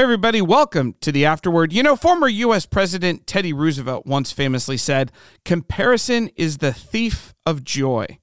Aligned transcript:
Hey, 0.00 0.04
everybody, 0.04 0.40
welcome 0.40 0.94
to 1.02 1.12
the 1.12 1.26
Afterword. 1.26 1.74
You 1.74 1.82
know, 1.82 1.94
former 1.94 2.26
U.S. 2.26 2.64
President 2.64 3.26
Teddy 3.26 3.52
Roosevelt 3.52 4.06
once 4.06 4.32
famously 4.32 4.78
said, 4.78 5.12
Comparison 5.44 6.30
is 6.36 6.56
the 6.56 6.72
thief 6.72 7.34
of 7.44 7.64
joy. 7.64 8.18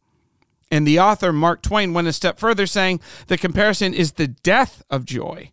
And 0.72 0.88
the 0.88 1.00
author 1.00 1.32
Mark 1.32 1.62
Twain 1.62 1.94
went 1.94 2.08
a 2.08 2.14
step 2.14 2.40
further, 2.40 2.66
saying, 2.66 3.00
The 3.28 3.38
comparison 3.38 3.94
is 3.94 4.14
the 4.14 4.28
death 4.28 4.82
of 4.90 5.06
joy. 5.06 5.52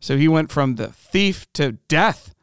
So 0.00 0.16
he 0.16 0.28
went 0.28 0.52
from 0.52 0.76
the 0.76 0.92
thief 0.92 1.52
to 1.54 1.72
death. 1.72 2.36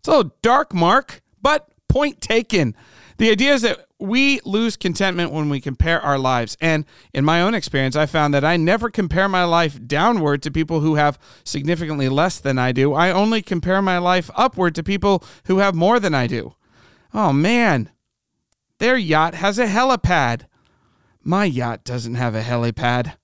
It's 0.00 0.08
a 0.08 0.10
little 0.10 0.34
dark, 0.42 0.74
Mark, 0.74 1.22
but 1.40 1.70
point 1.88 2.20
taken. 2.20 2.74
The 3.18 3.30
idea 3.30 3.54
is 3.54 3.62
that 3.62 3.86
we 4.00 4.40
lose 4.44 4.76
contentment 4.76 5.30
when 5.30 5.48
we 5.50 5.60
compare 5.60 6.00
our 6.00 6.18
lives. 6.18 6.56
And 6.60 6.84
in 7.12 7.24
my 7.24 7.42
own 7.42 7.54
experience, 7.54 7.96
I 7.96 8.06
found 8.06 8.32
that 8.34 8.44
I 8.44 8.56
never 8.56 8.90
compare 8.90 9.28
my 9.28 9.44
life 9.44 9.78
downward 9.86 10.42
to 10.42 10.50
people 10.50 10.80
who 10.80 10.94
have 10.94 11.18
significantly 11.44 12.08
less 12.08 12.40
than 12.40 12.58
I 12.58 12.72
do. 12.72 12.94
I 12.94 13.12
only 13.12 13.42
compare 13.42 13.82
my 13.82 13.98
life 13.98 14.30
upward 14.34 14.74
to 14.76 14.82
people 14.82 15.22
who 15.44 15.58
have 15.58 15.74
more 15.74 16.00
than 16.00 16.14
I 16.14 16.26
do. 16.26 16.54
Oh 17.12 17.32
man, 17.32 17.90
their 18.78 18.96
yacht 18.96 19.34
has 19.34 19.58
a 19.58 19.66
helipad. 19.66 20.46
My 21.22 21.44
yacht 21.44 21.84
doesn't 21.84 22.14
have 22.14 22.34
a 22.34 22.42
helipad. 22.42 23.14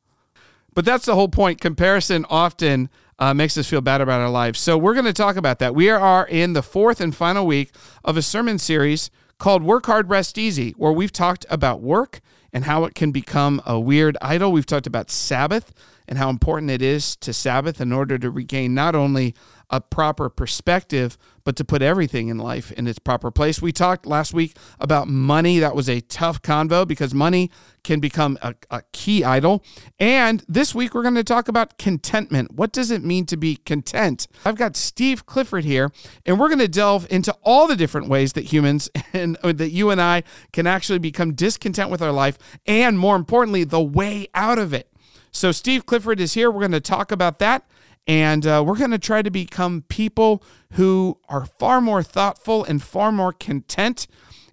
But 0.75 0.85
that's 0.85 1.07
the 1.07 1.15
whole 1.15 1.29
point. 1.29 1.61
Comparison 1.61 2.27
often 2.29 2.91
uh, 3.19 3.33
makes 3.33 3.57
us 3.57 3.67
feel 3.67 3.81
bad 3.81 4.03
about 4.03 4.21
our 4.21 4.29
lives. 4.29 4.61
So 4.61 4.77
we're 4.77 4.93
going 4.93 5.07
to 5.07 5.13
talk 5.15 5.37
about 5.37 5.59
that. 5.61 5.75
We 5.75 5.89
are 5.89 6.27
in 6.27 6.53
the 6.53 6.63
fourth 6.63 7.01
and 7.01 7.17
final 7.17 7.47
week 7.47 7.73
of 8.05 8.19
a 8.19 8.23
sermon 8.23 8.59
series 8.59 9.11
called 9.39 9.63
Work 9.63 9.87
Hard, 9.87 10.09
Rest 10.09 10.39
Easy, 10.39 10.73
where 10.73 10.93
we've 10.93 11.13
talked 11.13 11.47
about 11.51 11.81
work 11.81 12.21
and 12.53 12.65
how 12.65 12.85
it 12.85 12.95
can 12.95 13.13
become 13.13 13.61
a 13.67 13.79
weird 13.79 14.17
idol. 14.23 14.53
We've 14.53 14.67
talked 14.67 14.87
about 14.87 15.11
Sabbath 15.11 15.73
and 16.09 16.19
how 16.19 16.31
important 16.31 16.71
it 16.71 16.83
is 16.83 17.17
to 17.17 17.33
Sabbath 17.33 17.81
in 17.81 17.93
order 17.93 18.19
to 18.19 18.31
regain 18.31 18.75
not 18.75 18.95
only 18.95 19.35
a 19.71 19.81
proper 19.81 20.29
perspective, 20.29 21.19
but 21.45 21.57
to 21.57 21.65
put 21.65 21.83
everything 21.83 22.29
in 22.29 22.39
life 22.39 22.73
in 22.73 22.87
its 22.87 22.99
proper 22.99 23.31
place. 23.31 23.61
We 23.61 23.73
talked 23.73 24.07
last 24.07 24.33
week 24.33 24.57
about 24.79 25.09
money. 25.09 25.59
That 25.59 25.75
was 25.75 25.89
a 25.89 26.01
tough 26.01 26.43
convo 26.43 26.87
because 26.87 27.15
money 27.15 27.51
can 27.83 28.01
become 28.01 28.39
a, 28.43 28.55
a 28.71 28.83
key 28.93 29.25
idol. 29.25 29.65
And 29.99 30.45
this 30.49 30.75
week, 30.75 30.95
we're 30.95 31.03
going 31.03 31.15
to 31.15 31.25
talk 31.25 31.49
about 31.49 31.79
contentment. 31.79 32.53
What 32.53 32.73
does 32.73 32.91
it 32.91 33.05
mean 33.05 33.27
to 33.27 33.37
be 33.37 33.57
content? 33.57 34.27
I've 34.45 34.57
got 34.57 34.77
Steve 34.77 35.27
Clifford 35.27 35.65
here, 35.65 35.91
and 36.25 36.39
we're 36.39 36.49
going 36.49 36.59
to 36.61 36.69
delve 36.69 37.07
into 37.11 37.35
all 37.43 37.67
the 37.67 37.77
different 37.77 38.09
ways 38.09 38.35
that 38.35 38.45
humans 38.45 38.89
and 39.13 39.37
uh, 39.43 39.53
that 39.53 39.71
you 39.71 39.91
and 39.91 40.01
I 40.01 40.23
can 40.53 40.67
actually 40.67 40.99
become 40.99 41.35
discontent 41.35 41.91
with 41.91 42.03
our 42.03 42.13
life, 42.13 42.39
and 42.67 42.99
more 42.99 43.17
importantly, 43.17 43.65
the 43.65 43.83
way 43.83 44.29
out 44.35 44.59
of 44.59 44.73
it. 44.73 44.91
So, 45.33 45.53
Steve 45.53 45.87
Clifford 45.87 46.19
is 46.19 46.35
here. 46.35 46.51
We're 46.51 46.61
going 46.61 46.73
to 46.73 46.81
talk 46.81 47.13
about 47.13 47.39
that. 47.41 47.67
And 48.07 48.47
uh, 48.47 48.63
we're 48.65 48.77
going 48.77 48.93
to 48.93 48.99
try 48.99 49.23
to 49.23 49.31
become 49.31 49.85
people 49.89 50.43
who 50.73 51.19
are 51.29 51.45
far 51.45 51.81
more 51.81 52.03
thoughtful 52.03 52.65
and 52.65 52.83
far 52.83 53.11
more 53.11 53.33
content, 53.33 54.07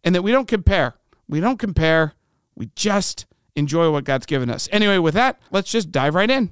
and 0.04 0.16
that 0.16 0.24
we 0.24 0.32
don't 0.32 0.48
compare. 0.48 0.96
We 1.28 1.40
don't 1.40 1.60
compare. 1.60 2.14
We 2.56 2.70
just 2.76 3.26
enjoy 3.56 3.92
what 3.92 4.06
God's 4.06 4.26
given 4.26 4.50
us. 4.50 4.68
Anyway, 4.72 4.98
with 4.98 5.14
that, 5.14 5.40
let's 5.52 5.72
just 5.72 5.92
dive 5.92 6.16
right 6.16 6.30
in. 6.30 6.52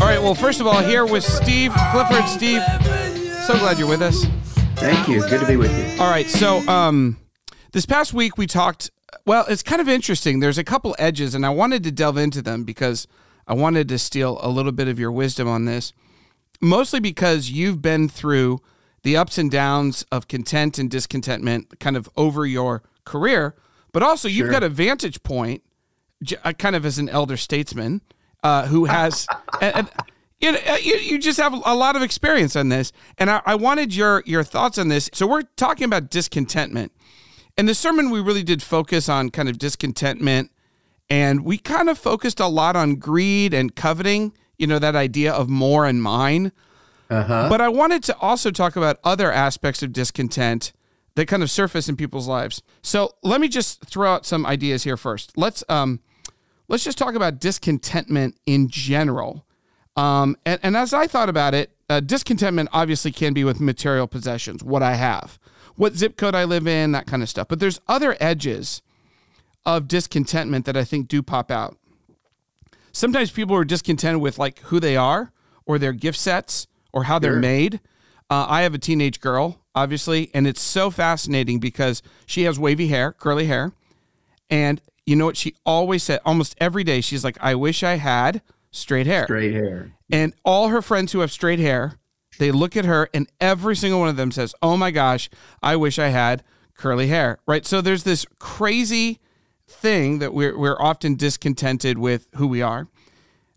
All 0.00 0.08
right, 0.08 0.20
well, 0.20 0.34
first 0.34 0.60
of 0.60 0.66
all, 0.66 0.82
here 0.82 1.06
with 1.06 1.22
Steve 1.22 1.72
Clifford. 1.92 2.28
Steve, 2.28 2.60
so 3.46 3.56
glad 3.58 3.78
you're 3.78 3.86
with 3.86 4.02
us. 4.02 4.26
Thank 4.82 5.06
you. 5.06 5.20
Good 5.28 5.40
to 5.40 5.46
be 5.46 5.56
with 5.56 5.70
you. 5.78 6.02
All 6.02 6.10
right. 6.10 6.26
So, 6.26 6.58
um, 6.68 7.16
this 7.70 7.86
past 7.86 8.12
week 8.12 8.36
we 8.36 8.48
talked. 8.48 8.90
Well, 9.24 9.44
it's 9.48 9.62
kind 9.62 9.80
of 9.80 9.88
interesting. 9.88 10.40
There's 10.40 10.58
a 10.58 10.64
couple 10.64 10.96
edges, 10.98 11.36
and 11.36 11.46
I 11.46 11.50
wanted 11.50 11.84
to 11.84 11.92
delve 11.92 12.16
into 12.16 12.42
them 12.42 12.64
because 12.64 13.06
I 13.46 13.54
wanted 13.54 13.88
to 13.90 13.98
steal 13.98 14.38
a 14.42 14.48
little 14.48 14.72
bit 14.72 14.88
of 14.88 14.98
your 14.98 15.12
wisdom 15.12 15.46
on 15.46 15.66
this. 15.66 15.92
Mostly 16.60 16.98
because 16.98 17.48
you've 17.48 17.80
been 17.80 18.08
through 18.08 18.58
the 19.04 19.16
ups 19.16 19.38
and 19.38 19.52
downs 19.52 20.04
of 20.10 20.26
content 20.26 20.78
and 20.78 20.90
discontentment 20.90 21.78
kind 21.78 21.96
of 21.96 22.10
over 22.16 22.44
your 22.44 22.82
career, 23.04 23.54
but 23.92 24.02
also 24.02 24.26
you've 24.26 24.50
got 24.50 24.64
a 24.64 24.68
vantage 24.68 25.22
point, 25.22 25.62
uh, 26.44 26.52
kind 26.54 26.74
of 26.74 26.84
as 26.84 26.98
an 26.98 27.08
elder 27.08 27.36
statesman 27.36 28.00
uh, 28.42 28.66
who 28.66 28.86
has. 28.86 29.28
and, 29.60 29.88
uh, 30.42 30.76
you, 30.82 30.96
you 30.96 31.18
just 31.18 31.38
have 31.38 31.52
a 31.52 31.74
lot 31.74 31.94
of 31.96 32.02
experience 32.02 32.56
on 32.56 32.68
this, 32.68 32.92
and 33.18 33.30
I, 33.30 33.42
I 33.46 33.54
wanted 33.54 33.94
your 33.94 34.22
your 34.26 34.42
thoughts 34.42 34.78
on 34.78 34.88
this. 34.88 35.08
So 35.12 35.26
we're 35.26 35.42
talking 35.56 35.84
about 35.84 36.10
discontentment. 36.10 36.92
and 37.56 37.68
the 37.68 37.74
sermon, 37.74 38.10
we 38.10 38.20
really 38.20 38.42
did 38.42 38.62
focus 38.62 39.08
on 39.08 39.30
kind 39.30 39.48
of 39.48 39.58
discontentment, 39.58 40.50
and 41.08 41.44
we 41.44 41.58
kind 41.58 41.88
of 41.88 41.98
focused 41.98 42.40
a 42.40 42.48
lot 42.48 42.76
on 42.76 42.96
greed 42.96 43.54
and 43.54 43.74
coveting. 43.76 44.32
You 44.58 44.66
know 44.66 44.78
that 44.78 44.96
idea 44.96 45.32
of 45.32 45.48
more 45.48 45.86
and 45.86 46.02
mine. 46.02 46.52
Uh-huh. 47.10 47.48
But 47.48 47.60
I 47.60 47.68
wanted 47.68 48.02
to 48.04 48.16
also 48.18 48.50
talk 48.50 48.74
about 48.74 48.98
other 49.04 49.30
aspects 49.30 49.82
of 49.82 49.92
discontent 49.92 50.72
that 51.14 51.26
kind 51.26 51.42
of 51.42 51.50
surface 51.50 51.88
in 51.88 51.96
people's 51.96 52.26
lives. 52.26 52.62
So 52.80 53.14
let 53.22 53.40
me 53.40 53.48
just 53.48 53.84
throw 53.84 54.14
out 54.14 54.24
some 54.24 54.46
ideas 54.46 54.84
here 54.84 54.96
first. 54.96 55.36
Let's 55.36 55.62
um, 55.68 56.00
let's 56.68 56.84
just 56.84 56.96
talk 56.96 57.14
about 57.14 57.38
discontentment 57.38 58.38
in 58.46 58.68
general. 58.68 59.44
Um, 59.96 60.36
and, 60.46 60.58
and 60.62 60.76
as 60.76 60.94
I 60.94 61.06
thought 61.06 61.28
about 61.28 61.54
it, 61.54 61.70
uh, 61.88 62.00
discontentment 62.00 62.68
obviously 62.72 63.12
can 63.12 63.34
be 63.34 63.44
with 63.44 63.60
material 63.60 64.06
possessions, 64.06 64.64
what 64.64 64.82
I 64.82 64.94
have, 64.94 65.38
what 65.76 65.94
zip 65.94 66.16
code 66.16 66.34
I 66.34 66.44
live 66.44 66.66
in, 66.66 66.92
that 66.92 67.06
kind 67.06 67.22
of 67.22 67.28
stuff. 67.28 67.48
But 67.48 67.60
there's 67.60 67.80
other 67.88 68.16
edges 68.20 68.82
of 69.66 69.88
discontentment 69.88 70.64
that 70.64 70.76
I 70.76 70.84
think 70.84 71.08
do 71.08 71.22
pop 71.22 71.50
out. 71.50 71.76
Sometimes 72.92 73.30
people 73.30 73.56
are 73.56 73.64
discontented 73.64 74.20
with 74.20 74.38
like 74.38 74.58
who 74.60 74.80
they 74.80 74.96
are 74.96 75.32
or 75.66 75.78
their 75.78 75.92
gift 75.92 76.18
sets 76.18 76.66
or 76.92 77.04
how 77.04 77.18
they're 77.18 77.36
made. 77.36 77.80
Uh, 78.28 78.46
I 78.48 78.62
have 78.62 78.74
a 78.74 78.78
teenage 78.78 79.20
girl, 79.20 79.60
obviously, 79.74 80.30
and 80.34 80.46
it's 80.46 80.60
so 80.60 80.90
fascinating 80.90 81.58
because 81.58 82.02
she 82.26 82.44
has 82.44 82.58
wavy 82.58 82.88
hair, 82.88 83.12
curly 83.12 83.46
hair. 83.46 83.72
And 84.50 84.80
you 85.06 85.16
know 85.16 85.26
what? 85.26 85.36
She 85.36 85.54
always 85.64 86.02
said, 86.02 86.20
almost 86.24 86.54
every 86.58 86.84
day, 86.84 87.00
she's 87.00 87.24
like, 87.24 87.36
I 87.40 87.54
wish 87.54 87.82
I 87.82 87.96
had 87.96 88.42
straight 88.72 89.06
hair. 89.06 89.24
Straight 89.24 89.52
hair. 89.52 89.92
And 90.10 90.34
all 90.44 90.68
her 90.68 90.82
friends 90.82 91.12
who 91.12 91.20
have 91.20 91.30
straight 91.30 91.60
hair, 91.60 91.98
they 92.38 92.50
look 92.50 92.76
at 92.76 92.84
her 92.84 93.08
and 93.14 93.30
every 93.40 93.76
single 93.76 94.00
one 94.00 94.08
of 94.08 94.16
them 94.16 94.32
says, 94.32 94.54
"Oh 94.60 94.76
my 94.76 94.90
gosh, 94.90 95.30
I 95.62 95.76
wish 95.76 95.98
I 95.98 96.08
had 96.08 96.42
curly 96.74 97.06
hair." 97.06 97.38
Right? 97.46 97.64
So 97.64 97.80
there's 97.80 98.02
this 98.02 98.26
crazy 98.38 99.20
thing 99.68 100.18
that 100.18 100.34
we're 100.34 100.58
we're 100.58 100.80
often 100.80 101.14
discontented 101.14 101.98
with 101.98 102.26
who 102.34 102.48
we 102.48 102.62
are. 102.62 102.88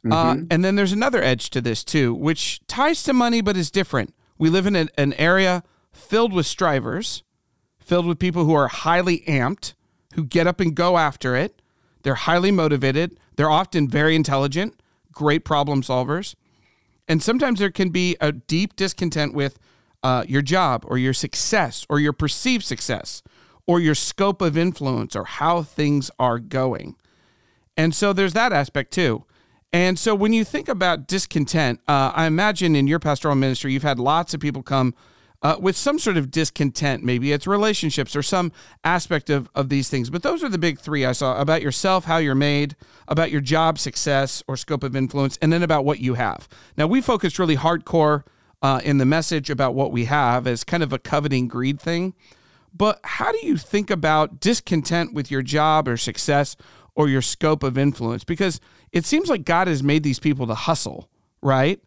Uh, 0.06 0.34
mm-hmm. 0.34 0.44
Uh, 0.44 0.46
and 0.52 0.64
then 0.64 0.76
there's 0.76 0.92
another 0.92 1.24
edge 1.24 1.50
to 1.50 1.62
this 1.62 1.84
too, 1.84 2.14
which 2.14 2.62
ties 2.68 3.02
to 3.04 3.14
money 3.14 3.42
but 3.42 3.58
is 3.58 3.72
different. 3.72 4.14
We 4.38 4.50
live 4.50 4.68
in 4.68 4.76
an, 4.76 4.90
an 4.98 5.14
area 5.14 5.64
filled 5.92 6.34
with 6.34 6.46
strivers, 6.46 7.24
filled 7.80 8.06
with 8.06 8.20
people 8.20 8.46
who 8.46 8.54
are 8.54 8.68
highly 8.68 9.22
amped, 9.22 9.74
who 10.14 10.24
get 10.24 10.46
up 10.46 10.60
and 10.60 10.76
go 10.76 10.98
after 10.98 11.36
it. 11.36 11.62
They're 12.04 12.16
highly 12.16 12.52
motivated. 12.52 13.18
They're 13.36 13.50
often 13.50 13.88
very 13.88 14.16
intelligent 14.16 14.76
great 15.16 15.44
problem 15.44 15.82
solvers. 15.82 16.36
And 17.08 17.24
sometimes 17.24 17.60
there 17.60 17.72
can 17.72 17.90
be 17.90 18.16
a 18.22 18.32
deep 18.32 18.76
discontent 18.76 19.34
with 19.34 19.58
uh, 20.04 20.24
your 20.28 20.44
job 20.44 20.86
or 20.88 21.00
your 21.00 21.14
success 21.14 21.86
or 21.90 22.00
your 22.00 22.14
perceived 22.14 22.64
success 22.64 23.24
or 23.66 23.80
your 23.80 23.96
scope 23.96 24.42
of 24.42 24.56
influence 24.56 25.16
or 25.16 25.26
how 25.26 25.64
things 25.64 26.12
are 26.20 26.38
going. 26.38 26.96
And 27.76 27.96
so 27.96 28.14
there's 28.14 28.34
that 28.34 28.54
aspect 28.54 28.92
too. 28.92 29.26
And 29.74 30.00
so 30.00 30.16
when 30.16 30.32
you 30.32 30.46
think 30.46 30.70
about 30.70 31.08
discontent, 31.08 31.82
uh, 31.88 32.12
I 32.14 32.28
imagine 32.28 32.76
in 32.76 32.88
your 32.88 33.00
pastoral 33.00 33.36
ministry, 33.36 33.74
you've 33.74 33.84
had 33.84 34.00
lots 34.00 34.34
of 34.34 34.40
people 34.40 34.64
come 34.64 34.94
uh, 35.46 35.56
with 35.60 35.78
some 35.78 36.00
sort 36.00 36.18
of 36.18 36.32
discontent. 36.32 37.04
Maybe 37.04 37.32
it's 37.32 37.46
relationships 37.46 38.16
or 38.16 38.24
some 38.24 38.52
aspect 38.84 39.30
of, 39.30 39.48
of 39.54 39.70
these 39.70 39.90
things. 39.90 40.10
But 40.10 40.24
those 40.24 40.44
are 40.44 40.50
the 40.50 40.58
big 40.58 40.80
three 40.80 41.06
I 41.06 41.12
saw 41.12 41.40
about 41.40 41.62
yourself, 41.62 42.06
how 42.06 42.18
you're 42.18 42.34
made, 42.34 42.76
about 43.08 43.30
your 43.30 43.42
job 43.42 43.78
success 43.78 44.42
or 44.48 44.58
scope 44.58 44.84
of 44.84 44.96
influence, 44.96 45.38
and 45.44 45.54
then 45.54 45.62
about 45.62 45.86
what 45.86 46.00
you 46.00 46.16
have. 46.16 46.50
Now, 46.78 46.88
we 46.88 47.00
focused 47.00 47.38
really 47.38 47.58
hardcore 47.58 48.24
uh, 48.64 48.82
in 48.84 48.98
the 48.98 49.06
message 49.06 49.52
about 49.52 49.76
what 49.76 49.92
we 49.92 50.06
have 50.06 50.48
as 50.48 50.64
kind 50.64 50.82
of 50.82 50.92
a 50.92 50.98
coveting 50.98 51.48
greed 51.48 51.80
thing. 51.80 52.16
But 52.74 53.00
how 53.04 53.32
do 53.32 53.38
you 53.46 53.56
think 53.56 53.92
about 53.92 54.40
discontent 54.40 55.14
with 55.14 55.30
your 55.30 55.44
job 55.44 55.88
or 55.88 55.96
success 55.96 56.56
or 56.96 57.08
your 57.08 57.22
scope 57.22 57.62
of 57.62 57.78
influence? 57.78 58.24
Because 58.24 58.60
it 58.92 59.06
seems 59.06 59.30
like 59.30 59.46
God 59.46 59.68
has 59.68 59.84
made 59.84 60.02
these 60.02 60.18
people 60.18 60.48
to 60.48 60.56
hustle, 60.56 61.08
right? 61.44 61.80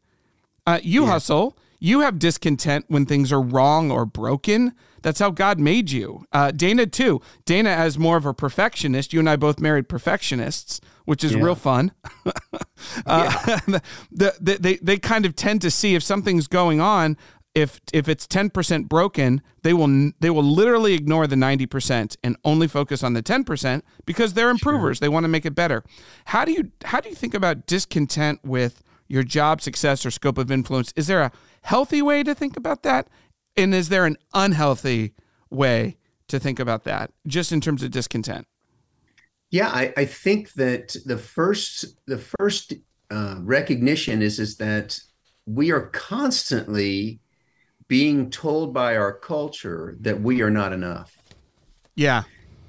Uh, 0.65 0.79
you 0.81 1.03
yeah. 1.03 1.11
hustle 1.11 1.59
you 1.79 2.01
have 2.01 2.19
discontent 2.19 2.87
when 2.89 3.07
things 3.07 3.33
are 3.33 3.41
wrong 3.41 3.91
or 3.91 4.05
broken. 4.05 4.75
That's 5.03 5.21
how 5.21 5.31
God 5.31 5.61
made 5.61 5.91
you. 5.91 6.25
Uh, 6.33 6.51
Dana, 6.51 6.87
too. 6.87 7.21
Dana, 7.45 7.71
as 7.71 7.99
more 7.99 8.17
of 8.17 8.27
a 8.27 8.35
perfectionist, 8.35 9.13
you 9.13 9.21
and 9.21 9.31
I 9.31 9.37
both 9.37 9.61
married 9.61 9.89
perfectionists, 9.89 10.81
which 11.05 11.23
is 11.23 11.35
yeah. 11.35 11.43
real 11.43 11.55
fun. 11.55 11.93
uh, 13.07 13.61
the, 13.67 14.35
the, 14.41 14.59
they, 14.61 14.77
they 14.77 14.99
kind 14.99 15.25
of 15.25 15.37
tend 15.37 15.63
to 15.63 15.71
see 15.71 15.95
if 15.95 16.03
something's 16.03 16.49
going 16.49 16.81
on, 16.81 17.17
if 17.55 17.81
if 17.93 18.09
it's 18.09 18.27
10% 18.27 18.89
broken, 18.89 19.43
they 19.63 19.73
will 19.73 20.13
they 20.21 20.31
will 20.31 20.45
literally 20.45 20.95
ignore 20.95 21.27
the 21.27 21.37
90% 21.37 22.17
and 22.23 22.37
only 22.45 22.69
focus 22.69 23.03
on 23.03 23.15
the 23.15 23.23
10% 23.23 23.83
because 24.07 24.35
they're 24.35 24.51
improvers. 24.51 24.99
Sure. 24.99 25.07
They 25.07 25.09
want 25.09 25.25
to 25.25 25.29
make 25.29 25.45
it 25.45 25.55
better. 25.55 25.83
How 26.27 26.45
do 26.45 26.53
you 26.53 26.71
how 26.85 27.01
do 27.01 27.09
you 27.09 27.15
think 27.15 27.35
about 27.35 27.67
discontent 27.67 28.41
with 28.45 28.83
your 29.09 29.23
job 29.23 29.61
success 29.61 30.07
or 30.07 30.11
scope 30.11 30.39
of 30.39 30.51
influence? 30.51 30.93
Is 30.97 31.07
there 31.07 31.23
a 31.23 31.33
healthy 31.63 32.03
way 32.03 32.23
to 32.23 32.35
think 32.35 32.57
about 32.57 32.83
that? 32.83 33.09
And 33.57 33.75
is 33.75 33.89
there 33.89 34.05
an 34.05 34.17
unhealthy 34.35 35.15
way 35.51 35.97
to 36.29 36.39
think 36.39 36.61
about 36.61 36.85
that 36.85 37.11
just 37.27 37.51
in 37.53 37.61
terms 37.61 37.83
of 37.83 37.91
discontent? 37.91 38.47
Yeah, 39.51 39.69
I, 39.69 39.93
I 39.97 40.05
think 40.05 40.53
that 40.55 40.95
the 41.07 41.17
first 41.17 41.87
the 42.07 42.19
first 42.19 42.75
uh, 43.11 43.37
recognition 43.41 44.21
is 44.21 44.39
is 44.39 44.57
that 44.59 45.01
we 45.47 45.73
are 45.73 45.87
constantly 45.89 47.21
being 47.89 48.29
told 48.29 48.75
by 48.75 48.97
our 48.97 49.13
culture 49.13 49.97
that 50.01 50.21
we 50.21 50.43
are 50.43 50.51
not 50.51 50.75
enough. 50.75 51.17
Yeah. 51.95 52.25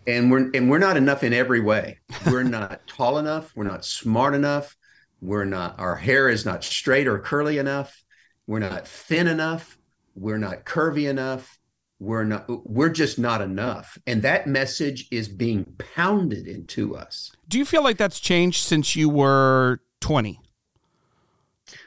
And 0.08 0.32
we're 0.32 0.50
and 0.54 0.70
we're 0.70 0.80
not 0.80 0.96
enough 0.96 1.24
in 1.24 1.34
every 1.34 1.60
way. 1.60 2.00
We're 2.26 2.44
not 2.44 2.82
tall 2.88 3.18
enough, 3.18 3.52
we're 3.56 3.66
not 3.66 3.84
smart 3.84 4.34
enough, 4.34 4.78
we're 5.21 5.45
not 5.45 5.80
our 5.80 5.95
hair 5.95 6.30
is 6.30 6.45
not 6.45 6.63
straight 6.63 7.07
or 7.07 7.19
curly 7.19 7.57
enough, 7.57 8.04
we're 8.48 8.60
not 8.60 8.88
thin 8.88 9.27
enough, 9.27 9.77
we're 10.16 10.38
not 10.38 10.66
curvy 10.66 11.10
enough, 11.10 11.60
we're 12.00 12.24
not 12.24 12.45
we're 12.68 12.89
just 12.89 13.19
not 13.19 13.42
enough. 13.42 13.98
And 14.07 14.21
that 14.21 14.48
message 14.48 15.07
is 15.12 15.27
being 15.27 15.66
pounded 15.95 16.48
into 16.48 16.95
us. 16.95 17.31
Do 17.48 17.57
you 17.57 17.66
feel 17.66 17.83
like 17.83 17.98
that's 17.98 18.19
changed 18.19 18.63
since 18.63 18.95
you 18.95 19.10
were 19.10 19.81
20? 20.01 20.39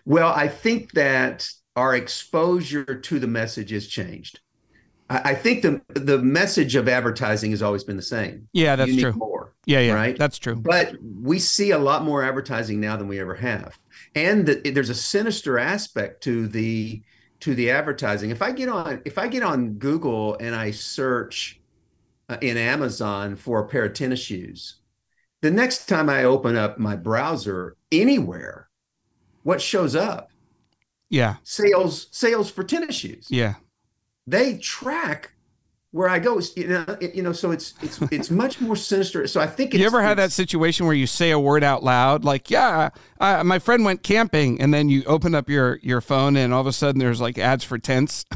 Well, 0.05 0.33
I 0.33 0.49
think 0.49 0.93
that 0.93 1.49
our 1.77 1.97
exposure 1.97 2.85
to 2.85 3.19
the 3.19 3.27
message 3.27 3.71
has 3.71 3.87
changed. 3.87 4.41
I, 5.09 5.31
I 5.31 5.35
think 5.35 5.63
the 5.63 5.81
the 5.89 6.19
message 6.19 6.75
of 6.75 6.89
advertising 6.89 7.51
has 7.53 7.63
always 7.63 7.85
been 7.85 7.97
the 7.97 8.03
same. 8.03 8.49
Yeah, 8.53 8.77
that's 8.77 8.97
true. 8.97 9.13
More. 9.13 9.32
Yeah, 9.65 9.81
yeah, 9.81 9.93
right. 9.93 10.19
That's 10.19 10.39
true. 10.39 10.57
But 10.57 10.97
we 11.01 11.39
see 11.39 11.71
a 11.71 11.79
lot 11.79 12.05
more 12.05 12.25
advertising 12.25 12.81
now 12.81 12.97
than 12.97 13.07
we 13.07 13.21
ever 13.21 13.35
have, 13.37 13.79
and 14.15 14.47
the, 14.47 14.71
there's 14.71 14.91
a 14.91 14.95
sinister 14.95 15.59
aspect 15.59 16.23
to 16.25 16.49
the 16.49 17.03
to 17.41 17.55
the 17.55 17.71
advertising. 17.71 18.31
If 18.31 18.43
I 18.43 18.51
get 18.53 18.69
on 18.69 19.03
if 19.05 19.19
I 19.19 19.29
get 19.29 19.43
on 19.43 19.75
Google 19.75 20.37
and 20.39 20.55
I 20.55 20.73
search 20.73 21.61
uh, 22.29 22.39
in 22.41 22.57
Amazon 22.57 23.37
for 23.37 23.61
a 23.61 23.69
pair 23.69 23.85
of 23.85 23.95
tennis 23.95 24.21
shoes, 24.21 24.77
the 25.43 25.51
next 25.51 25.87
time 25.87 26.09
I 26.11 26.25
open 26.25 26.57
up 26.57 26.79
my 26.79 26.97
browser 26.97 27.77
anywhere, 27.93 28.69
what 29.45 29.61
shows 29.61 29.95
up? 29.95 30.31
Yeah. 31.09 31.37
Sales 31.45 32.09
sales 32.11 32.51
for 32.51 32.65
tennis 32.65 32.97
shoes. 32.97 33.29
Yeah. 33.31 33.55
They 34.27 34.59
track 34.59 35.35
where 35.93 36.09
I 36.09 36.19
go. 36.19 36.41
You 36.57 36.69
know, 36.69 36.97
you 37.01 37.23
know, 37.23 37.33
so 37.33 37.53
it's 37.53 37.75
it's 37.83 38.01
it's 38.11 38.31
much 38.31 38.61
more 38.61 38.75
sinister. 38.75 39.27
So 39.27 39.41
I 39.41 39.47
think 39.47 39.73
it's 39.73 39.81
you 39.81 39.87
ever 39.87 40.03
had 40.03 40.19
that 40.19 40.33
situation 40.33 40.87
where 40.87 40.95
you 40.95 41.07
say 41.07 41.31
a 41.31 41.39
word 41.39 41.63
out 41.63 41.85
loud, 41.85 42.25
like 42.25 42.51
"Yeah, 42.51 42.91
I, 43.21 43.43
my 43.45 43.59
friend 43.59 43.85
went 43.85 44.03
camping," 44.03 44.61
and 44.61 44.75
then 44.75 44.89
you 44.89 45.05
open 45.05 45.35
up 45.35 45.49
your 45.49 45.79
your 45.83 46.01
phone, 46.01 46.37
and 46.37 46.53
all 46.53 46.61
of 46.61 46.67
a 46.67 46.73
sudden 46.73 46.99
there's 46.99 47.21
like 47.21 47.39
ads 47.39 47.63
for 47.63 47.79
tents. 47.79 48.27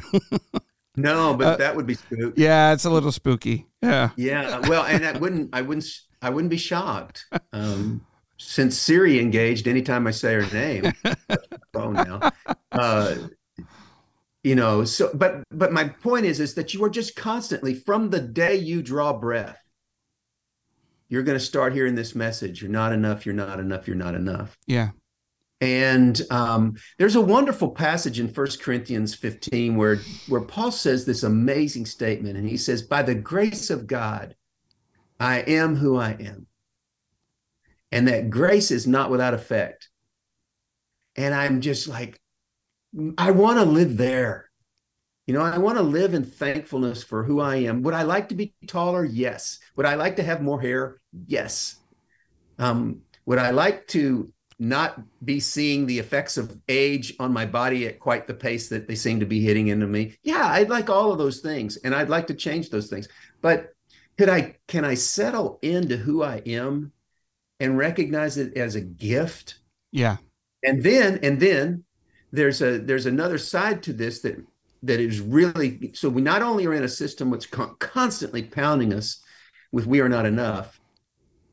no, 0.97 1.35
but 1.35 1.47
uh, 1.47 1.57
that 1.57 1.75
would 1.75 1.87
be 1.87 1.95
spooky. 1.95 2.41
Yeah, 2.41 2.73
it's 2.73 2.85
a 2.85 2.91
little 2.91 3.13
spooky. 3.13 3.67
Yeah. 3.83 4.11
Yeah. 4.17 4.61
Well, 4.69 4.85
and 4.85 5.05
I 5.05 5.19
wouldn't 5.19 5.51
I 5.53 5.63
wouldn't 5.63 5.87
I 6.23 6.31
wouldn't 6.31 6.51
be 6.51 6.59
shocked. 6.59 7.25
Um, 7.53 8.07
since 8.39 8.77
Siri 8.77 9.19
engaged 9.19 9.67
anytime 9.67 10.07
I 10.07 10.11
say 10.11 10.35
her 10.35 10.47
name, 10.53 10.93
phone 11.73 11.95
now. 11.95 12.31
Uh, 12.71 13.17
you 14.47 14.55
know, 14.55 14.85
so 14.85 15.11
but 15.13 15.43
but 15.51 15.73
my 15.73 15.89
point 15.89 16.25
is 16.25 16.39
is 16.39 16.55
that 16.55 16.73
you 16.73 16.85
are 16.85 16.89
just 16.89 17.17
constantly 17.17 17.75
from 17.75 18.11
the 18.11 18.21
day 18.21 18.55
you 18.55 18.81
draw 18.81 19.13
breath, 19.13 19.59
you're 21.09 21.25
going 21.25 21.37
to 21.37 21.45
start 21.45 21.73
hearing 21.73 21.97
this 21.97 22.15
message: 22.15 22.63
you're 22.63 22.71
not 22.71 22.93
enough, 22.93 23.27
you're 23.27 23.35
not 23.35 23.59
enough, 23.59 23.89
you're 23.89 23.97
not 23.97 24.15
enough. 24.15 24.57
Yeah. 24.69 24.91
And 25.61 26.23
um, 26.31 26.77
there's 26.97 27.17
a 27.17 27.21
wonderful 27.21 27.71
passage 27.71 28.21
in 28.21 28.33
First 28.33 28.63
Corinthians 28.63 29.17
15 29.17 29.75
where 29.75 29.97
where 30.29 30.43
Paul 30.43 30.71
says 30.71 31.05
this 31.05 31.25
amazing 31.25 31.87
statement, 31.87 32.37
and 32.37 32.49
he 32.49 32.57
says, 32.57 32.83
"By 32.83 33.03
the 33.03 33.17
grace 33.17 33.69
of 33.69 33.89
God, 33.89 34.37
I 35.19 35.39
am 35.41 35.75
who 35.75 35.97
I 35.97 36.13
am." 36.13 36.47
and 37.93 38.09
that 38.09 38.31
grace 38.31 38.71
is 38.71 38.87
not 38.87 39.11
without 39.11 39.33
effect. 39.33 39.89
And 41.15 41.35
I'm 41.35 41.61
just 41.61 41.89
like, 41.89 42.21
I 43.19 43.31
want 43.31 43.59
to 43.59 43.65
live 43.65 43.97
there. 43.97 44.51
You 45.27 45.35
know, 45.35 45.43
I 45.43 45.59
want 45.59 45.77
to 45.77 45.83
live 45.83 46.15
in 46.15 46.25
thankfulness 46.25 47.03
for 47.03 47.25
who 47.25 47.41
I 47.41 47.57
am. 47.57 47.83
Would 47.83 47.95
I 47.95 48.03
like 48.03 48.29
to 48.29 48.35
be 48.35 48.55
taller? 48.67 49.05
Yes. 49.05 49.59
Would 49.75 49.87
I 49.87 49.95
like 49.95 50.17
to 50.17 50.23
have 50.23 50.41
more 50.41 50.61
hair? 50.61 51.01
Yes. 51.27 51.77
Um, 52.59 53.03
would 53.25 53.39
I 53.39 53.51
like 53.51 53.89
to 53.89 54.33
not 54.59 55.01
be 55.25 55.41
seeing 55.41 55.87
the 55.87 55.99
effects 55.99 56.37
of 56.37 56.57
age 56.69 57.13
on 57.19 57.33
my 57.33 57.45
body 57.45 57.87
at 57.87 57.99
quite 57.99 58.27
the 58.27 58.35
pace 58.35 58.69
that 58.69 58.87
they 58.87 58.95
seem 58.95 59.19
to 59.21 59.27
be 59.27 59.41
hitting 59.41 59.69
into 59.69 59.87
me? 59.87 60.17
Yeah, 60.23 60.47
I'd 60.47 60.71
like 60.71 60.89
all 60.89 61.11
of 61.11 61.19
those 61.19 61.41
things, 61.41 61.77
and 61.79 61.95
I'd 61.95 62.09
like 62.09 62.29
to 62.29 62.35
change 62.35 62.71
those 62.71 62.89
things. 62.89 63.09
But 63.43 63.73
could 64.17 64.29
I? 64.29 64.57
Can 64.69 64.85
I 64.85 64.95
settle 64.95 65.59
into 65.61 65.97
who 65.97 66.23
I 66.23 66.37
am 66.47 66.93
and 67.61 67.79
recognize 67.79 68.37
it 68.37 68.57
as 68.57 68.75
a 68.75 68.81
gift. 68.81 69.61
Yeah. 69.93 70.17
And 70.63 70.83
then 70.83 71.21
and 71.23 71.41
then 71.41 71.85
there's 72.33 72.63
a 72.63 72.79
there's 72.79 73.07
another 73.07 73.39
side 73.39 73.83
to 73.83 73.93
this 73.93 74.21
that 74.21 74.37
that 74.83 75.01
is 75.01 75.21
really 75.21 75.93
so 75.95 76.09
we 76.09 76.23
not 76.23 76.43
only 76.43 76.67
are 76.67 76.75
in 76.75 76.85
a 76.85 76.89
system 76.89 77.31
which 77.31 77.51
con- 77.51 77.77
constantly 77.79 78.43
pounding 78.43 78.93
us 78.93 79.23
with 79.73 79.87
we 79.87 80.01
are 80.01 80.09
not 80.09 80.27
enough 80.27 80.81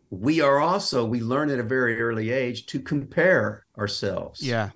we 0.10 0.42
are 0.42 0.60
also 0.60 1.06
we 1.06 1.22
learn 1.22 1.50
at 1.50 1.60
a 1.60 1.64
very 1.64 2.02
early 2.02 2.32
age 2.32 2.66
to 2.66 2.80
compare 2.80 3.66
ourselves 3.78 4.42
yeah 4.42 4.70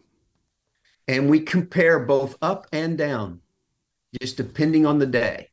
and 1.07 1.29
we 1.29 1.39
compare 1.39 2.00
both 2.00 2.38
up 2.41 2.67
and 2.71 2.97
down 2.97 3.39
just 4.21 4.38
depending 4.38 4.85
on 4.85 5.00
the 5.00 5.05
day 5.05 5.50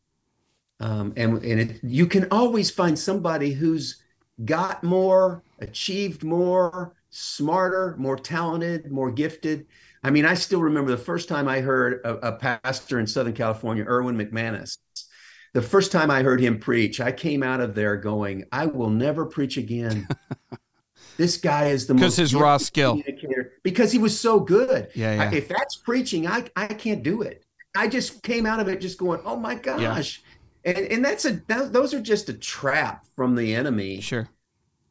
um, 0.80 1.12
and 1.16 1.42
and 1.44 1.60
it, 1.60 1.80
you 1.82 2.06
can 2.06 2.26
always 2.30 2.70
find 2.70 2.98
somebody 2.98 3.52
who's 3.52 4.02
got 4.44 4.82
more, 4.82 5.42
achieved 5.60 6.24
more, 6.24 6.94
smarter, 7.10 7.94
more 7.98 8.16
talented, 8.16 8.90
more 8.90 9.10
gifted. 9.10 9.66
I 10.04 10.10
mean, 10.10 10.24
I 10.24 10.34
still 10.34 10.60
remember 10.60 10.90
the 10.90 10.96
first 10.96 11.28
time 11.28 11.48
I 11.48 11.60
heard 11.60 12.00
a, 12.04 12.28
a 12.28 12.32
pastor 12.32 13.00
in 13.00 13.06
Southern 13.06 13.32
California, 13.32 13.84
Erwin 13.84 14.16
McManus. 14.16 14.76
The 15.54 15.62
first 15.62 15.92
time 15.92 16.10
I 16.10 16.22
heard 16.22 16.40
him 16.40 16.58
preach, 16.58 17.00
I 17.00 17.10
came 17.10 17.42
out 17.42 17.60
of 17.60 17.74
there 17.74 17.96
going, 17.96 18.44
I 18.52 18.66
will 18.66 18.90
never 18.90 19.24
preach 19.24 19.56
again. 19.56 20.06
this 21.16 21.36
guy 21.36 21.66
is 21.66 21.86
the 21.86 21.94
most. 21.94 22.00
because 22.00 22.16
his 22.16 22.34
raw 22.34 22.58
skill 22.58 23.00
because 23.62 23.92
he 23.92 23.98
was 23.98 24.18
so 24.18 24.40
good. 24.40 24.88
Yeah, 24.94 25.14
yeah. 25.14 25.30
I, 25.30 25.34
if 25.34 25.48
that's 25.48 25.76
preaching, 25.76 26.26
I 26.26 26.44
I 26.54 26.66
can't 26.66 27.02
do 27.02 27.22
it. 27.22 27.44
I 27.76 27.88
just 27.88 28.22
came 28.22 28.46
out 28.46 28.60
of 28.60 28.68
it 28.68 28.80
just 28.80 28.98
going, 28.98 29.20
oh 29.24 29.36
my 29.36 29.54
gosh. 29.54 30.20
Yeah 30.22 30.30
and 30.64 30.78
and 30.78 31.04
that's 31.04 31.24
a 31.24 31.32
that, 31.48 31.72
those 31.72 31.94
are 31.94 32.00
just 32.00 32.28
a 32.28 32.32
trap 32.32 33.06
from 33.14 33.34
the 33.34 33.54
enemy. 33.54 34.00
Sure. 34.00 34.28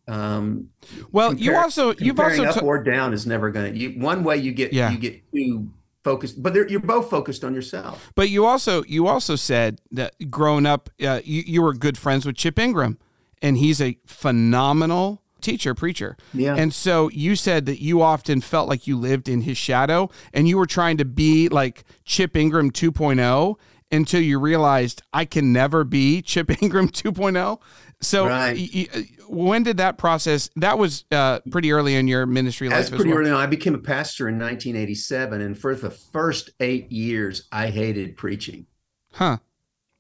Um, 0.08 0.70
well, 1.12 1.30
compare, 1.30 1.46
you 1.46 1.56
also 1.56 1.94
you've 1.96 2.20
also 2.20 2.46
up 2.46 2.56
t- 2.56 2.62
or 2.62 2.84
down 2.84 3.14
is 3.14 3.26
never 3.26 3.50
going 3.52 3.74
to. 3.74 3.80
You 3.80 4.00
one 4.00 4.24
way 4.24 4.38
you 4.38 4.52
get 4.52 4.74
yeah. 4.74 4.92
you 4.92 4.98
get 4.98 5.22
too 5.32 5.70
focused, 6.04 6.42
but 6.42 6.54
you're 6.70 6.80
both 6.80 7.10
focused 7.10 7.44
on 7.44 7.54
yourself. 7.54 8.12
But 8.16 8.30
you 8.30 8.46
also 8.46 8.84
you 8.84 9.08
also 9.08 9.36
said 9.36 9.80
that 9.92 10.30
growing 10.30 10.66
up, 10.66 10.90
uh, 11.02 11.22
you 11.24 11.44
you 11.46 11.62
were 11.62 11.74
good 11.74 11.98
friends 11.98 12.26
with 12.26 12.36
Chip 12.36 12.60
Ingram, 12.60 12.98
and 13.42 13.58
he's 13.58 13.82
a 13.82 13.98
phenomenal 14.06 15.22
teacher 15.42 15.76
preacher 15.76 16.16
yeah 16.34 16.56
and 16.56 16.74
so 16.74 17.10
you 17.10 17.36
said 17.36 17.66
that 17.66 17.82
you 17.82 18.02
often 18.02 18.40
felt 18.40 18.70
like 18.70 18.88
you 18.88 18.98
lived 18.98 19.28
in 19.28 19.42
his 19.42 19.58
shadow 19.58 20.10
and 20.34 20.48
you 20.48 20.58
were 20.58 20.66
trying 20.66 20.96
to 20.96 21.04
be 21.04 21.50
like 21.50 21.84
chip 22.06 22.38
ingram 22.38 22.72
2.0 22.72 23.58
until 23.94 24.22
you 24.22 24.40
realized 24.40 25.04
I 25.14 25.26
can 25.26 25.54
never 25.54 25.84
be 25.84 26.22
Chip 26.22 26.50
Ingram 26.62 26.90
2.0. 26.90 27.62
So 28.04 28.28
right. 28.28 28.56
y- 28.56 28.88
y- 28.94 29.08
when 29.28 29.64
did 29.64 29.78
that 29.78 29.98
process? 29.98 30.50
That 30.56 30.78
was 30.78 31.06
uh, 31.12 31.40
pretty 31.50 31.72
early 31.72 31.96
in 31.96 32.08
your 32.08 32.26
ministry 32.26 32.70
life. 32.70 32.78
That's 32.78 32.90
pretty 32.90 33.10
well. 33.10 33.20
early 33.20 33.32
on. 33.32 33.42
I 33.42 33.48
became 33.48 33.74
a 33.74 33.80
pastor 33.80 34.28
in 34.28 34.36
1987, 34.36 35.42
and 35.42 35.58
for 35.58 35.76
the 35.76 35.90
first 35.90 36.52
eight 36.60 36.92
years, 36.92 37.48
I 37.52 37.70
hated 37.70 38.18
preaching. 38.18 38.68
Huh? 39.14 39.38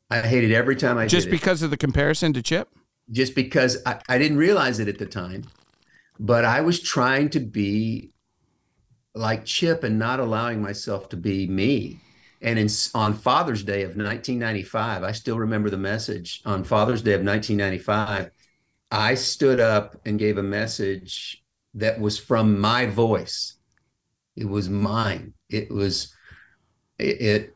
I 0.09 0.19
hated 0.19 0.51
every 0.51 0.75
time 0.75 0.97
I 0.97 1.07
just 1.07 1.29
because 1.29 1.63
of 1.63 1.71
the 1.71 1.77
comparison 1.77 2.33
to 2.33 2.41
Chip. 2.41 2.69
Just 3.11 3.35
because 3.35 3.77
I, 3.85 3.99
I 4.07 4.17
didn't 4.17 4.37
realize 4.37 4.79
it 4.79 4.87
at 4.87 4.99
the 4.99 5.05
time, 5.05 5.45
but 6.19 6.45
I 6.45 6.61
was 6.61 6.79
trying 6.79 7.29
to 7.31 7.39
be 7.39 8.11
like 9.15 9.45
Chip 9.45 9.83
and 9.83 9.97
not 9.97 10.19
allowing 10.19 10.61
myself 10.61 11.09
to 11.09 11.17
be 11.17 11.47
me. 11.47 11.99
And 12.43 12.59
in, 12.59 12.67
on 12.93 13.13
Father's 13.13 13.63
Day 13.63 13.83
of 13.83 13.95
1995, 13.95 15.03
I 15.03 15.11
still 15.13 15.39
remember 15.39 15.69
the 15.69 15.77
message. 15.77 16.41
On 16.45 16.63
Father's 16.63 17.01
Day 17.01 17.13
of 17.13 17.23
1995, 17.23 18.31
I 18.91 19.15
stood 19.15 19.59
up 19.59 19.99
and 20.05 20.19
gave 20.19 20.37
a 20.37 20.43
message 20.43 21.43
that 21.73 21.99
was 21.99 22.17
from 22.19 22.59
my 22.59 22.85
voice. 22.85 23.55
It 24.35 24.47
was 24.47 24.69
mine. 24.69 25.33
It 25.49 25.71
was 25.71 26.13
it, 26.99 27.21
it 27.21 27.55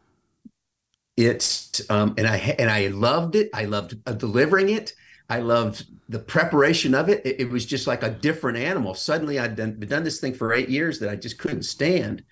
it 1.17 1.81
um, 1.89 2.13
and 2.17 2.27
I 2.27 2.37
and 2.57 2.69
I 2.69 2.87
loved 2.87 3.35
it. 3.35 3.49
I 3.53 3.65
loved 3.65 3.97
uh, 4.05 4.13
delivering 4.13 4.69
it. 4.69 4.93
I 5.29 5.39
loved 5.39 5.85
the 6.07 6.19
preparation 6.19 6.95
of 6.95 7.09
it. 7.09 7.25
it. 7.25 7.41
it. 7.41 7.49
was 7.49 7.65
just 7.65 7.87
like 7.87 8.03
a 8.03 8.09
different 8.09 8.57
animal. 8.57 8.93
Suddenly, 8.93 9.39
I'd 9.39 9.55
done, 9.55 9.79
done 9.79 10.03
this 10.03 10.21
thing 10.21 10.33
for 10.33 10.53
eight 10.53 10.69
years 10.69 10.99
that 10.99 11.09
I 11.09 11.15
just 11.15 11.37
couldn't 11.37 11.63
stand, 11.63 12.23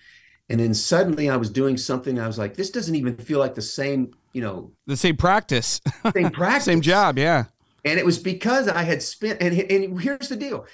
and 0.48 0.60
then 0.60 0.74
suddenly 0.74 1.28
I 1.28 1.36
was 1.36 1.50
doing 1.50 1.76
something. 1.76 2.18
I 2.18 2.26
was 2.26 2.38
like, 2.38 2.54
this 2.54 2.70
doesn't 2.70 2.94
even 2.94 3.16
feel 3.16 3.38
like 3.38 3.54
the 3.54 3.62
same, 3.62 4.12
you 4.32 4.42
know, 4.42 4.70
the 4.86 4.96
same 4.96 5.16
practice, 5.16 5.80
same 6.14 6.30
practice, 6.32 6.64
same 6.64 6.80
job, 6.80 7.18
yeah. 7.18 7.44
And 7.84 8.00
it 8.00 8.04
was 8.04 8.18
because 8.18 8.66
I 8.68 8.82
had 8.82 9.00
spent, 9.00 9.40
and, 9.40 9.58
and 9.70 10.00
here's 10.00 10.28
the 10.28 10.36
deal 10.36 10.66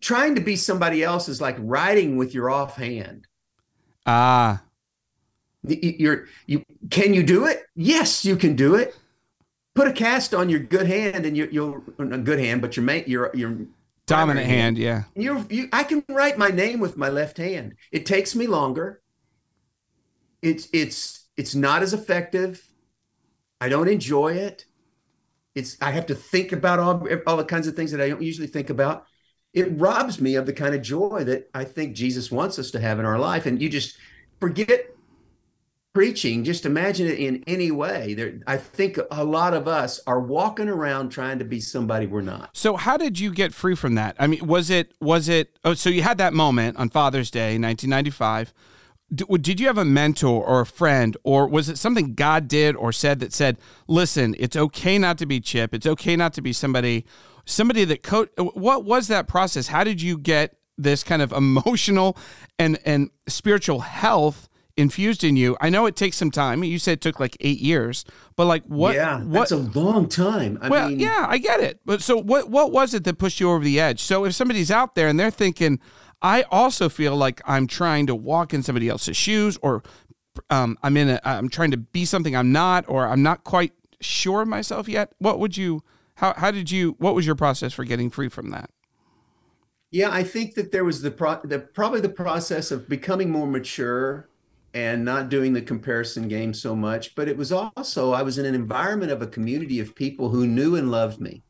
trying 0.00 0.34
to 0.34 0.40
be 0.40 0.54
somebody 0.54 1.02
else 1.02 1.28
is 1.28 1.40
like 1.40 1.56
writing 1.58 2.16
with 2.16 2.34
your 2.34 2.50
offhand. 2.50 3.26
Ah. 4.04 4.62
You're, 5.62 6.26
you, 6.46 6.62
can 6.90 7.12
you 7.12 7.22
do 7.22 7.46
it? 7.46 7.64
Yes, 7.74 8.24
you 8.24 8.36
can 8.36 8.54
do 8.54 8.74
it. 8.76 8.94
Put 9.74 9.88
a 9.88 9.92
cast 9.92 10.32
on 10.34 10.48
your 10.48 10.60
good 10.60 10.86
hand 10.86 11.26
and 11.26 11.36
you, 11.36 11.48
you'll, 11.50 11.82
a 11.98 12.18
good 12.18 12.38
hand, 12.38 12.60
but 12.60 12.76
your 12.76 12.84
mate, 12.84 13.08
your, 13.08 13.30
your 13.34 13.58
dominant 14.06 14.46
hand, 14.46 14.78
hand, 14.78 14.78
yeah. 14.78 15.04
You, 15.14 15.46
you, 15.50 15.68
I 15.72 15.84
can 15.84 16.04
write 16.08 16.38
my 16.38 16.48
name 16.48 16.80
with 16.80 16.96
my 16.96 17.08
left 17.08 17.36
hand. 17.38 17.74
It 17.92 18.06
takes 18.06 18.34
me 18.34 18.46
longer. 18.46 19.02
It's, 20.42 20.68
it's, 20.72 21.26
it's 21.36 21.54
not 21.54 21.82
as 21.82 21.92
effective. 21.92 22.66
I 23.60 23.68
don't 23.68 23.88
enjoy 23.88 24.34
it 24.34 24.66
it's 25.56 25.78
I 25.80 25.90
have 25.90 26.06
to 26.06 26.14
think 26.14 26.52
about 26.52 26.78
all, 26.78 27.08
all 27.26 27.38
the 27.38 27.44
kinds 27.44 27.66
of 27.66 27.74
things 27.74 27.90
that 27.90 28.00
I 28.00 28.10
don't 28.10 28.22
usually 28.22 28.46
think 28.46 28.70
about. 28.70 29.06
It 29.54 29.80
robs 29.80 30.20
me 30.20 30.34
of 30.34 30.44
the 30.44 30.52
kind 30.52 30.74
of 30.74 30.82
joy 30.82 31.24
that 31.24 31.48
I 31.54 31.64
think 31.64 31.96
Jesus 31.96 32.30
wants 32.30 32.58
us 32.58 32.70
to 32.72 32.80
have 32.80 33.00
in 33.00 33.06
our 33.06 33.18
life. 33.18 33.46
And 33.46 33.60
you 33.60 33.70
just 33.70 33.96
forget 34.38 34.94
preaching. 35.96 36.44
Just 36.44 36.66
imagine 36.66 37.06
it 37.06 37.18
in 37.18 37.42
any 37.46 37.70
way. 37.70 38.12
There, 38.12 38.38
I 38.46 38.58
think 38.58 38.98
a 39.10 39.24
lot 39.24 39.54
of 39.54 39.66
us 39.66 39.98
are 40.06 40.20
walking 40.20 40.68
around 40.68 41.08
trying 41.08 41.38
to 41.38 41.44
be 41.46 41.58
somebody 41.58 42.04
we're 42.04 42.20
not. 42.20 42.50
So 42.52 42.76
how 42.76 42.98
did 42.98 43.18
you 43.18 43.32
get 43.32 43.54
free 43.54 43.74
from 43.74 43.94
that? 43.94 44.14
I 44.18 44.26
mean, 44.26 44.46
was 44.46 44.68
it 44.68 44.92
was 45.00 45.30
it? 45.30 45.58
Oh, 45.64 45.72
so 45.72 45.88
you 45.88 46.02
had 46.02 46.18
that 46.18 46.34
moment 46.34 46.76
on 46.76 46.90
Father's 46.90 47.30
Day, 47.30 47.58
1995 47.58 48.52
did 49.14 49.60
you 49.60 49.68
have 49.68 49.78
a 49.78 49.84
mentor 49.84 50.44
or 50.44 50.62
a 50.62 50.66
friend 50.66 51.16
or 51.22 51.46
was 51.46 51.68
it 51.68 51.78
something 51.78 52.16
god 52.16 52.48
did 52.48 52.74
or 52.74 52.90
said 52.90 53.20
that 53.20 53.32
said 53.32 53.56
listen 53.86 54.34
it's 54.36 54.56
okay 54.56 54.98
not 54.98 55.16
to 55.16 55.24
be 55.24 55.38
chip 55.38 55.72
it's 55.72 55.86
okay 55.86 56.16
not 56.16 56.32
to 56.32 56.42
be 56.42 56.52
somebody 56.52 57.06
somebody 57.44 57.84
that 57.84 58.02
co- 58.02 58.26
what 58.36 58.84
was 58.84 59.06
that 59.06 59.28
process 59.28 59.68
how 59.68 59.84
did 59.84 60.02
you 60.02 60.18
get 60.18 60.56
this 60.76 61.04
kind 61.04 61.22
of 61.22 61.30
emotional 61.32 62.18
and 62.58 62.80
and 62.84 63.08
spiritual 63.28 63.78
health 63.78 64.45
infused 64.76 65.24
in 65.24 65.36
you 65.36 65.56
i 65.60 65.70
know 65.70 65.86
it 65.86 65.96
takes 65.96 66.16
some 66.16 66.30
time 66.30 66.62
you 66.62 66.78
said 66.78 66.92
it 66.92 67.00
took 67.00 67.18
like 67.18 67.36
eight 67.40 67.60
years 67.60 68.04
but 68.36 68.46
like 68.46 68.62
what 68.64 68.94
yeah 68.94 69.22
what, 69.22 69.48
that's 69.48 69.52
a 69.52 69.56
long 69.56 70.06
time 70.06 70.58
I 70.60 70.68
well 70.68 70.88
mean, 70.90 71.00
yeah 71.00 71.24
i 71.28 71.38
get 71.38 71.60
it 71.60 71.80
but 71.86 72.02
so 72.02 72.18
what 72.18 72.50
what 72.50 72.72
was 72.72 72.92
it 72.92 73.04
that 73.04 73.18
pushed 73.18 73.40
you 73.40 73.50
over 73.50 73.64
the 73.64 73.80
edge 73.80 74.02
so 74.02 74.24
if 74.26 74.34
somebody's 74.34 74.70
out 74.70 74.94
there 74.94 75.08
and 75.08 75.18
they're 75.18 75.30
thinking 75.30 75.80
I 76.22 76.42
also 76.50 76.88
feel 76.88 77.16
like 77.16 77.40
I'm 77.44 77.66
trying 77.66 78.06
to 78.06 78.14
walk 78.14 78.54
in 78.54 78.62
somebody 78.62 78.88
else's 78.88 79.16
shoes 79.16 79.58
or 79.62 79.82
um, 80.50 80.78
I'm 80.82 80.96
in 80.96 81.10
a, 81.10 81.20
I'm 81.24 81.48
trying 81.48 81.70
to 81.70 81.76
be 81.76 82.04
something 82.04 82.34
I'm 82.34 82.52
not, 82.52 82.84
or 82.88 83.06
I'm 83.06 83.22
not 83.22 83.44
quite 83.44 83.72
sure 84.00 84.42
of 84.42 84.48
myself 84.48 84.88
yet. 84.88 85.12
What 85.18 85.38
would 85.38 85.56
you, 85.56 85.82
how, 86.16 86.34
how 86.34 86.50
did 86.50 86.70
you, 86.70 86.96
what 86.98 87.14
was 87.14 87.26
your 87.26 87.34
process 87.34 87.72
for 87.72 87.84
getting 87.84 88.10
free 88.10 88.28
from 88.28 88.50
that? 88.50 88.70
Yeah, 89.90 90.10
I 90.10 90.24
think 90.24 90.54
that 90.54 90.72
there 90.72 90.84
was 90.84 91.02
the, 91.02 91.10
pro, 91.10 91.40
the 91.44 91.58
probably 91.58 92.00
the 92.00 92.08
process 92.08 92.70
of 92.70 92.88
becoming 92.88 93.30
more 93.30 93.46
mature 93.46 94.28
and 94.76 95.02
not 95.06 95.30
doing 95.30 95.54
the 95.54 95.62
comparison 95.62 96.28
game 96.28 96.52
so 96.52 96.76
much. 96.76 97.14
But 97.14 97.28
it 97.28 97.36
was 97.38 97.50
also, 97.50 98.12
I 98.12 98.20
was 98.20 98.36
in 98.36 98.44
an 98.44 98.54
environment 98.54 99.10
of 99.10 99.22
a 99.22 99.26
community 99.26 99.80
of 99.80 99.94
people 99.94 100.28
who 100.28 100.46
knew 100.46 100.76
and 100.76 100.90
loved 100.90 101.18
me. 101.18 101.42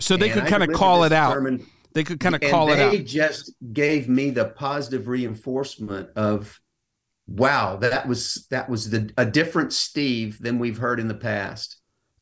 So 0.00 0.16
they 0.16 0.30
and 0.30 0.40
could 0.40 0.50
kind 0.50 0.64
of 0.64 0.72
call 0.72 1.04
it 1.04 1.12
out. 1.12 1.40
They 1.92 2.02
could 2.02 2.18
kind 2.18 2.34
of 2.34 2.40
call 2.40 2.72
it 2.72 2.80
out. 2.80 2.90
They 2.90 3.04
just 3.04 3.54
gave 3.72 4.08
me 4.08 4.30
the 4.30 4.46
positive 4.46 5.06
reinforcement 5.06 6.10
of, 6.16 6.60
wow, 7.28 7.76
that 7.76 8.08
was 8.08 8.48
that 8.50 8.68
was 8.68 8.90
the 8.90 9.12
a 9.16 9.24
different 9.24 9.72
Steve 9.72 10.40
than 10.40 10.58
we've 10.58 10.78
heard 10.78 10.98
in 10.98 11.06
the 11.06 11.14
past. 11.14 11.76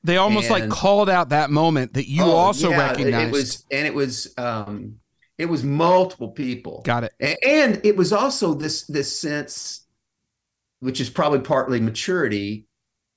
They 0.04 0.18
almost 0.18 0.50
and, 0.50 0.60
like 0.60 0.70
called 0.70 1.08
out 1.08 1.30
that 1.30 1.50
moment 1.50 1.94
that 1.94 2.06
you 2.06 2.24
oh, 2.24 2.32
also 2.32 2.68
yeah, 2.68 2.88
recognized. 2.88 3.28
It 3.28 3.32
was 3.32 3.66
and 3.70 3.86
it 3.86 3.94
was 3.94 4.34
um 4.36 4.98
it 5.42 5.48
was 5.48 5.64
multiple 5.64 6.28
people. 6.28 6.82
Got 6.84 7.04
it. 7.04 7.12
And, 7.42 7.80
it 7.84 7.96
was 7.96 8.12
also 8.12 8.54
this 8.54 8.84
this 8.86 9.18
sense, 9.18 9.86
which 10.80 11.00
is 11.00 11.10
probably 11.10 11.40
partly 11.40 11.80
maturity, 11.80 12.66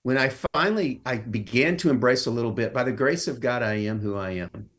when 0.01 0.17
I 0.17 0.32
finally 0.53 1.01
I 1.05 1.17
began 1.17 1.77
to 1.77 1.89
embrace 1.89 2.25
a 2.25 2.32
little 2.32 2.51
bit 2.51 2.74
by 2.74 2.84
the 2.84 2.91
grace 2.91 3.27
of 3.27 3.39
God, 3.39 3.62
I 3.62 3.75
am 3.75 4.00
who 4.00 4.15
I 4.15 4.32
am. 4.32 4.70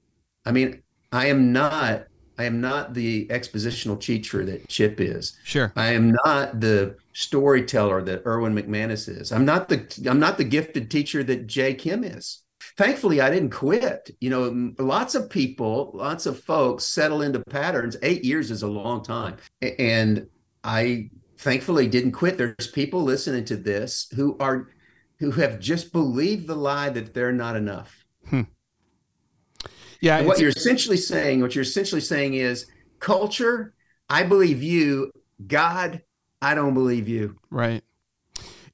I 0.44 0.52
mean, 0.52 0.82
I 1.12 1.26
am 1.26 1.52
not 1.52 2.06
I 2.38 2.44
am 2.44 2.60
not 2.60 2.94
the 2.94 3.26
expositional 3.28 4.00
teacher 4.00 4.44
that 4.44 4.68
Chip 4.68 5.00
is. 5.00 5.38
Sure. 5.44 5.72
I 5.74 5.92
am 5.92 6.16
not 6.24 6.60
the 6.60 6.96
storyteller 7.12 8.02
that 8.02 8.22
Erwin 8.26 8.54
McManus 8.54 9.08
is. 9.08 9.32
I'm 9.32 9.44
not 9.44 9.68
the 9.68 10.08
I'm 10.08 10.20
not 10.20 10.36
the 10.36 10.44
gifted 10.44 10.90
teacher 10.90 11.22
that 11.24 11.46
Jay 11.46 11.74
Kim 11.74 12.02
is. 12.02 12.42
Thankfully, 12.76 13.20
I 13.20 13.30
didn't 13.30 13.50
quit. 13.50 14.10
You 14.20 14.30
know, 14.30 14.74
lots 14.78 15.14
of 15.14 15.30
people, 15.30 15.92
lots 15.94 16.26
of 16.26 16.38
folks 16.38 16.84
settle 16.84 17.22
into 17.22 17.40
patterns. 17.40 17.96
Eight 18.02 18.24
years 18.24 18.50
is 18.50 18.62
a 18.62 18.68
long 18.68 19.02
time. 19.02 19.36
And 19.62 20.26
I 20.62 21.10
thankfully 21.38 21.88
didn't 21.88 22.12
quit. 22.12 22.36
There's 22.36 22.70
people 22.72 23.02
listening 23.02 23.44
to 23.46 23.56
this 23.56 24.08
who 24.14 24.36
are 24.40 24.68
who 25.18 25.30
have 25.30 25.58
just 25.58 25.92
believed 25.92 26.46
the 26.46 26.54
lie 26.54 26.90
that 26.90 27.14
they're 27.14 27.32
not 27.32 27.56
enough. 27.56 28.04
Hmm. 28.28 28.42
Yeah. 30.02 30.20
what 30.22 30.38
you're 30.38 30.50
essentially 30.50 30.98
saying, 30.98 31.40
what 31.40 31.54
you're 31.54 31.62
essentially 31.62 32.02
saying 32.02 32.34
is 32.34 32.66
culture, 33.00 33.74
I 34.10 34.24
believe 34.24 34.62
you, 34.62 35.10
God, 35.46 36.02
I 36.42 36.54
don't 36.54 36.74
believe 36.74 37.08
you. 37.08 37.38
Right. 37.50 37.82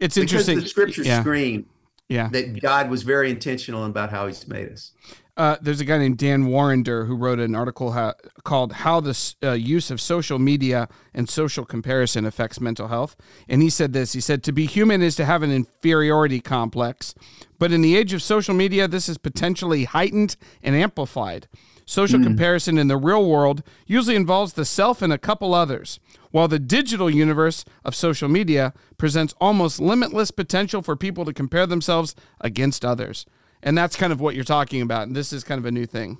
It's 0.00 0.16
interesting. 0.16 0.56
Because 0.56 0.64
the 0.64 0.70
scriptures 0.70 1.06
yeah. 1.06 1.20
scream 1.20 1.66
yeah. 2.12 2.28
that 2.28 2.60
God 2.60 2.90
was 2.90 3.02
very 3.02 3.30
intentional 3.30 3.84
about 3.84 4.10
how 4.10 4.26
he's 4.26 4.46
made 4.46 4.70
us. 4.70 4.92
Uh, 5.34 5.56
there's 5.62 5.80
a 5.80 5.84
guy 5.84 5.96
named 5.96 6.18
Dan 6.18 6.44
Warrender 6.44 7.06
who 7.06 7.16
wrote 7.16 7.40
an 7.40 7.54
article 7.54 7.92
ha- 7.92 8.12
called 8.44 8.72
"How 8.74 9.00
the 9.00 9.34
uh, 9.42 9.52
Use 9.52 9.90
of 9.90 9.98
Social 9.98 10.38
Media 10.38 10.88
and 11.14 11.26
Social 11.26 11.64
Comparison 11.64 12.26
Affects 12.26 12.60
Mental 12.60 12.88
Health," 12.88 13.16
and 13.48 13.62
he 13.62 13.70
said 13.70 13.94
this. 13.94 14.12
He 14.12 14.20
said, 14.20 14.42
"To 14.42 14.52
be 14.52 14.66
human 14.66 15.00
is 15.00 15.16
to 15.16 15.24
have 15.24 15.42
an 15.42 15.50
inferiority 15.50 16.40
complex, 16.40 17.14
but 17.58 17.72
in 17.72 17.80
the 17.80 17.96
age 17.96 18.12
of 18.12 18.22
social 18.22 18.54
media, 18.54 18.86
this 18.86 19.08
is 19.08 19.16
potentially 19.16 19.84
heightened 19.84 20.36
and 20.62 20.76
amplified. 20.76 21.48
Social 21.86 22.20
mm. 22.20 22.24
comparison 22.24 22.76
in 22.76 22.88
the 22.88 22.98
real 22.98 23.26
world 23.26 23.62
usually 23.86 24.16
involves 24.16 24.52
the 24.52 24.66
self 24.66 25.00
and 25.00 25.14
a 25.14 25.18
couple 25.18 25.54
others." 25.54 25.98
While 26.32 26.48
the 26.48 26.58
digital 26.58 27.08
universe 27.08 27.64
of 27.84 27.94
social 27.94 28.28
media 28.28 28.74
presents 28.98 29.34
almost 29.40 29.80
limitless 29.80 30.32
potential 30.32 30.82
for 30.82 30.96
people 30.96 31.24
to 31.24 31.32
compare 31.32 31.66
themselves 31.66 32.14
against 32.40 32.84
others 32.84 33.24
and 33.62 33.78
that's 33.78 33.96
kind 33.96 34.12
of 34.12 34.20
what 34.20 34.34
you're 34.34 34.44
talking 34.44 34.82
about. 34.82 35.06
And 35.06 35.14
this 35.14 35.32
is 35.32 35.44
kind 35.44 35.58
of 35.58 35.66
a 35.66 35.70
new 35.70 35.86
thing. 35.86 36.18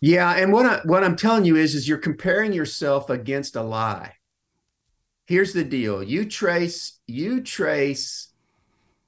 Yeah, 0.00 0.34
and 0.36 0.52
what 0.52 0.64
I, 0.64 0.80
what 0.84 1.04
I'm 1.04 1.16
telling 1.16 1.44
you 1.44 1.56
is, 1.56 1.74
is 1.74 1.86
you're 1.86 1.98
comparing 1.98 2.52
yourself 2.52 3.10
against 3.10 3.54
a 3.54 3.62
lie. 3.62 4.14
Here's 5.26 5.52
the 5.52 5.64
deal: 5.64 6.02
you 6.02 6.24
trace 6.24 6.98
you 7.06 7.42
trace 7.42 8.28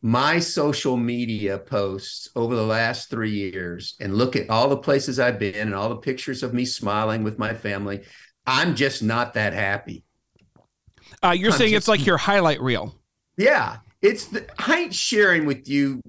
my 0.03 0.39
social 0.39 0.97
media 0.97 1.59
posts 1.59 2.29
over 2.37 2.55
the 2.55 2.67
last 2.67 3.09
three 3.09 3.31
years, 3.31 3.95
and 4.01 4.15
look 4.15 4.37
at 4.37 4.51
all 4.51 4.69
the 4.69 4.77
places 4.77 5.19
I've 5.19 5.39
been 5.39 5.55
and 5.55 5.75
all 5.75 5.89
the 5.89 5.97
pictures 5.97 6.43
of 6.43 6.53
me 6.53 6.67
smiling 6.67 7.25
with 7.25 7.39
my 7.39 7.55
family. 7.55 8.03
I'm 8.47 8.75
just 8.75 9.03
not 9.03 9.35
that 9.35 9.55
happy. 9.55 10.05
Uh, 11.23 11.31
you're 11.31 11.52
I'm 11.52 11.59
saying 11.59 11.73
just, 11.73 11.83
it's 11.83 11.88
like 11.88 12.07
your 12.07 12.17
highlight 12.17 12.61
reel. 12.61 12.95
Yeah, 13.37 13.79
it's 14.02 14.26
the, 14.26 14.47
I 14.59 14.81
ain't 14.81 14.95
sharing 14.95 15.47
with 15.47 15.69
you 15.69 16.00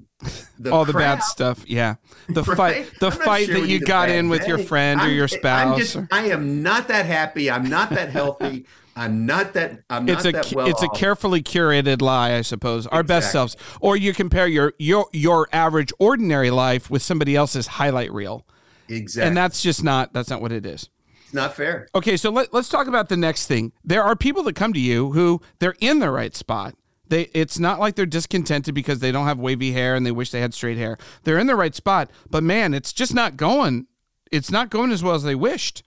the 0.60 0.72
all 0.72 0.86
the 0.86 0.94
bad 0.94 1.22
stuff. 1.24 1.64
Yeah, 1.68 1.96
the 2.28 2.44
right? 2.44 2.58
fight, 2.58 3.00
the 3.00 3.12
fight 3.12 3.48
that 3.50 3.68
you 3.68 3.80
got 3.80 4.10
in 4.10 4.30
with 4.30 4.42
day. 4.42 4.48
your 4.48 4.58
friend 4.58 5.00
I'm, 5.00 5.10
or 5.10 5.12
your 5.12 5.28
spouse. 5.28 5.78
Just, 5.78 5.96
or... 5.96 6.08
I 6.12 6.30
am 6.30 6.64
not 6.64 6.88
that 6.88 7.06
happy. 7.06 7.52
I'm 7.52 7.70
not 7.70 7.92
that 7.92 8.10
healthy. 8.10 8.66
I'm 8.96 9.26
not 9.26 9.54
that. 9.54 9.80
I'm 9.90 10.08
it's 10.08 10.24
not 10.24 10.30
a 10.30 10.32
that 10.34 10.54
well 10.54 10.68
it's 10.68 10.84
off. 10.84 10.96
a 10.96 10.98
carefully 10.98 11.42
curated 11.42 12.02
lie, 12.02 12.34
I 12.34 12.42
suppose. 12.42 12.88
Our 12.88 13.02
exactly. 13.02 13.08
best 13.08 13.32
selves, 13.32 13.58
or 13.82 13.96
you 13.96 14.14
compare 14.14 14.48
your 14.48 14.74
your 14.78 15.08
your 15.12 15.48
average 15.52 15.92
ordinary 16.00 16.52
life 16.52 16.90
with 16.90 17.02
somebody 17.02 17.36
else's 17.36 17.68
highlight 17.68 18.12
reel. 18.12 18.46
Exactly, 18.90 19.28
and 19.28 19.38
that's 19.38 19.62
just 19.62 19.84
not 19.84 20.14
that's 20.14 20.30
not 20.30 20.42
what 20.42 20.52
it 20.52 20.66
is. 20.66 20.90
Not 21.34 21.56
fair. 21.56 21.88
Okay, 21.96 22.16
so 22.16 22.30
let, 22.30 22.54
let's 22.54 22.70
talk 22.70 22.88
about 22.88 23.10
the 23.10 23.18
next 23.18 23.48
thing. 23.48 23.74
There 23.84 24.04
are 24.04 24.16
people 24.16 24.44
that 24.44 24.56
come 24.56 24.72
to 24.74 24.80
you 24.80 25.12
who 25.12 25.42
they're 25.60 25.76
in 25.80 26.00
the 26.00 26.12
right 26.12 26.36
spot 26.36 26.76
they 27.14 27.30
it's 27.34 27.60
not 27.60 27.80
like 27.80 27.96
they're 27.96 28.06
discontented 28.06 28.74
because 28.74 29.00
they 29.00 29.12
don't 29.12 29.28
have 29.28 29.38
wavy 29.38 29.72
hair 29.72 29.96
and 29.96 30.06
they 30.06 30.12
wish 30.12 30.32
they 30.32 30.42
had 30.42 30.54
straight 30.54 30.78
hair. 30.78 30.98
They're 31.24 31.40
in 31.40 31.48
the 31.48 31.56
right 31.56 31.76
spot, 31.76 32.10
but 32.30 32.44
man, 32.44 32.74
it's 32.74 32.94
just 32.94 33.14
not 33.14 33.38
going. 33.38 33.88
It's 34.32 34.52
not 34.52 34.70
going 34.70 34.92
as 34.92 35.04
well 35.04 35.16
as 35.16 35.24
they 35.24 35.36
wished. 35.36 35.84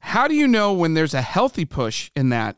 How 0.00 0.28
do 0.28 0.34
you 0.34 0.48
know 0.48 0.72
when 0.72 0.94
there's 0.94 1.14
a 1.14 1.22
healthy 1.22 1.64
push 1.64 2.10
in 2.16 2.28
that 2.30 2.56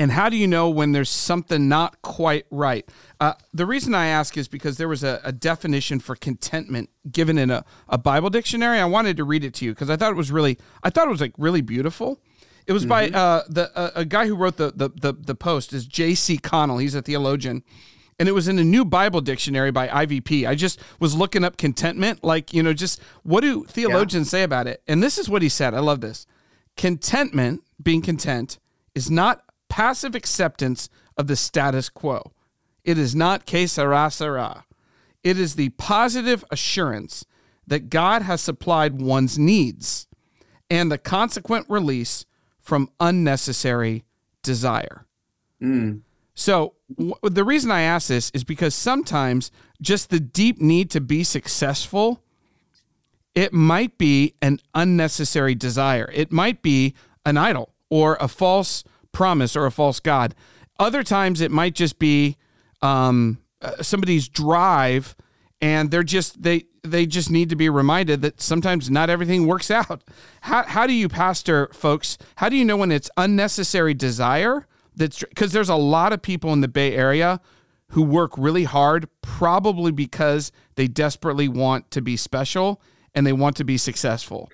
And 0.00 0.12
how 0.12 0.30
do 0.30 0.38
you 0.38 0.46
know 0.46 0.70
when 0.70 0.92
there's 0.92 1.10
something 1.10 1.68
not 1.68 2.00
quite 2.00 2.46
right? 2.50 2.88
Uh, 3.20 3.34
the 3.52 3.66
reason 3.66 3.94
I 3.94 4.06
ask 4.06 4.34
is 4.38 4.48
because 4.48 4.78
there 4.78 4.88
was 4.88 5.04
a, 5.04 5.20
a 5.24 5.30
definition 5.30 6.00
for 6.00 6.16
contentment 6.16 6.88
given 7.12 7.36
in 7.36 7.50
a, 7.50 7.66
a, 7.86 7.98
Bible 7.98 8.30
dictionary. 8.30 8.78
I 8.78 8.86
wanted 8.86 9.18
to 9.18 9.24
read 9.24 9.44
it 9.44 9.52
to 9.56 9.66
you 9.66 9.72
because 9.72 9.90
I 9.90 9.98
thought 9.98 10.10
it 10.10 10.16
was 10.16 10.32
really, 10.32 10.56
I 10.82 10.88
thought 10.88 11.06
it 11.06 11.10
was 11.10 11.20
like 11.20 11.34
really 11.36 11.60
beautiful. 11.60 12.18
It 12.66 12.72
was 12.72 12.86
mm-hmm. 12.86 12.88
by 12.88 13.08
uh, 13.10 13.42
the 13.50 13.78
uh, 13.78 13.90
a 13.94 14.06
guy 14.06 14.26
who 14.26 14.36
wrote 14.36 14.56
the 14.56 14.72
the 14.74 14.88
the, 14.88 15.12
the 15.12 15.34
post 15.34 15.74
is 15.74 15.84
J.C. 15.84 16.38
Connell. 16.38 16.78
He's 16.78 16.94
a 16.94 17.02
theologian, 17.02 17.62
and 18.18 18.26
it 18.26 18.32
was 18.32 18.48
in 18.48 18.58
a 18.58 18.64
new 18.64 18.86
Bible 18.86 19.20
dictionary 19.20 19.70
by 19.70 19.86
IVP. 19.88 20.48
I 20.48 20.54
just 20.54 20.80
was 20.98 21.14
looking 21.14 21.44
up 21.44 21.58
contentment, 21.58 22.24
like 22.24 22.54
you 22.54 22.62
know, 22.62 22.72
just 22.72 23.02
what 23.22 23.42
do 23.42 23.64
theologians 23.64 24.28
yeah. 24.28 24.30
say 24.30 24.42
about 24.44 24.66
it? 24.66 24.82
And 24.88 25.02
this 25.02 25.18
is 25.18 25.28
what 25.28 25.42
he 25.42 25.50
said. 25.50 25.74
I 25.74 25.80
love 25.80 26.00
this. 26.00 26.26
Contentment, 26.78 27.62
being 27.82 28.00
content, 28.00 28.58
is 28.94 29.10
not 29.10 29.44
passive 29.70 30.14
acceptance 30.14 30.90
of 31.16 31.26
the 31.26 31.36
status 31.36 31.88
quo. 31.88 32.32
It 32.84 32.98
is 32.98 33.14
not 33.14 33.46
que 33.46 33.66
sera 33.66 34.10
sera. 34.10 34.66
It 35.24 35.38
is 35.38 35.54
the 35.54 35.70
positive 35.70 36.44
assurance 36.50 37.24
that 37.66 37.88
God 37.88 38.22
has 38.22 38.42
supplied 38.42 39.00
one's 39.00 39.38
needs 39.38 40.06
and 40.68 40.92
the 40.92 40.98
consequent 40.98 41.66
release 41.68 42.26
from 42.58 42.90
unnecessary 43.00 44.04
desire. 44.42 45.06
Mm. 45.62 46.02
So, 46.34 46.74
w- 46.96 47.14
the 47.22 47.44
reason 47.44 47.70
I 47.70 47.82
ask 47.82 48.08
this 48.08 48.30
is 48.30 48.44
because 48.44 48.74
sometimes 48.74 49.50
just 49.80 50.10
the 50.10 50.20
deep 50.20 50.60
need 50.60 50.90
to 50.90 51.00
be 51.00 51.22
successful 51.24 52.22
it 53.34 53.52
might 53.52 53.96
be 53.96 54.34
an 54.42 54.58
unnecessary 54.74 55.54
desire. 55.54 56.10
It 56.12 56.32
might 56.32 56.62
be 56.62 56.94
an 57.24 57.36
idol 57.36 57.72
or 57.88 58.16
a 58.20 58.28
false 58.28 58.84
promise 59.12 59.56
or 59.56 59.66
a 59.66 59.70
false 59.70 60.00
God. 60.00 60.34
Other 60.78 61.02
times 61.02 61.40
it 61.40 61.50
might 61.50 61.74
just 61.74 61.98
be 61.98 62.36
um, 62.82 63.38
uh, 63.60 63.82
somebody's 63.82 64.28
drive, 64.28 65.14
and 65.60 65.90
they're 65.90 66.02
just 66.02 66.42
they 66.42 66.64
they 66.82 67.06
just 67.06 67.30
need 67.30 67.50
to 67.50 67.56
be 67.56 67.68
reminded 67.68 68.22
that 68.22 68.40
sometimes 68.40 68.90
not 68.90 69.10
everything 69.10 69.46
works 69.46 69.70
out. 69.70 70.02
How 70.42 70.64
how 70.64 70.86
do 70.86 70.92
you 70.92 71.08
pastor 71.08 71.68
folks? 71.72 72.16
How 72.36 72.48
do 72.48 72.56
you 72.56 72.64
know 72.64 72.76
when 72.76 72.92
it's 72.92 73.10
unnecessary 73.16 73.94
desire? 73.94 74.66
That's 74.96 75.20
because 75.20 75.52
there's 75.52 75.68
a 75.68 75.76
lot 75.76 76.12
of 76.12 76.22
people 76.22 76.52
in 76.52 76.60
the 76.60 76.68
Bay 76.68 76.94
Area 76.94 77.40
who 77.90 78.02
work 78.02 78.32
really 78.38 78.64
hard, 78.64 79.08
probably 79.20 79.92
because 79.92 80.52
they 80.76 80.86
desperately 80.86 81.48
want 81.48 81.90
to 81.90 82.00
be 82.00 82.16
special 82.16 82.80
and 83.14 83.26
they 83.26 83.32
want 83.32 83.56
to 83.56 83.64
be 83.64 83.76
successful. 83.76 84.48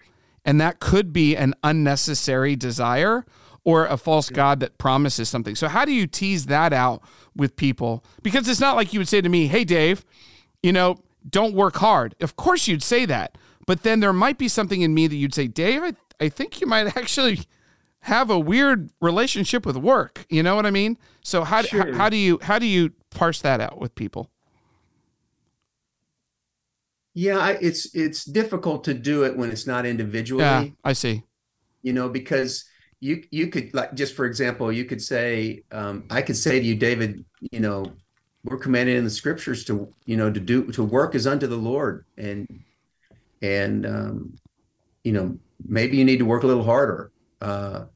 And 0.44 0.60
that 0.60 0.80
could 0.80 1.12
be 1.12 1.36
an 1.36 1.54
unnecessary 1.62 2.56
desire 2.56 3.26
or 3.66 3.84
a 3.86 3.96
false 3.96 4.30
god 4.30 4.60
that 4.60 4.78
promises 4.78 5.28
something. 5.28 5.56
So 5.56 5.66
how 5.66 5.84
do 5.84 5.92
you 5.92 6.06
tease 6.06 6.46
that 6.46 6.72
out 6.72 7.02
with 7.34 7.56
people? 7.56 8.04
Because 8.22 8.48
it's 8.48 8.60
not 8.60 8.76
like 8.76 8.94
you 8.94 9.00
would 9.00 9.08
say 9.08 9.20
to 9.20 9.28
me, 9.28 9.48
"Hey 9.48 9.64
Dave, 9.64 10.04
you 10.62 10.72
know, 10.72 10.96
don't 11.28 11.52
work 11.52 11.76
hard." 11.76 12.14
Of 12.20 12.36
course 12.36 12.68
you'd 12.68 12.82
say 12.82 13.04
that. 13.06 13.36
But 13.66 13.82
then 13.82 13.98
there 13.98 14.12
might 14.12 14.38
be 14.38 14.46
something 14.46 14.82
in 14.82 14.94
me 14.94 15.08
that 15.08 15.16
you'd 15.16 15.34
say, 15.34 15.48
"Dave, 15.48 15.82
I, 15.82 15.94
I 16.20 16.28
think 16.28 16.60
you 16.60 16.68
might 16.68 16.96
actually 16.96 17.40
have 18.02 18.30
a 18.30 18.38
weird 18.38 18.90
relationship 19.00 19.66
with 19.66 19.76
work." 19.76 20.24
You 20.30 20.44
know 20.44 20.54
what 20.54 20.64
I 20.64 20.70
mean? 20.70 20.96
So 21.22 21.42
how 21.42 21.62
sure. 21.62 21.92
how, 21.92 21.98
how 21.98 22.08
do 22.08 22.16
you 22.16 22.38
how 22.42 22.60
do 22.60 22.66
you 22.66 22.92
parse 23.10 23.42
that 23.42 23.60
out 23.60 23.80
with 23.80 23.96
people? 23.96 24.30
Yeah, 27.14 27.48
it's 27.60 27.92
it's 27.96 28.24
difficult 28.24 28.84
to 28.84 28.94
do 28.94 29.24
it 29.24 29.36
when 29.36 29.50
it's 29.50 29.66
not 29.66 29.86
individually. 29.86 30.44
Yeah, 30.44 30.66
I 30.84 30.92
see. 30.92 31.24
You 31.82 31.92
know, 31.92 32.08
because 32.08 32.64
you 33.06 33.22
you 33.30 33.46
could 33.48 33.72
like 33.72 33.94
just 33.94 34.14
for 34.14 34.24
example 34.24 34.72
you 34.72 34.84
could 34.84 35.02
say 35.02 35.62
um, 35.72 36.04
i 36.10 36.20
could 36.20 36.36
say 36.36 36.58
to 36.60 36.64
you 36.64 36.74
david 36.74 37.24
you 37.52 37.60
know 37.60 37.92
we're 38.46 38.58
commanded 38.58 38.96
in 38.96 39.04
the 39.04 39.10
scriptures 39.10 39.64
to 39.64 39.92
you 40.04 40.16
know 40.16 40.30
to 40.30 40.40
do 40.40 40.70
to 40.72 40.84
work 40.84 41.14
as 41.14 41.26
unto 41.26 41.46
the 41.46 41.56
lord. 41.56 42.04
And 42.16 42.62
and 43.42 43.86
um, 43.86 44.36
you 45.04 45.12
know 45.12 45.38
maybe 45.66 45.96
you 45.96 46.04
need 46.04 46.18
to 46.18 46.24
work 46.24 46.44
a 46.44 46.46
little 46.46 46.64
harder. 46.64 47.10
Uh, 47.40 47.86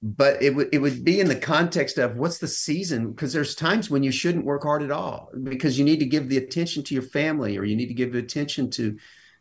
but 0.00 0.42
it 0.42 0.54
would 0.54 0.68
it 0.72 0.78
would 0.78 1.04
be 1.04 1.20
in 1.20 1.28
the 1.28 1.36
context 1.36 1.98
of 1.98 2.16
what's 2.16 2.38
the 2.38 2.48
season 2.48 3.10
because 3.10 3.32
there's 3.32 3.54
times 3.54 3.90
when 3.90 4.02
you 4.02 4.10
shouldn't 4.10 4.44
work 4.44 4.62
hard 4.62 4.82
at 4.82 4.90
all 4.90 5.30
because 5.44 5.78
you 5.78 5.84
need 5.84 6.00
to 6.00 6.06
give 6.06 6.28
the 6.28 6.38
attention 6.38 6.82
to 6.82 6.94
your 6.94 7.04
family 7.04 7.56
or 7.56 7.64
you 7.64 7.76
need 7.76 7.86
to 7.86 7.94
give 7.94 8.14
attention 8.14 8.68
to 8.70 8.98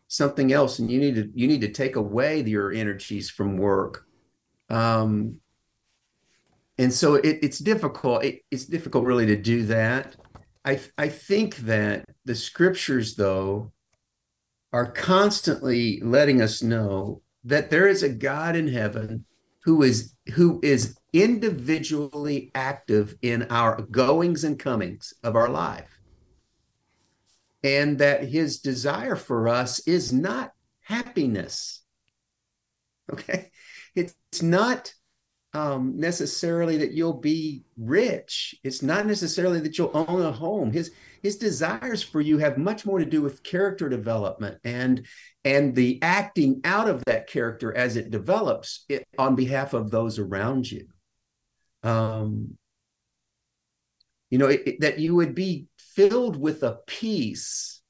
something 0.08 0.52
else 0.52 0.78
and 0.78 0.92
you 0.92 1.00
need 1.00 1.16
to 1.16 1.32
you 1.34 1.48
need 1.48 1.62
to 1.62 1.72
take 1.72 1.96
away 1.96 2.42
your 2.42 2.72
energies 2.72 3.30
from 3.30 3.58
work 3.58 4.06
um, 4.72 5.42
and 6.78 6.92
so 6.92 7.16
it, 7.16 7.40
it's 7.44 7.60
difficult. 7.60 8.24
It, 8.24 8.42
it's 8.50 8.66
difficult 8.66 9.06
really 9.06 9.26
to 9.28 9.36
do 9.36 9.66
that. 9.66 10.16
I 10.64 10.80
I 10.98 11.10
think 11.10 11.58
that 11.58 12.06
the 12.26 12.36
scriptures 12.36 13.16
though 13.16 13.72
are 14.72 14.90
constantly 14.90 16.00
letting 16.02 16.42
us 16.42 16.64
know 16.64 17.22
that 17.44 17.70
there 17.70 17.88
is 17.88 18.02
a 18.02 18.10
God 18.10 18.56
in 18.56 18.68
heaven 18.68 19.26
who 19.64 19.84
is 19.84 20.16
who 20.34 20.60
is 20.64 20.98
individually 21.12 22.52
active 22.56 23.16
in 23.22 23.44
our 23.50 23.82
goings 23.82 24.46
and 24.46 24.58
comings 24.58 25.14
of 25.24 25.36
our 25.36 25.50
life. 25.50 26.00
And 27.64 28.00
that 28.00 28.24
his 28.24 28.60
desire 28.60 29.16
for 29.16 29.50
us 29.50 29.86
is 29.86 30.14
not 30.14 30.54
happiness. 30.82 31.84
Okay 33.12 33.52
it's 33.96 34.42
not 34.42 34.94
um, 35.54 36.00
necessarily 36.00 36.78
that 36.78 36.94
you'll 36.94 37.20
be 37.20 37.64
rich. 37.78 38.56
It's 38.64 38.82
not 38.82 39.06
necessarily 39.06 39.60
that 39.62 39.78
you'll 39.78 39.92
own 39.94 40.22
a 40.22 40.32
home. 40.32 40.72
His 40.72 40.92
his 41.22 41.38
desires 41.38 42.02
for 42.02 42.22
you 42.22 42.38
have 42.38 42.58
much 42.58 42.86
more 42.86 43.00
to 43.00 43.06
do 43.06 43.22
with 43.22 43.44
character 43.44 43.90
development 43.90 44.60
and 44.64 45.06
and 45.44 45.76
the 45.76 46.00
acting 46.02 46.62
out 46.64 46.88
of 46.88 47.04
that 47.06 47.28
character 47.28 47.76
as 47.76 47.98
it 47.98 48.12
develops 48.12 48.86
it, 48.88 49.06
on 49.18 49.36
behalf 49.36 49.74
of 49.74 49.92
those 49.92 50.20
around 50.20 50.72
you. 50.72 50.88
Um, 51.84 52.58
you 54.30 54.38
know 54.38 54.48
it, 54.48 54.64
it, 54.66 54.80
that 54.80 55.00
you 55.00 55.16
would 55.16 55.36
be 55.36 55.68
filled 55.78 56.38
with 56.38 56.64
a 56.64 56.80
peace 56.88 57.82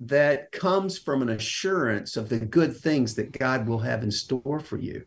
that 0.00 0.50
comes 0.50 0.98
from 0.98 1.22
an 1.22 1.28
assurance 1.28 2.16
of 2.16 2.28
the 2.28 2.40
good 2.40 2.76
things 2.76 3.14
that 3.14 3.30
God 3.30 3.68
will 3.68 3.78
have 3.78 4.02
in 4.02 4.10
store 4.10 4.58
for 4.58 4.76
you 4.76 5.04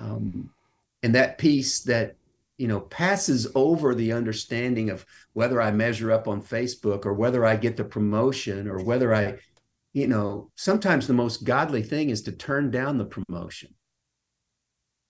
um, 0.00 0.50
and 1.02 1.14
that 1.14 1.38
peace 1.38 1.80
that 1.80 2.16
you 2.58 2.68
know 2.68 2.80
passes 2.80 3.46
over 3.54 3.94
the 3.94 4.12
understanding 4.12 4.90
of 4.90 5.04
whether 5.32 5.60
I 5.60 5.70
measure 5.70 6.12
up 6.12 6.28
on 6.28 6.42
Facebook 6.42 7.06
or 7.06 7.14
whether 7.14 7.44
I 7.44 7.56
get 7.56 7.76
the 7.76 7.84
promotion 7.84 8.68
or 8.68 8.82
whether 8.82 9.14
I, 9.14 9.36
you 9.92 10.06
know, 10.06 10.50
sometimes 10.56 11.06
the 11.06 11.14
most 11.14 11.44
godly 11.44 11.82
thing 11.82 12.10
is 12.10 12.22
to 12.22 12.32
turn 12.32 12.70
down 12.70 12.98
the 12.98 13.04
promotion, 13.04 13.74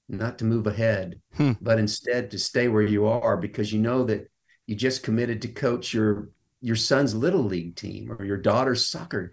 not 0.08 0.38
to 0.38 0.44
move 0.44 0.66
ahead, 0.66 1.20
hmm. 1.34 1.52
but 1.60 1.78
instead 1.78 2.30
to 2.30 2.38
stay 2.38 2.68
where 2.68 2.82
you 2.82 3.06
are 3.06 3.36
because 3.36 3.72
you 3.72 3.80
know 3.80 4.04
that 4.04 4.30
you 4.66 4.76
just 4.76 5.02
committed 5.02 5.42
to 5.42 5.48
coach 5.48 5.92
your 5.92 6.28
your 6.60 6.76
son's 6.76 7.14
little 7.14 7.42
league 7.42 7.74
team 7.74 8.12
or 8.12 8.24
your 8.24 8.36
daughter's 8.36 8.86
soccer 8.86 9.32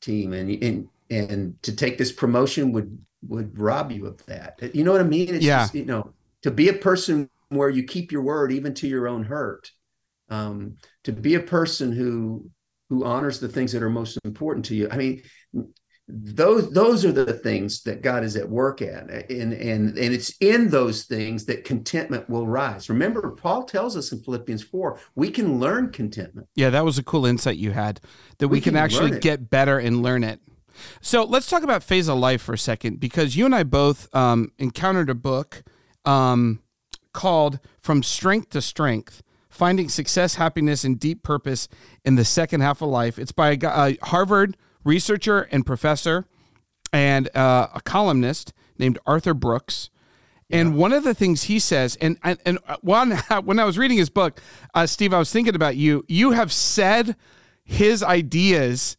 team 0.00 0.32
and 0.32 0.50
and 0.62 0.88
and 1.08 1.62
to 1.62 1.74
take 1.74 1.96
this 1.96 2.12
promotion 2.12 2.72
would 2.72 2.98
would 3.22 3.58
rob 3.58 3.92
you 3.92 4.06
of 4.06 4.24
that. 4.26 4.60
You 4.74 4.84
know 4.84 4.92
what 4.92 5.00
I 5.00 5.04
mean? 5.04 5.34
It's 5.34 5.44
yeah. 5.44 5.64
Just, 5.64 5.74
you 5.74 5.84
know, 5.84 6.12
to 6.42 6.50
be 6.50 6.68
a 6.68 6.74
person 6.74 7.28
where 7.48 7.70
you 7.70 7.84
keep 7.84 8.12
your 8.12 8.22
word 8.22 8.52
even 8.52 8.74
to 8.74 8.88
your 8.88 9.08
own 9.08 9.24
hurt. 9.24 9.70
Um, 10.28 10.76
to 11.04 11.12
be 11.12 11.34
a 11.34 11.40
person 11.40 11.92
who 11.92 12.50
who 12.88 13.04
honors 13.04 13.40
the 13.40 13.48
things 13.48 13.72
that 13.72 13.82
are 13.82 13.90
most 13.90 14.18
important 14.24 14.64
to 14.66 14.74
you. 14.74 14.88
I 14.90 14.96
mean, 14.96 15.22
those 16.08 16.70
those 16.72 17.04
are 17.04 17.12
the 17.12 17.32
things 17.32 17.82
that 17.82 18.02
God 18.02 18.24
is 18.24 18.36
at 18.36 18.48
work 18.48 18.82
at, 18.82 19.10
and 19.30 19.52
and 19.52 19.96
and 19.96 20.14
it's 20.14 20.36
in 20.40 20.68
those 20.68 21.04
things 21.04 21.44
that 21.46 21.64
contentment 21.64 22.28
will 22.28 22.46
rise. 22.46 22.88
Remember, 22.88 23.32
Paul 23.32 23.64
tells 23.64 23.96
us 23.96 24.12
in 24.12 24.20
Philippians 24.20 24.62
four, 24.64 24.98
we 25.14 25.30
can 25.30 25.58
learn 25.60 25.90
contentment. 25.90 26.48
Yeah, 26.56 26.70
that 26.70 26.84
was 26.84 26.98
a 26.98 27.02
cool 27.02 27.26
insight 27.26 27.56
you 27.56 27.70
had 27.70 28.00
that 28.38 28.48
we, 28.48 28.58
we 28.58 28.60
can, 28.60 28.74
can 28.74 28.82
actually 28.82 29.18
get 29.20 29.50
better 29.50 29.78
and 29.78 30.02
learn 30.02 30.24
it. 30.24 30.40
So 31.00 31.24
let's 31.24 31.48
talk 31.48 31.62
about 31.62 31.82
phase 31.82 32.08
of 32.08 32.18
life 32.18 32.42
for 32.42 32.54
a 32.54 32.58
second 32.58 33.00
because 33.00 33.36
you 33.36 33.44
and 33.44 33.54
I 33.54 33.62
both 33.62 34.14
um, 34.14 34.52
encountered 34.58 35.10
a 35.10 35.14
book 35.14 35.62
um, 36.04 36.62
called 37.12 37.58
From 37.80 38.02
Strength 38.02 38.50
to 38.50 38.62
Strength 38.62 39.22
Finding 39.48 39.88
Success, 39.88 40.34
Happiness, 40.34 40.84
and 40.84 41.00
Deep 41.00 41.22
Purpose 41.22 41.68
in 42.04 42.16
the 42.16 42.24
Second 42.24 42.60
Half 42.60 42.82
of 42.82 42.88
Life. 42.90 43.18
It's 43.18 43.32
by 43.32 43.52
a, 43.52 43.58
a 43.62 43.96
Harvard 44.02 44.56
researcher 44.84 45.48
and 45.50 45.64
professor 45.64 46.26
and 46.92 47.34
uh, 47.34 47.68
a 47.74 47.80
columnist 47.80 48.52
named 48.78 48.98
Arthur 49.06 49.34
Brooks. 49.34 49.90
And 50.50 50.72
yeah. 50.72 50.76
one 50.76 50.92
of 50.92 51.04
the 51.04 51.14
things 51.14 51.44
he 51.44 51.58
says, 51.58 51.96
and 52.00 52.18
and, 52.22 52.38
and 52.44 52.58
one, 52.82 53.12
when 53.44 53.58
I 53.58 53.64
was 53.64 53.78
reading 53.78 53.98
his 53.98 54.10
book, 54.10 54.40
uh, 54.74 54.86
Steve, 54.86 55.12
I 55.12 55.18
was 55.18 55.32
thinking 55.32 55.54
about 55.54 55.76
you. 55.76 56.04
You 56.06 56.32
have 56.32 56.52
said 56.52 57.16
his 57.64 58.02
ideas 58.02 58.96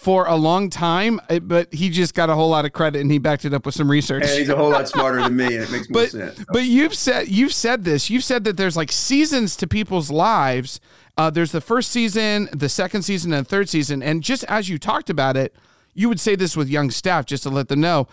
for 0.00 0.26
a 0.26 0.34
long 0.34 0.70
time, 0.70 1.20
uh, 1.28 1.38
but 1.40 1.70
he 1.74 1.90
just 1.90 2.14
got 2.14 2.30
a 2.30 2.34
whole 2.34 2.48
lot 2.48 2.64
of 2.64 2.72
credit 2.72 3.02
and 3.02 3.12
he 3.12 3.18
backed 3.18 3.44
it 3.44 3.52
up 3.52 3.66
with 3.66 3.74
some 3.74 3.90
research. 3.90 4.22
And 4.22 4.38
he's 4.38 4.48
a 4.48 4.56
whole 4.56 4.70
lot 4.70 4.88
smarter 4.88 5.22
than 5.22 5.36
me, 5.36 5.44
and 5.44 5.64
it 5.64 5.70
makes 5.70 5.90
more 5.90 6.04
but, 6.04 6.10
sense. 6.10 6.42
But 6.48 6.64
you've 6.64 6.94
said 6.94 7.28
you've 7.28 7.52
said 7.52 7.84
this. 7.84 8.08
You've 8.08 8.24
said 8.24 8.44
that 8.44 8.56
there's 8.56 8.78
like 8.78 8.90
seasons 8.90 9.56
to 9.56 9.66
people's 9.66 10.10
lives. 10.10 10.80
Uh, 11.18 11.28
there's 11.28 11.52
the 11.52 11.60
first 11.60 11.90
season, 11.90 12.48
the 12.50 12.70
second 12.70 13.02
season, 13.02 13.34
and 13.34 13.44
the 13.44 13.48
third 13.50 13.68
season. 13.68 14.02
And 14.02 14.22
just 14.22 14.42
as 14.44 14.70
you 14.70 14.78
talked 14.78 15.10
about 15.10 15.36
it, 15.36 15.54
you 15.92 16.08
would 16.08 16.18
say 16.18 16.34
this 16.34 16.56
with 16.56 16.70
young 16.70 16.90
staff 16.90 17.26
just 17.26 17.42
to 17.42 17.50
let 17.50 17.68
them 17.68 17.82
know. 17.82 18.08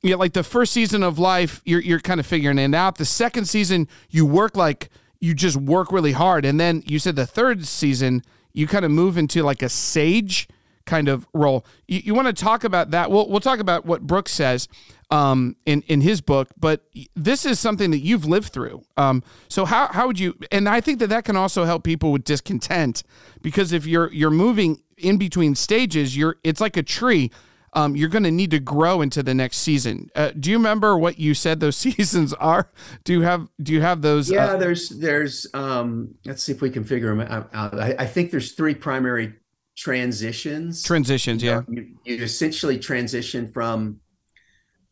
Yeah, 0.00 0.16
like 0.16 0.32
the 0.32 0.42
first 0.42 0.72
season 0.72 1.02
of 1.02 1.18
life, 1.18 1.60
you're 1.66 1.82
you're 1.82 2.00
kind 2.00 2.18
of 2.18 2.24
figuring 2.24 2.58
it 2.58 2.74
out. 2.74 2.96
The 2.96 3.04
second 3.04 3.44
season, 3.44 3.88
you 4.08 4.24
work 4.24 4.56
like 4.56 4.88
you 5.20 5.34
just 5.34 5.58
work 5.58 5.92
really 5.92 6.12
hard, 6.12 6.46
and 6.46 6.58
then 6.58 6.82
you 6.86 6.98
said 6.98 7.14
the 7.14 7.26
third 7.26 7.66
season, 7.66 8.22
you 8.54 8.66
kind 8.66 8.86
of 8.86 8.90
move 8.90 9.18
into 9.18 9.42
like 9.42 9.60
a 9.60 9.68
sage 9.68 10.48
kind 10.86 11.08
of 11.08 11.26
role. 11.34 11.66
You, 11.86 12.00
you 12.04 12.14
want 12.14 12.28
to 12.28 12.32
talk 12.32 12.64
about 12.64 12.92
that? 12.92 13.10
We'll 13.10 13.28
we'll 13.28 13.40
talk 13.40 13.58
about 13.58 13.84
what 13.84 14.02
Brooks 14.02 14.32
says 14.32 14.68
um, 15.10 15.56
in 15.66 15.82
in 15.82 16.00
his 16.00 16.20
book, 16.20 16.48
but 16.58 16.88
this 17.14 17.44
is 17.44 17.60
something 17.60 17.90
that 17.90 17.98
you've 17.98 18.24
lived 18.24 18.52
through. 18.52 18.82
Um, 18.96 19.22
so 19.48 19.64
how 19.64 19.88
how 19.88 20.06
would 20.06 20.18
you? 20.18 20.38
And 20.50 20.68
I 20.68 20.80
think 20.80 20.98
that 21.00 21.08
that 21.08 21.24
can 21.24 21.36
also 21.36 21.64
help 21.64 21.84
people 21.84 22.12
with 22.12 22.24
discontent 22.24 23.02
because 23.42 23.72
if 23.72 23.86
you're 23.86 24.12
you're 24.12 24.30
moving 24.30 24.82
in 24.96 25.18
between 25.18 25.54
stages, 25.54 26.16
you're 26.16 26.36
it's 26.42 26.60
like 26.60 26.76
a 26.76 26.82
tree. 26.82 27.30
Um, 27.72 27.94
you're 27.94 28.08
going 28.08 28.24
to 28.24 28.30
need 28.30 28.52
to 28.52 28.58
grow 28.58 29.02
into 29.02 29.22
the 29.22 29.34
next 29.34 29.58
season. 29.58 30.08
Uh, 30.16 30.30
do 30.30 30.50
you 30.50 30.56
remember 30.56 30.96
what 30.96 31.18
you 31.18 31.34
said 31.34 31.60
those 31.60 31.76
seasons 31.76 32.32
are? 32.34 32.70
Do 33.04 33.12
you 33.12 33.20
have 33.22 33.48
do 33.62 33.74
you 33.74 33.82
have 33.82 34.00
those? 34.00 34.30
Yeah, 34.30 34.52
uh, 34.52 34.56
there's 34.56 34.88
there's 34.88 35.46
um, 35.52 36.14
let's 36.24 36.42
see 36.42 36.52
if 36.52 36.62
we 36.62 36.70
can 36.70 36.84
figure 36.84 37.14
them 37.14 37.20
out. 37.20 37.78
I, 37.78 37.94
I 37.98 38.06
think 38.06 38.30
there's 38.30 38.52
three 38.52 38.74
primary 38.74 39.34
transitions. 39.76 40.82
Transitions, 40.82 41.42
yeah. 41.42 41.62
You, 41.68 41.96
you 42.04 42.22
essentially 42.22 42.78
transition 42.78 43.50
from 43.52 44.00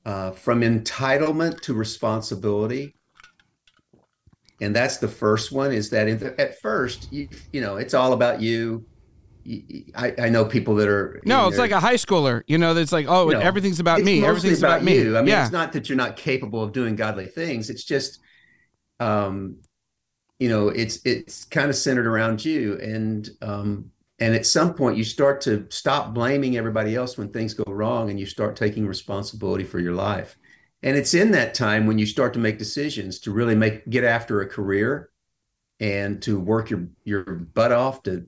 uh, 0.04 0.32
from 0.32 0.60
entitlement 0.60 1.60
to 1.62 1.74
responsibility, 1.74 2.94
and 4.60 4.76
that's 4.76 4.98
the 4.98 5.08
first 5.08 5.50
one. 5.50 5.72
Is 5.72 5.90
that 5.90 6.04
the, 6.20 6.38
at 6.40 6.60
first, 6.60 7.10
you, 7.12 7.28
you 7.52 7.60
know, 7.60 7.76
it's 7.76 7.94
all 7.94 8.12
about 8.12 8.40
you. 8.40 8.84
I, 9.94 10.14
I 10.18 10.28
know 10.30 10.46
people 10.46 10.74
that 10.76 10.88
are 10.88 11.20
no, 11.26 11.48
it's 11.48 11.58
like 11.58 11.70
a 11.70 11.80
high 11.80 11.96
schooler. 11.96 12.42
You 12.46 12.56
know, 12.58 12.74
it's 12.76 12.92
like 12.92 13.06
oh, 13.08 13.28
you 13.28 13.34
know, 13.34 13.40
everything's 13.40 13.80
about 13.80 14.00
me. 14.00 14.24
Everything's 14.24 14.58
about, 14.58 14.82
about 14.82 14.90
you. 14.90 15.12
me. 15.12 15.16
I 15.16 15.20
mean, 15.20 15.28
yeah. 15.28 15.42
it's 15.42 15.52
not 15.52 15.72
that 15.72 15.88
you're 15.88 15.96
not 15.96 16.16
capable 16.16 16.62
of 16.62 16.72
doing 16.72 16.96
godly 16.96 17.26
things. 17.26 17.68
It's 17.68 17.84
just, 17.84 18.20
um, 19.00 19.56
you 20.38 20.48
know, 20.48 20.68
it's 20.68 21.04
it's 21.04 21.44
kind 21.44 21.68
of 21.68 21.76
centered 21.76 22.06
around 22.06 22.42
you, 22.42 22.78
and 22.78 23.28
um, 23.42 23.90
and 24.20 24.34
at 24.34 24.46
some 24.46 24.74
point, 24.74 24.96
you 24.96 25.04
start 25.04 25.40
to 25.42 25.66
stop 25.70 26.14
blaming 26.14 26.56
everybody 26.56 26.94
else 26.94 27.18
when 27.18 27.30
things 27.30 27.54
go 27.54 27.64
wrong 27.70 28.10
and 28.10 28.20
you 28.20 28.26
start 28.26 28.54
taking 28.54 28.86
responsibility 28.86 29.64
for 29.64 29.80
your 29.80 29.94
life. 29.94 30.36
And 30.82 30.96
it's 30.96 31.14
in 31.14 31.32
that 31.32 31.54
time 31.54 31.86
when 31.86 31.98
you 31.98 32.06
start 32.06 32.32
to 32.34 32.38
make 32.38 32.58
decisions 32.58 33.18
to 33.20 33.32
really 33.32 33.56
make 33.56 33.88
get 33.88 34.04
after 34.04 34.40
a 34.40 34.48
career 34.48 35.10
and 35.80 36.22
to 36.22 36.38
work 36.38 36.70
your 36.70 36.88
your 37.04 37.24
butt 37.24 37.72
off 37.72 38.02
to 38.04 38.24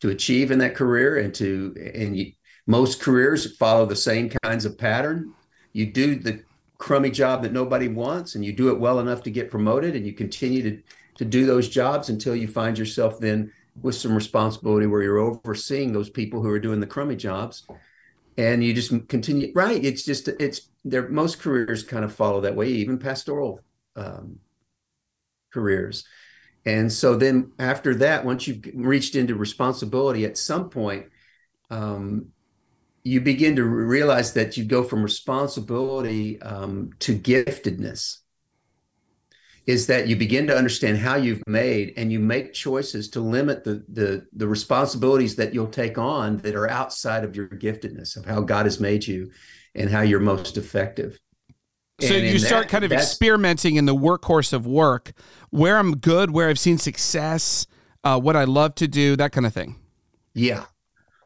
to 0.00 0.08
achieve 0.08 0.50
in 0.50 0.58
that 0.58 0.74
career 0.74 1.18
and 1.18 1.32
to 1.34 1.74
and 1.94 2.16
you, 2.16 2.32
most 2.66 3.00
careers 3.00 3.56
follow 3.56 3.86
the 3.86 3.94
same 3.94 4.30
kinds 4.42 4.64
of 4.64 4.78
pattern. 4.78 5.32
You 5.72 5.92
do 5.92 6.16
the 6.16 6.42
crummy 6.78 7.10
job 7.10 7.42
that 7.42 7.52
nobody 7.52 7.86
wants 7.86 8.34
and 8.34 8.44
you 8.44 8.52
do 8.52 8.70
it 8.70 8.80
well 8.80 8.98
enough 8.98 9.22
to 9.22 9.30
get 9.30 9.50
promoted 9.50 9.94
and 9.94 10.06
you 10.06 10.14
continue 10.14 10.62
to 10.62 10.82
to 11.16 11.24
do 11.26 11.44
those 11.44 11.68
jobs 11.68 12.08
until 12.08 12.34
you 12.34 12.48
find 12.48 12.78
yourself 12.78 13.20
then 13.20 13.52
with 13.80 13.94
some 13.94 14.14
responsibility 14.14 14.86
where 14.86 15.02
you're 15.02 15.18
overseeing 15.18 15.92
those 15.92 16.10
people 16.10 16.42
who 16.42 16.50
are 16.50 16.60
doing 16.60 16.80
the 16.80 16.86
crummy 16.86 17.16
jobs 17.16 17.66
and 18.36 18.62
you 18.62 18.72
just 18.72 18.90
continue 19.08 19.52
right 19.54 19.84
it's 19.84 20.04
just 20.04 20.28
it's 20.28 20.68
their 20.84 21.08
most 21.08 21.40
careers 21.40 21.82
kind 21.82 22.04
of 22.04 22.14
follow 22.14 22.40
that 22.40 22.56
way 22.56 22.68
even 22.68 22.98
pastoral 22.98 23.60
um, 23.96 24.38
careers. 25.52 26.04
And 26.66 26.92
so 26.92 27.16
then 27.16 27.52
after 27.58 27.94
that 27.96 28.24
once 28.24 28.46
you've 28.46 28.64
reached 28.74 29.14
into 29.16 29.34
responsibility 29.34 30.24
at 30.24 30.36
some 30.36 30.68
point 30.68 31.06
um, 31.70 32.26
you 33.02 33.20
begin 33.20 33.56
to 33.56 33.64
realize 33.64 34.34
that 34.34 34.56
you 34.56 34.64
go 34.64 34.82
from 34.82 35.02
responsibility 35.02 36.40
um, 36.42 36.90
to 36.98 37.18
giftedness 37.18 38.18
is 39.70 39.86
that 39.86 40.08
you 40.08 40.16
begin 40.16 40.48
to 40.48 40.56
understand 40.56 40.98
how 40.98 41.14
you've 41.14 41.42
made 41.46 41.94
and 41.96 42.10
you 42.10 42.18
make 42.18 42.52
choices 42.52 43.08
to 43.08 43.20
limit 43.20 43.62
the 43.62 43.84
the 43.88 44.26
the 44.32 44.48
responsibilities 44.48 45.36
that 45.36 45.54
you'll 45.54 45.68
take 45.68 45.96
on 45.96 46.38
that 46.38 46.56
are 46.56 46.68
outside 46.68 47.22
of 47.22 47.36
your 47.36 47.46
giftedness 47.48 48.16
of 48.16 48.24
how 48.24 48.40
God 48.40 48.66
has 48.66 48.80
made 48.80 49.06
you 49.06 49.30
and 49.76 49.88
how 49.88 50.00
you're 50.00 50.18
most 50.18 50.56
effective. 50.56 51.18
So 52.00 52.14
and 52.14 52.26
you 52.26 52.38
start 52.38 52.64
that, 52.64 52.70
kind 52.70 52.84
of 52.84 52.92
experimenting 52.92 53.76
in 53.76 53.84
the 53.84 53.94
workhorse 53.94 54.52
of 54.52 54.66
work, 54.66 55.12
where 55.50 55.78
I'm 55.78 55.98
good, 55.98 56.30
where 56.30 56.48
I've 56.48 56.58
seen 56.58 56.78
success, 56.78 57.66
uh, 58.02 58.18
what 58.18 58.36
I 58.36 58.44
love 58.44 58.74
to 58.76 58.88
do, 58.88 59.16
that 59.16 59.32
kind 59.32 59.46
of 59.46 59.52
thing. 59.52 59.76
Yeah, 60.34 60.64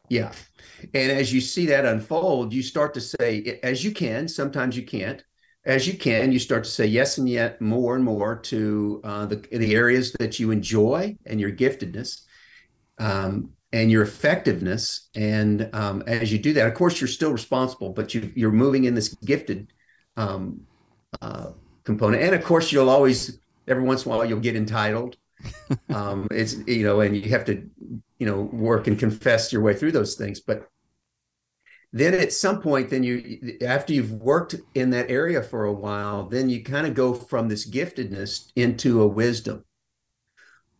yeah. 0.09 0.33
And 0.93 1.11
as 1.11 1.33
you 1.33 1.41
see 1.41 1.65
that 1.67 1.85
unfold, 1.85 2.53
you 2.53 2.61
start 2.61 2.93
to 2.95 3.01
say, 3.01 3.59
as 3.63 3.83
you 3.83 3.91
can, 3.91 4.27
sometimes 4.27 4.77
you 4.77 4.83
can't, 4.83 5.23
as 5.65 5.87
you 5.87 5.97
can, 5.97 6.31
you 6.31 6.39
start 6.39 6.63
to 6.63 6.69
say 6.69 6.85
yes 6.85 7.17
and 7.17 7.27
yet 7.27 7.59
more 7.59 7.95
and 7.95 8.03
more 8.03 8.35
to 8.35 9.01
uh, 9.03 9.25
the 9.25 9.37
the 9.51 9.73
areas 9.73 10.13
that 10.19 10.39
you 10.39 10.51
enjoy 10.51 11.17
and 11.25 11.39
your 11.39 11.51
giftedness, 11.51 12.21
um, 12.99 13.49
and 13.73 13.89
your 13.89 14.03
effectiveness. 14.03 15.09
And 15.15 15.69
um, 15.73 16.03
as 16.05 16.31
you 16.31 16.37
do 16.37 16.53
that, 16.53 16.67
of 16.67 16.75
course, 16.75 17.01
you're 17.01 17.07
still 17.07 17.31
responsible, 17.31 17.89
but 17.89 18.13
you 18.13 18.31
you're 18.35 18.51
moving 18.51 18.83
in 18.83 18.93
this 18.93 19.15
gifted 19.25 19.73
um, 20.17 20.61
uh, 21.21 21.51
component. 21.83 22.21
And 22.21 22.35
of 22.35 22.43
course, 22.43 22.71
you'll 22.71 22.89
always 22.89 23.39
every 23.67 23.83
once 23.83 24.05
in 24.05 24.11
a 24.11 24.15
while 24.15 24.25
you'll 24.25 24.39
get 24.39 24.55
entitled. 24.55 25.17
Um, 25.89 26.27
it's 26.31 26.55
you 26.67 26.83
know, 26.83 27.01
and 27.01 27.15
you 27.15 27.29
have 27.29 27.45
to 27.45 27.69
you 28.17 28.25
know 28.25 28.41
work 28.41 28.87
and 28.87 28.97
confess 28.97 29.53
your 29.53 29.61
way 29.61 29.73
through 29.73 29.91
those 29.91 30.15
things, 30.15 30.39
but 30.39 30.67
then 31.95 32.13
at 32.13 32.33
some 32.33 32.61
point 32.61 32.89
then 32.89 33.03
you 33.03 33.57
after 33.65 33.93
you've 33.93 34.11
worked 34.11 34.53
in 34.75 34.89
that 34.89 35.09
area 35.09 35.41
for 35.41 35.63
a 35.63 35.73
while 35.73 36.27
then 36.27 36.49
you 36.49 36.61
kind 36.61 36.85
of 36.85 36.93
go 36.93 37.13
from 37.13 37.47
this 37.47 37.67
giftedness 37.67 38.51
into 38.55 39.01
a 39.01 39.07
wisdom. 39.07 39.63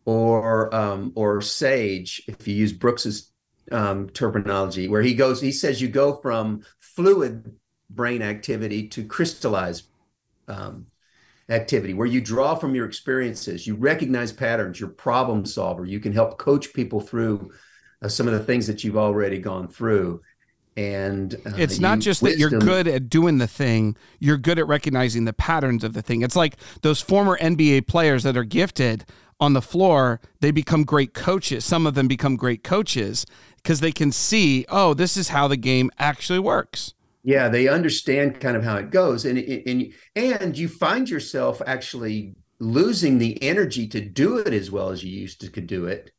Or 0.04 0.72
um, 0.72 1.12
or 1.16 1.40
sage 1.40 2.22
if 2.28 2.46
you 2.46 2.54
use 2.54 2.72
brooks's 2.72 3.32
um, 3.72 4.08
terminology 4.10 4.86
where 4.86 5.02
he 5.02 5.14
goes 5.14 5.40
he 5.40 5.50
says 5.50 5.80
you 5.82 5.88
go 5.88 6.14
from 6.14 6.62
fluid 6.78 7.56
brain 7.90 8.22
activity 8.22 8.86
to 8.88 9.04
crystallized 9.04 9.88
um, 10.46 10.86
activity 11.48 11.94
where 11.94 12.06
you 12.06 12.20
draw 12.20 12.54
from 12.54 12.74
your 12.74 12.86
experiences 12.86 13.66
you 13.66 13.74
recognize 13.74 14.32
patterns 14.32 14.78
you're 14.78 14.88
problem 14.90 15.44
solver 15.44 15.84
you 15.84 15.98
can 15.98 16.12
help 16.12 16.38
coach 16.38 16.72
people 16.72 17.00
through 17.00 17.50
uh, 18.02 18.08
some 18.08 18.28
of 18.28 18.34
the 18.34 18.44
things 18.44 18.68
that 18.68 18.84
you've 18.84 18.96
already 18.96 19.38
gone 19.38 19.66
through 19.66 20.20
and 20.76 21.34
uh, 21.46 21.52
it's 21.56 21.78
not 21.78 21.98
just 22.00 22.22
wisdom. 22.22 22.38
that 22.38 22.50
you're 22.50 22.60
good 22.60 22.86
at 22.86 23.08
doing 23.08 23.38
the 23.38 23.46
thing 23.46 23.96
you're 24.18 24.36
good 24.36 24.58
at 24.58 24.66
recognizing 24.66 25.24
the 25.24 25.32
patterns 25.32 25.82
of 25.82 25.94
the 25.94 26.02
thing. 26.02 26.22
It's 26.22 26.36
like 26.36 26.56
those 26.82 27.00
former 27.00 27.38
nba 27.38 27.86
players 27.86 28.22
that 28.24 28.36
are 28.36 28.44
gifted 28.44 29.04
on 29.40 29.52
the 29.52 29.62
floor 29.62 30.20
they 30.40 30.50
become 30.50 30.84
great 30.84 31.14
coaches. 31.14 31.64
Some 31.64 31.86
of 31.86 31.94
them 31.94 32.08
become 32.08 32.36
great 32.36 32.62
coaches 32.62 33.26
because 33.56 33.80
they 33.80 33.92
can 33.92 34.12
see 34.12 34.66
oh 34.68 34.94
this 34.94 35.16
is 35.16 35.28
how 35.28 35.48
the 35.48 35.56
game 35.56 35.90
actually 35.98 36.38
works. 36.38 36.94
Yeah 37.22 37.48
they 37.48 37.68
understand 37.68 38.40
kind 38.40 38.56
of 38.56 38.64
how 38.64 38.76
it 38.76 38.90
goes. 38.90 39.24
And 39.24 39.38
and 39.38 39.92
and 40.14 40.58
you 40.58 40.68
find 40.68 41.08
yourself 41.08 41.62
actually 41.66 42.34
losing 42.58 43.18
the 43.18 43.42
energy 43.42 43.86
to 43.86 44.00
do 44.00 44.38
it 44.38 44.52
as 44.52 44.70
well 44.70 44.90
as 44.90 45.04
you 45.04 45.10
used 45.10 45.40
to 45.40 45.50
could 45.50 45.66
do 45.66 45.86
it 45.86 46.10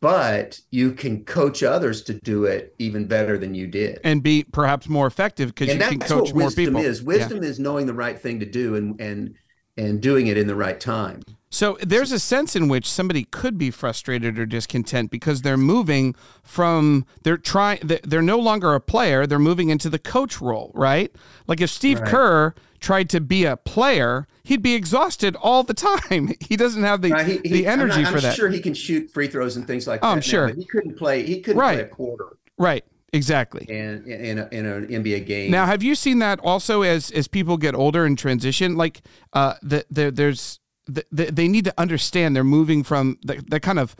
but 0.00 0.58
you 0.70 0.92
can 0.92 1.24
coach 1.24 1.62
others 1.62 2.02
to 2.02 2.14
do 2.14 2.44
it 2.44 2.74
even 2.78 3.06
better 3.06 3.36
than 3.36 3.54
you 3.54 3.66
did. 3.66 4.00
And 4.02 4.22
be 4.22 4.44
perhaps 4.44 4.88
more 4.88 5.06
effective 5.06 5.54
because 5.54 5.74
you 5.74 5.80
can 5.80 6.00
coach 6.00 6.32
more 6.32 6.50
people. 6.50 6.80
is. 6.80 7.02
Wisdom 7.02 7.42
yeah. 7.42 7.48
is 7.48 7.58
knowing 7.58 7.86
the 7.86 7.94
right 7.94 8.18
thing 8.18 8.40
to 8.40 8.46
do 8.46 8.74
and 8.74 9.00
and 9.00 9.34
and 9.76 10.00
doing 10.00 10.26
it 10.26 10.36
in 10.36 10.46
the 10.46 10.54
right 10.54 10.80
time. 10.80 11.22
So 11.52 11.76
there's 11.80 12.12
a 12.12 12.20
sense 12.20 12.54
in 12.54 12.68
which 12.68 12.88
somebody 12.88 13.24
could 13.24 13.58
be 13.58 13.70
frustrated 13.70 14.38
or 14.38 14.46
discontent 14.46 15.10
because 15.10 15.42
they're 15.42 15.56
moving 15.56 16.14
from 16.42 17.04
they're 17.22 17.36
trying 17.36 17.80
they're 18.04 18.22
no 18.22 18.38
longer 18.38 18.74
a 18.74 18.80
player. 18.80 19.26
They're 19.26 19.38
moving 19.38 19.68
into 19.68 19.90
the 19.90 19.98
coach 19.98 20.40
role 20.40 20.72
right? 20.74 21.14
Like 21.46 21.60
if 21.60 21.70
steve 21.70 22.00
right. 22.00 22.08
kerr 22.08 22.54
tried 22.80 23.08
to 23.10 23.20
be 23.20 23.44
a 23.44 23.56
player, 23.56 24.26
he'd 24.42 24.62
be 24.62 24.74
exhausted 24.74 25.36
all 25.36 25.62
the 25.62 25.74
time. 25.74 26.34
He 26.40 26.56
doesn't 26.56 26.82
have 26.82 27.00
the, 27.00 27.12
uh, 27.12 27.22
he, 27.22 27.38
he, 27.44 27.48
the 27.48 27.66
energy 27.66 27.98
I'm 27.98 28.02
not, 28.04 28.12
for 28.12 28.20
that. 28.20 28.30
I'm 28.30 28.34
sure 28.34 28.48
he 28.48 28.60
can 28.60 28.74
shoot 28.74 29.10
free 29.12 29.28
throws 29.28 29.56
and 29.56 29.66
things 29.66 29.86
like 29.86 30.00
oh, 30.02 30.08
that. 30.08 30.12
I'm 30.12 30.20
sure. 30.20 30.48
Now, 30.48 30.54
he 30.54 30.64
couldn't 30.64 30.96
play. 30.96 31.22
He 31.22 31.40
couldn't 31.40 31.60
right. 31.60 31.76
play 31.76 31.84
a 31.84 31.88
quarter. 31.88 32.36
Right. 32.58 32.84
Exactly. 33.12 33.66
And 33.68 34.06
in, 34.06 34.38
a, 34.38 34.48
in 34.50 34.66
an 34.66 34.86
NBA 34.88 35.26
game. 35.26 35.50
Now, 35.50 35.66
have 35.66 35.82
you 35.82 35.94
seen 35.94 36.18
that 36.20 36.40
also 36.40 36.82
as 36.82 37.10
as 37.10 37.28
people 37.28 37.56
get 37.56 37.74
older 37.74 38.04
and 38.04 38.18
transition? 38.18 38.76
Like, 38.76 39.02
uh, 39.32 39.54
the, 39.62 39.84
the 39.90 40.10
there's 40.10 40.60
the, 40.86 41.04
the, 41.10 41.24
they 41.26 41.48
need 41.48 41.64
to 41.64 41.74
understand 41.78 42.34
they're 42.34 42.44
moving 42.44 42.82
from 42.82 43.18
the, 43.22 43.44
the 43.48 43.60
kind 43.60 43.78
of 43.78 43.94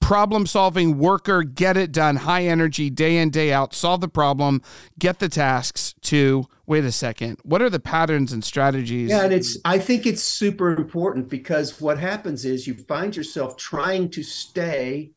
problem 0.00 0.46
solving 0.46 0.98
worker, 0.98 1.42
get 1.42 1.76
it 1.76 1.92
done, 1.92 2.16
high 2.16 2.44
energy, 2.44 2.90
day 2.90 3.18
in, 3.18 3.30
day 3.30 3.52
out, 3.52 3.74
solve 3.74 4.00
the 4.00 4.08
problem, 4.08 4.62
get 4.98 5.18
the 5.18 5.28
tasks 5.28 5.94
to 6.02 6.46
wait 6.66 6.84
a 6.84 6.92
second. 6.92 7.38
What 7.42 7.62
are 7.62 7.70
the 7.70 7.80
patterns 7.80 8.32
and 8.32 8.42
strategies? 8.42 9.10
Yeah, 9.10 9.24
and 9.24 9.32
it's 9.32 9.58
I 9.64 9.78
think 9.78 10.06
it's 10.06 10.22
super 10.22 10.74
important 10.74 11.28
because 11.28 11.80
what 11.80 11.98
happens 11.98 12.44
is 12.44 12.66
you 12.66 12.74
find 12.74 13.14
yourself 13.14 13.56
trying 13.56 14.10
to 14.10 14.22
stay 14.22 15.12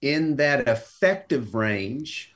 in 0.00 0.36
that 0.36 0.68
effective 0.68 1.54
range, 1.54 2.34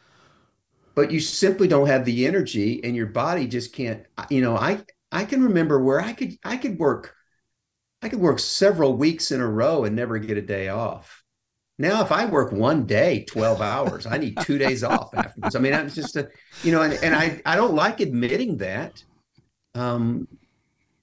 but 0.94 1.10
you 1.10 1.20
simply 1.20 1.68
don't 1.68 1.86
have 1.86 2.04
the 2.04 2.26
energy 2.26 2.82
and 2.84 2.94
your 2.94 3.06
body 3.06 3.46
just 3.46 3.72
can't, 3.72 4.04
you 4.28 4.42
know, 4.42 4.56
I 4.56 4.80
I 5.10 5.24
can 5.24 5.42
remember 5.42 5.82
where 5.82 6.00
I 6.00 6.12
could 6.12 6.36
I 6.44 6.56
could 6.56 6.78
work 6.78 7.14
I 8.02 8.08
could 8.08 8.20
work 8.20 8.40
several 8.40 8.96
weeks 8.96 9.30
in 9.30 9.40
a 9.40 9.48
row 9.48 9.84
and 9.84 9.94
never 9.94 10.18
get 10.18 10.36
a 10.36 10.42
day 10.42 10.68
off 10.68 11.21
now, 11.78 12.02
if 12.02 12.12
I 12.12 12.26
work 12.26 12.52
one 12.52 12.84
day, 12.84 13.24
12 13.28 13.60
hours, 13.60 14.06
I 14.06 14.18
need 14.18 14.38
two 14.42 14.58
days 14.58 14.84
off 14.84 15.14
afterwards. 15.14 15.56
I 15.56 15.58
mean, 15.58 15.72
I'm 15.72 15.88
just 15.88 16.16
a, 16.16 16.28
you 16.62 16.70
know, 16.70 16.82
and, 16.82 16.92
and 17.02 17.14
I, 17.14 17.40
I 17.46 17.56
don't 17.56 17.74
like 17.74 18.00
admitting 18.00 18.58
that. 18.58 19.02
Um, 19.74 20.28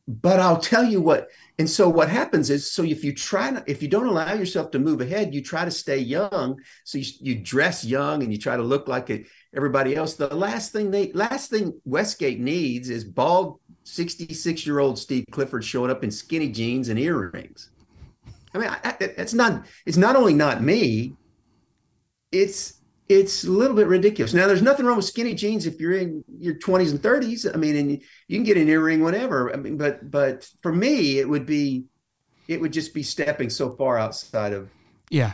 but 0.08 0.40
I'll 0.40 0.60
tell 0.60 0.84
you 0.84 1.02
what, 1.02 1.30
and 1.60 1.70
so 1.70 1.90
what 1.90 2.10
happens 2.10 2.50
is, 2.50 2.72
so 2.72 2.84
if 2.84 3.04
you 3.04 3.14
try, 3.14 3.52
to 3.52 3.64
if 3.68 3.82
you 3.82 3.88
don't 3.88 4.08
allow 4.08 4.34
yourself 4.34 4.72
to 4.72 4.80
move 4.80 5.02
ahead, 5.02 5.36
you 5.36 5.44
try 5.44 5.66
to 5.66 5.72
stay 5.72 5.98
young. 5.98 6.60
So 6.84 6.98
you, 6.98 7.06
you 7.20 7.36
dress 7.36 7.84
young 7.84 8.24
and 8.24 8.32
you 8.32 8.40
try 8.40 8.56
to 8.56 8.64
look 8.64 8.88
like 8.88 9.28
everybody 9.56 9.96
else. 9.96 10.16
The 10.16 10.34
last 10.34 10.72
thing 10.72 10.90
they, 10.90 11.12
last 11.14 11.50
thing 11.50 11.80
Westgate 11.86 12.40
needs 12.40 12.90
is 12.90 13.04
bald 13.04 13.60
66 13.84 14.66
year 14.66 14.80
old 14.80 14.98
Steve 14.98 15.26
Clifford 15.32 15.64
showing 15.64 15.92
up 15.92 16.04
in 16.04 16.12
skinny 16.12 16.50
jeans 16.50 16.90
and 16.90 16.98
earrings. 16.98 17.70
I 18.60 18.62
mean, 18.62 18.80
I, 18.84 18.96
it's 19.00 19.34
not. 19.34 19.66
It's 19.86 19.98
not 19.98 20.16
only 20.16 20.34
not 20.34 20.62
me. 20.62 21.16
It's 22.32 22.80
it's 23.08 23.44
a 23.44 23.50
little 23.50 23.76
bit 23.76 23.88
ridiculous. 23.88 24.34
Now, 24.34 24.46
there's 24.46 24.62
nothing 24.62 24.86
wrong 24.86 24.98
with 24.98 25.06
skinny 25.06 25.34
jeans 25.34 25.66
if 25.66 25.80
you're 25.80 25.94
in 25.94 26.24
your 26.38 26.54
20s 26.54 26.92
and 26.92 27.02
30s. 27.02 27.52
I 27.52 27.58
mean, 27.58 27.76
and 27.76 27.92
you 27.92 28.38
can 28.38 28.44
get 28.44 28.56
an 28.56 28.70
earring 28.70 29.02
whatever. 29.02 29.52
I 29.52 29.58
mean, 29.58 29.78
but 29.78 30.10
but 30.10 30.48
for 30.62 30.72
me, 30.72 31.18
it 31.18 31.28
would 31.28 31.46
be, 31.46 31.86
it 32.48 32.62
would 32.62 32.72
just 32.72 32.94
be 32.94 33.02
stepping 33.02 33.50
so 33.50 33.72
far 33.76 33.98
outside 33.98 34.54
of 34.54 34.70
yeah 35.10 35.34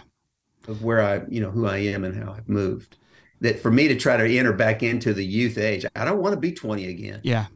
of 0.68 0.84
where 0.84 1.02
I 1.02 1.24
you 1.30 1.42
know 1.42 1.52
who 1.52 1.68
I 1.68 1.78
am 1.78 2.04
and 2.04 2.16
how 2.16 2.32
I've 2.32 2.48
moved 2.50 2.98
that 3.42 3.60
for 3.60 3.72
me 3.72 3.88
to 3.90 3.96
try 3.96 4.16
to 4.18 4.38
enter 4.38 4.54
back 4.54 4.82
into 4.82 5.14
the 5.14 5.26
youth 5.26 5.58
age, 5.58 5.86
I 5.96 6.06
don't 6.06 6.22
want 6.22 6.34
to 6.34 6.40
be 6.40 6.54
20 6.54 6.88
again. 6.88 7.20
Yeah. 7.24 7.48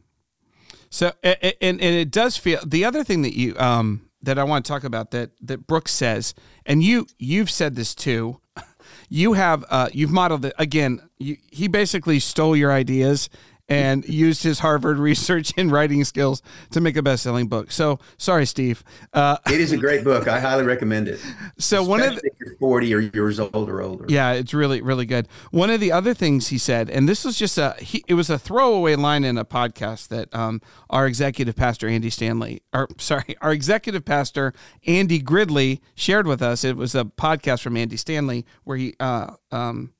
So 0.89 1.13
and 1.23 1.55
and 1.61 1.81
it 1.81 2.11
does 2.11 2.35
feel 2.35 2.59
the 2.65 2.83
other 2.83 3.03
thing 3.03 3.21
that 3.21 3.37
you 3.37 3.55
um 3.57 4.08
that 4.21 4.37
I 4.37 4.43
want 4.43 4.65
to 4.65 4.71
talk 4.71 4.83
about 4.83 5.11
that 5.11 5.31
that 5.41 5.67
Brooks 5.67 5.91
says, 5.91 6.33
and 6.65 6.83
you 6.83 7.07
you've 7.17 7.49
said 7.49 7.75
this 7.75 7.95
too. 7.95 8.39
You 9.11 9.33
have 9.33 9.65
uh, 9.69 9.89
you've 9.91 10.11
modeled 10.11 10.45
it 10.45 10.53
again. 10.59 11.01
You, 11.17 11.37
he 11.51 11.67
basically 11.67 12.19
stole 12.19 12.55
your 12.55 12.71
ideas 12.71 13.29
and 13.69 14.07
used 14.07 14.43
his 14.43 14.59
Harvard 14.59 14.97
research 14.99 15.53
and 15.57 15.71
writing 15.71 16.03
skills 16.03 16.41
to 16.71 16.81
make 16.81 16.97
a 16.97 17.03
best-selling 17.03 17.47
book. 17.47 17.71
So 17.71 17.99
sorry, 18.17 18.45
Steve. 18.45 18.83
Uh, 19.13 19.37
it 19.47 19.61
is 19.61 19.71
a 19.71 19.77
great 19.77 20.03
book. 20.03 20.27
I 20.27 20.39
highly 20.39 20.63
recommend 20.65 21.07
it. 21.07 21.19
So 21.57 21.83
one 21.83 22.01
of 22.01 22.15
the, 22.15 22.29
you're 22.39 22.55
40 22.57 22.93
or 22.93 22.99
years 22.99 23.39
old 23.39 23.69
or 23.69 23.81
older. 23.81 24.05
Yeah, 24.07 24.33
it's 24.33 24.53
really 24.53 24.81
really 24.81 25.05
good. 25.05 25.27
One 25.51 25.69
of 25.69 25.79
the 25.79 25.91
other 25.91 26.13
things 26.13 26.47
he 26.47 26.57
said, 26.57 26.89
and 26.89 27.07
this 27.07 27.23
was 27.23 27.37
just 27.37 27.57
a 27.57 27.75
he, 27.79 28.03
it 28.07 28.15
was 28.15 28.29
a 28.29 28.39
throwaway 28.39 28.95
line 28.95 29.23
in 29.23 29.37
a 29.37 29.45
podcast 29.45 30.07
that 30.09 30.33
um, 30.33 30.61
our 30.89 31.05
executive 31.05 31.55
pastor 31.55 31.87
Andy 31.87 32.09
Stanley, 32.09 32.61
or 32.73 32.87
sorry, 32.97 33.35
our 33.41 33.51
executive 33.51 34.05
pastor 34.05 34.53
Andy 34.85 35.19
Gridley 35.19 35.81
shared 35.95 36.27
with 36.27 36.41
us. 36.41 36.63
It 36.63 36.75
was 36.75 36.95
a 36.95 37.05
podcast 37.05 37.61
from 37.61 37.77
Andy 37.77 37.97
Stanley 37.97 38.45
where 38.63 38.77
he 38.77 38.95
uh, 38.99 39.35
um, 39.51 39.93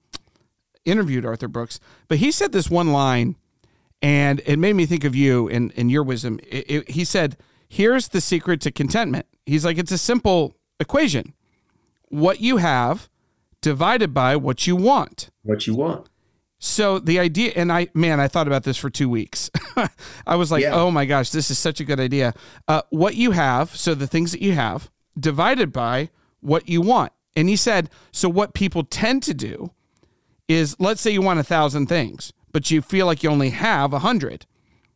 interviewed 0.86 1.26
Arthur 1.26 1.48
Brooks, 1.48 1.80
but 2.08 2.18
he 2.18 2.32
said 2.32 2.52
this 2.52 2.70
one 2.70 2.92
line 2.92 3.36
and 4.02 4.42
it 4.46 4.58
made 4.58 4.74
me 4.74 4.86
think 4.86 5.04
of 5.04 5.16
you 5.16 5.50
and, 5.50 5.74
and 5.76 5.92
your 5.92 6.04
wisdom. 6.04 6.40
It, 6.48 6.72
it, 6.72 6.90
he 6.92 7.04
said, 7.04 7.38
Here's 7.68 8.08
the 8.08 8.22
secret 8.22 8.62
to 8.62 8.72
contentment. 8.72 9.26
He's 9.46 9.66
like, 9.66 9.78
It's 9.78 9.92
a 9.92 9.98
simple 9.98 10.56
equation 10.80 11.34
what 12.10 12.42
you 12.42 12.58
have 12.58 13.10
divided 13.62 14.14
by 14.14 14.36
what 14.36 14.68
you 14.68 14.76
want. 14.76 15.30
What 15.44 15.68
you 15.68 15.76
want. 15.76 16.10
So 16.58 17.00
the 17.00 17.20
idea, 17.20 17.54
and 17.56 17.72
I, 17.72 17.88
man, 17.94 18.20
I 18.20 18.28
thought 18.28 18.48
about 18.48 18.64
this 18.64 18.78
for 18.78 18.90
two 18.90 19.08
weeks. 19.08 19.50
I 20.28 20.36
was 20.36 20.52
like, 20.52 20.64
yeah. 20.64 20.74
oh 20.74 20.92
my 20.92 21.06
gosh, 21.06 21.30
this 21.30 21.50
is 21.50 21.58
such 21.58 21.80
a 21.80 21.86
good 21.86 22.00
idea. 22.00 22.34
Uh, 22.68 22.82
what 22.90 23.16
you 23.16 23.32
have, 23.32 23.76
so 23.76 23.96
the 23.96 24.08
things 24.08 24.34
that 24.34 24.42
you 24.42 24.54
have, 24.54 24.92
divided 25.18 25.72
by 25.72 26.10
what 26.42 26.68
you 26.68 26.82
want. 26.82 27.14
And 27.36 27.48
he 27.48 27.56
said, 27.56 27.90
so 28.12 28.28
what 28.28 28.54
people 28.54 28.84
tend 28.84 29.24
to 29.24 29.34
do 29.34 29.72
is, 30.50 30.76
let's 30.80 31.00
say 31.00 31.12
you 31.12 31.22
want 31.22 31.40
a 31.40 31.44
thousand 31.44 31.88
things 31.88 32.34
but 32.52 32.72
you 32.72 32.82
feel 32.82 33.06
like 33.06 33.24
you 33.24 33.30
only 33.30 33.52
have 33.52 33.94
a 33.94 34.00
hundred. 34.00 34.46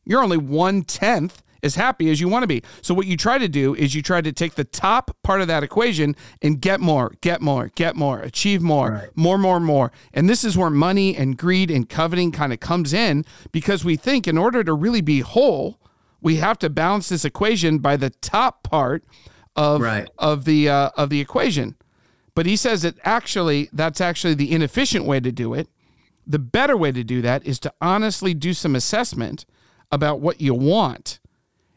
You're 0.05 0.23
only 0.23 0.37
one 0.37 0.83
tenth 0.83 1.43
as 1.63 1.75
happy 1.75 2.11
as 2.11 2.19
you 2.19 2.27
want 2.27 2.43
to 2.43 2.47
be. 2.47 2.61
So 2.81 2.93
what 2.93 3.07
you 3.07 3.15
try 3.17 3.37
to 3.37 3.47
do 3.47 3.73
is 3.73 3.95
you 3.95 4.01
try 4.01 4.21
to 4.21 4.33
take 4.33 4.55
the 4.55 4.65
top 4.65 5.15
part 5.23 5.41
of 5.41 5.47
that 5.47 5.63
equation 5.63 6.15
and 6.41 6.61
get 6.61 6.81
more, 6.81 7.13
get 7.21 7.41
more, 7.41 7.71
get 7.75 7.95
more, 7.95 8.19
achieve 8.19 8.61
more, 8.61 8.91
right. 8.91 9.09
more, 9.15 9.37
more, 9.37 9.59
more. 9.59 9.91
And 10.13 10.29
this 10.29 10.43
is 10.43 10.57
where 10.57 10.69
money 10.69 11.15
and 11.15 11.37
greed 11.37 11.71
and 11.71 11.87
coveting 11.87 12.31
kind 12.31 12.51
of 12.51 12.59
comes 12.59 12.93
in 12.93 13.25
because 13.51 13.85
we 13.85 13.95
think 13.95 14.27
in 14.27 14.37
order 14.37 14.63
to 14.63 14.73
really 14.73 15.01
be 15.01 15.21
whole, 15.21 15.79
we 16.21 16.35
have 16.37 16.59
to 16.59 16.69
balance 16.69 17.09
this 17.09 17.25
equation 17.25 17.79
by 17.79 17.95
the 17.95 18.09
top 18.09 18.63
part 18.63 19.03
of 19.55 19.81
right. 19.81 20.09
of 20.17 20.45
the 20.45 20.67
uh, 20.67 20.89
of 20.97 21.09
the 21.09 21.21
equation. 21.21 21.75
But 22.35 22.45
he 22.45 22.55
says 22.55 22.81
that 22.81 22.95
actually 23.03 23.69
that's 23.71 24.01
actually 24.01 24.33
the 24.33 24.51
inefficient 24.51 25.05
way 25.05 25.19
to 25.19 25.31
do 25.31 25.53
it 25.53 25.67
the 26.25 26.39
better 26.39 26.77
way 26.77 26.91
to 26.91 27.03
do 27.03 27.21
that 27.21 27.45
is 27.45 27.59
to 27.59 27.73
honestly 27.81 28.33
do 28.33 28.53
some 28.53 28.75
assessment 28.75 29.45
about 29.91 30.19
what 30.19 30.41
you 30.41 30.53
want. 30.53 31.19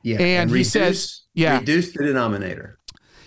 Yeah. 0.03 0.17
And, 0.17 0.23
and 0.23 0.51
he 0.51 0.55
reduce, 0.55 0.73
says, 0.73 1.23
yeah, 1.35 1.59
reduce 1.59 1.93
the 1.93 2.05
denominator. 2.05 2.79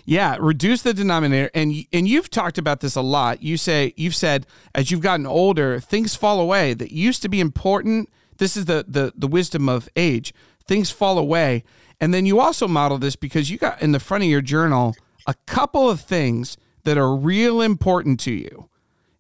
Yeah, 0.05 0.37
reduce 0.39 0.81
the 0.81 0.93
denominator. 0.93 1.51
And 1.53 1.73
and 1.93 2.07
you've 2.07 2.29
talked 2.29 2.57
about 2.57 2.79
this 2.79 2.95
a 2.95 3.01
lot. 3.01 3.43
You 3.43 3.57
say 3.57 3.93
you've 3.95 4.15
said 4.15 4.47
as 4.73 4.89
you've 4.89 5.01
gotten 5.01 5.27
older, 5.27 5.79
things 5.79 6.15
fall 6.15 6.39
away 6.39 6.73
that 6.73 6.91
used 6.91 7.21
to 7.23 7.29
be 7.29 7.39
important. 7.39 8.09
This 8.37 8.57
is 8.57 8.65
the 8.65 8.85
the 8.87 9.13
the 9.15 9.27
wisdom 9.27 9.69
of 9.69 9.89
age. 9.95 10.33
Things 10.65 10.89
fall 10.89 11.17
away. 11.17 11.63
And 11.99 12.13
then 12.13 12.25
you 12.25 12.39
also 12.39 12.67
model 12.67 12.97
this 12.97 13.15
because 13.15 13.49
you 13.49 13.57
got 13.57 13.81
in 13.81 13.91
the 13.91 13.99
front 13.99 14.23
of 14.23 14.29
your 14.29 14.41
journal 14.41 14.95
a 15.27 15.33
couple 15.45 15.89
of 15.89 15.99
things 15.99 16.57
that 16.85 16.97
are 16.97 17.13
real 17.15 17.61
important 17.61 18.19
to 18.21 18.31
you 18.31 18.68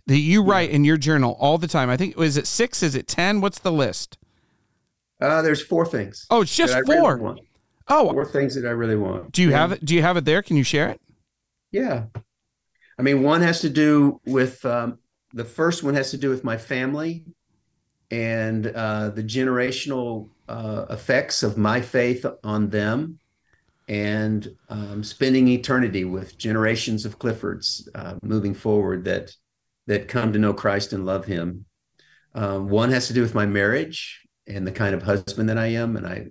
that 0.09 0.17
you 0.17 0.41
write 0.41 0.71
yeah. 0.71 0.77
in 0.77 0.83
your 0.83 0.97
journal 0.97 1.37
all 1.39 1.59
the 1.59 1.67
time. 1.67 1.87
I 1.87 1.95
think 1.95 2.17
is 2.17 2.35
it 2.35 2.47
six? 2.47 2.81
Is 2.81 2.95
it 2.95 3.07
ten? 3.07 3.41
What's 3.41 3.59
the 3.59 3.71
list? 3.71 4.17
Uh, 5.21 5.43
there's 5.43 5.61
four 5.61 5.85
things. 5.85 6.25
Oh, 6.31 6.41
it's 6.41 6.55
just 6.55 6.73
four. 6.87 7.17
Really 7.17 7.41
oh, 7.87 8.11
four 8.11 8.25
things 8.25 8.55
that 8.55 8.65
I 8.65 8.71
really 8.71 8.95
want. 8.95 9.31
Do 9.31 9.43
you 9.43 9.51
have 9.51 9.71
it? 9.71 9.85
Do 9.85 9.93
you 9.93 10.01
have 10.01 10.17
it 10.17 10.25
there? 10.25 10.41
Can 10.41 10.57
you 10.57 10.63
share 10.63 10.89
it? 10.89 10.99
Yeah. 11.71 12.05
I 12.97 13.01
mean, 13.03 13.21
one 13.21 13.41
has 13.41 13.61
to 13.61 13.69
do 13.69 14.19
with 14.25 14.65
um, 14.65 14.97
the 15.33 15.45
first 15.45 15.83
one 15.83 15.93
has 15.93 16.09
to 16.11 16.17
do 16.17 16.29
with 16.29 16.43
my 16.43 16.57
family 16.57 17.23
and 18.09 18.65
uh, 18.65 19.09
the 19.09 19.23
generational 19.23 20.27
uh, 20.47 20.87
effects 20.89 21.43
of 21.43 21.55
my 21.55 21.81
faith 21.81 22.25
on 22.43 22.69
them 22.71 23.19
and 23.87 24.55
um, 24.69 25.03
spending 25.03 25.47
eternity 25.49 26.03
with 26.03 26.37
generations 26.37 27.05
of 27.05 27.19
Cliffords 27.19 27.87
uh, 27.93 28.15
moving 28.23 28.55
forward 28.55 29.05
that 29.05 29.35
that 29.89 30.07
come 30.07 30.31
to 30.31 30.39
know 30.39 30.53
Christ 30.53 30.93
and 30.93 31.03
love 31.03 31.25
Him. 31.25 31.65
Um, 32.35 32.69
one 32.69 32.91
has 32.91 33.07
to 33.07 33.13
do 33.13 33.21
with 33.21 33.33
my 33.33 33.47
marriage 33.47 34.21
and 34.45 34.65
the 34.65 34.71
kind 34.71 34.93
of 34.93 35.01
husband 35.01 35.49
that 35.49 35.57
I 35.57 35.65
am, 35.67 35.97
and 35.97 36.05
I, 36.05 36.27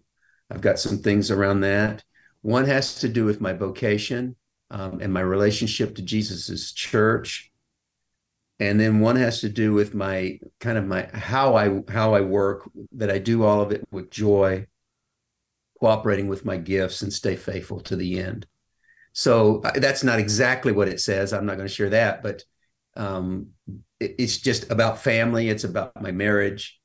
I've 0.49 0.61
got 0.61 0.79
some 0.79 0.99
things 0.99 1.33
around 1.33 1.63
that. 1.63 2.05
One 2.43 2.67
has 2.67 3.01
to 3.01 3.09
do 3.09 3.25
with 3.25 3.41
my 3.41 3.53
vocation 3.53 4.37
um, 4.71 5.01
and 5.01 5.13
my 5.13 5.23
relationship 5.23 5.97
to 5.97 6.03
Jesus's 6.03 6.73
church, 6.73 7.51
and 8.61 8.79
then 8.79 9.01
one 9.01 9.17
has 9.17 9.41
to 9.41 9.49
do 9.49 9.75
with 9.75 9.93
my 9.93 10.39
kind 10.61 10.79
of 10.79 10.87
my 10.87 11.09
how 11.13 11.57
I 11.57 11.83
how 11.89 12.15
I 12.15 12.21
work. 12.21 12.71
That 12.93 13.11
I 13.11 13.19
do 13.19 13.43
all 13.43 13.61
of 13.61 13.73
it 13.73 13.85
with 13.91 14.09
joy, 14.09 14.69
cooperating 15.81 16.29
with 16.29 16.45
my 16.45 16.59
gifts, 16.59 17.03
and 17.03 17.13
stay 17.13 17.35
faithful 17.35 17.81
to 17.81 17.97
the 17.97 18.21
end. 18.21 18.47
So 19.15 19.63
uh, 19.63 19.81
that's 19.81 20.05
not 20.05 20.21
exactly 20.21 20.71
what 20.71 20.87
it 20.87 21.01
says. 21.01 21.33
I'm 21.33 21.45
not 21.45 21.57
going 21.57 21.67
to 21.69 21.75
share 21.75 21.91
that, 21.91 22.23
but 22.23 22.45
um, 22.99 23.49
it, 24.01 24.17
it's 24.19 24.39
just 24.39 24.71
about 24.71 24.99
family. 24.99 25.49
It's 25.49 25.65
about 25.65 26.01
my 26.01 26.13
marriage. 26.13 26.79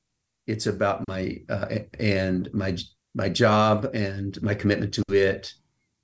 It's 0.47 0.67
about 0.67 1.04
my 1.08 1.38
uh, 1.49 1.67
and 1.99 2.49
my 2.54 2.78
my 3.15 3.30
job 3.30 3.89
and 3.93 4.41
my 4.41 4.54
commitment 4.54 4.93
to 4.95 5.04
it, 5.10 5.54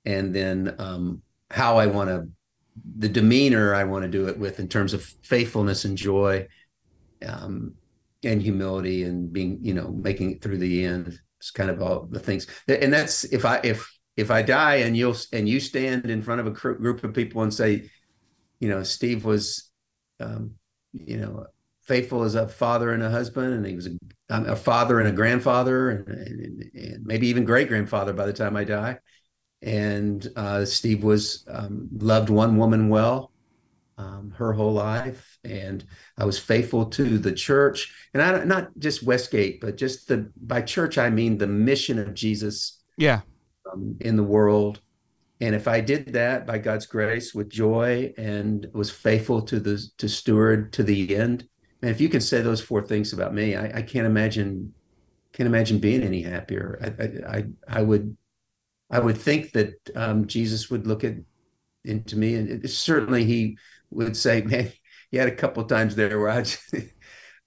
and 0.04 0.34
then 0.34 0.74
um, 0.78 1.22
how 1.50 1.78
I 1.78 1.86
want 1.86 2.10
to 2.10 2.28
the 2.98 3.08
demeanor 3.08 3.74
I 3.74 3.84
want 3.84 4.04
to 4.04 4.08
do 4.08 4.28
it 4.28 4.38
with 4.38 4.60
in 4.60 4.68
terms 4.68 4.94
of 4.94 5.02
faithfulness 5.22 5.84
and 5.84 5.96
joy, 5.96 6.46
um, 7.26 7.74
and 8.24 8.40
humility 8.40 9.04
and 9.04 9.32
being 9.32 9.58
you 9.62 9.74
know 9.74 9.90
making 9.90 10.32
it 10.32 10.42
through 10.42 10.58
the 10.58 10.84
end. 10.84 11.18
It's 11.38 11.50
kind 11.50 11.70
of 11.70 11.80
all 11.80 12.06
the 12.10 12.20
things, 12.20 12.46
and 12.68 12.92
that's 12.92 13.24
if 13.24 13.44
I 13.44 13.60
if 13.64 13.90
if 14.16 14.30
I 14.30 14.42
die 14.42 14.76
and 14.76 14.96
you'll 14.96 15.16
and 15.32 15.48
you 15.48 15.60
stand 15.60 16.10
in 16.10 16.22
front 16.22 16.40
of 16.40 16.46
a 16.46 16.50
group 16.50 17.02
of 17.04 17.14
people 17.14 17.42
and 17.42 17.52
say, 17.52 17.90
you 18.60 18.68
know, 18.68 18.82
Steve 18.82 19.24
was, 19.24 19.69
um, 20.20 20.52
you 20.92 21.16
know, 21.16 21.46
faithful 21.82 22.22
as 22.22 22.34
a 22.34 22.46
father 22.46 22.92
and 22.92 23.02
a 23.02 23.10
husband, 23.10 23.54
and 23.54 23.66
he 23.66 23.74
was 23.74 23.86
a, 23.86 23.90
um, 24.28 24.46
a 24.46 24.56
father 24.56 25.00
and 25.00 25.08
a 25.08 25.12
grandfather, 25.12 25.90
and, 25.90 26.08
and, 26.08 26.70
and 26.74 27.06
maybe 27.06 27.28
even 27.28 27.44
great 27.44 27.68
grandfather 27.68 28.12
by 28.12 28.26
the 28.26 28.32
time 28.32 28.56
I 28.56 28.64
die. 28.64 28.98
And 29.62 30.26
uh, 30.36 30.64
Steve 30.64 31.02
was 31.02 31.44
um, 31.48 31.88
loved 31.92 32.30
one 32.30 32.56
woman 32.56 32.88
well 32.88 33.30
um, 34.00 34.32
her 34.36 34.52
whole 34.52 34.72
life, 34.72 35.38
and 35.44 35.84
I 36.16 36.24
was 36.24 36.38
faithful 36.38 36.86
to 36.86 37.18
the 37.18 37.32
church, 37.32 37.92
and 38.14 38.22
I 38.22 38.44
not 38.44 38.70
just 38.78 39.02
Westgate, 39.02 39.60
but 39.60 39.76
just 39.76 40.08
the 40.08 40.30
by 40.40 40.62
church 40.62 40.96
I 40.96 41.10
mean 41.10 41.36
the 41.36 41.46
mission 41.46 41.98
of 41.98 42.14
Jesus. 42.14 42.80
Yeah, 42.96 43.20
um, 43.70 43.96
in 44.00 44.16
the 44.16 44.24
world, 44.24 44.80
and 45.40 45.54
if 45.54 45.66
I 45.66 45.80
did 45.80 46.12
that 46.12 46.46
by 46.46 46.58
God's 46.58 46.86
grace 46.86 47.34
with 47.34 47.48
joy 47.48 48.12
and 48.18 48.66
was 48.72 48.90
faithful 48.90 49.42
to 49.42 49.58
the 49.58 49.82
to 49.98 50.08
steward 50.08 50.72
to 50.74 50.82
the 50.82 51.16
end, 51.16 51.48
and 51.82 51.90
if 51.90 52.00
you 52.00 52.08
can 52.08 52.20
say 52.20 52.42
those 52.42 52.60
four 52.60 52.82
things 52.82 53.12
about 53.12 53.34
me, 53.34 53.56
I, 53.56 53.78
I 53.78 53.82
can't 53.82 54.06
imagine 54.06 54.74
can't 55.32 55.46
imagine 55.46 55.78
being 55.78 56.02
any 56.02 56.22
happier. 56.22 56.78
I 56.82 57.36
I, 57.36 57.44
I 57.68 57.82
would 57.82 58.16
I 58.90 59.00
would 59.00 59.16
think 59.16 59.52
that 59.52 59.74
um, 59.96 60.26
Jesus 60.26 60.70
would 60.70 60.86
look 60.86 61.04
at 61.04 61.14
into 61.84 62.18
me, 62.18 62.34
and 62.34 62.64
it, 62.64 62.68
certainly 62.68 63.24
he 63.24 63.56
would 63.90 64.16
say, 64.16 64.42
"Man, 64.46 64.70
you 65.10 65.20
had 65.20 65.28
a 65.28 65.34
couple 65.34 65.64
times 65.64 65.96
there 65.96 66.18
where 66.18 66.30
I 66.30 66.42
just, 66.42 66.74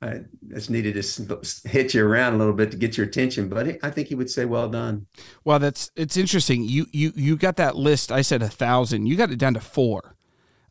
I 0.03 0.21
just 0.53 0.69
needed 0.69 1.01
to 1.01 1.69
hit 1.69 1.93
you 1.93 2.05
around 2.05 2.33
a 2.33 2.37
little 2.37 2.53
bit 2.53 2.71
to 2.71 2.77
get 2.77 2.97
your 2.97 3.05
attention." 3.05 3.49
But 3.49 3.79
I 3.83 3.89
think 3.89 4.09
he 4.09 4.15
would 4.15 4.29
say, 4.29 4.45
"Well 4.45 4.69
done." 4.69 5.07
Well, 5.43 5.59
that's 5.59 5.91
it's 5.95 6.17
interesting. 6.17 6.63
You 6.63 6.87
you 6.91 7.13
you 7.15 7.37
got 7.37 7.55
that 7.57 7.75
list. 7.75 8.11
I 8.11 8.21
said 8.21 8.41
a 8.41 8.49
thousand. 8.49 9.05
You 9.07 9.15
got 9.15 9.31
it 9.31 9.39
down 9.39 9.53
to 9.53 9.61
four. 9.61 10.15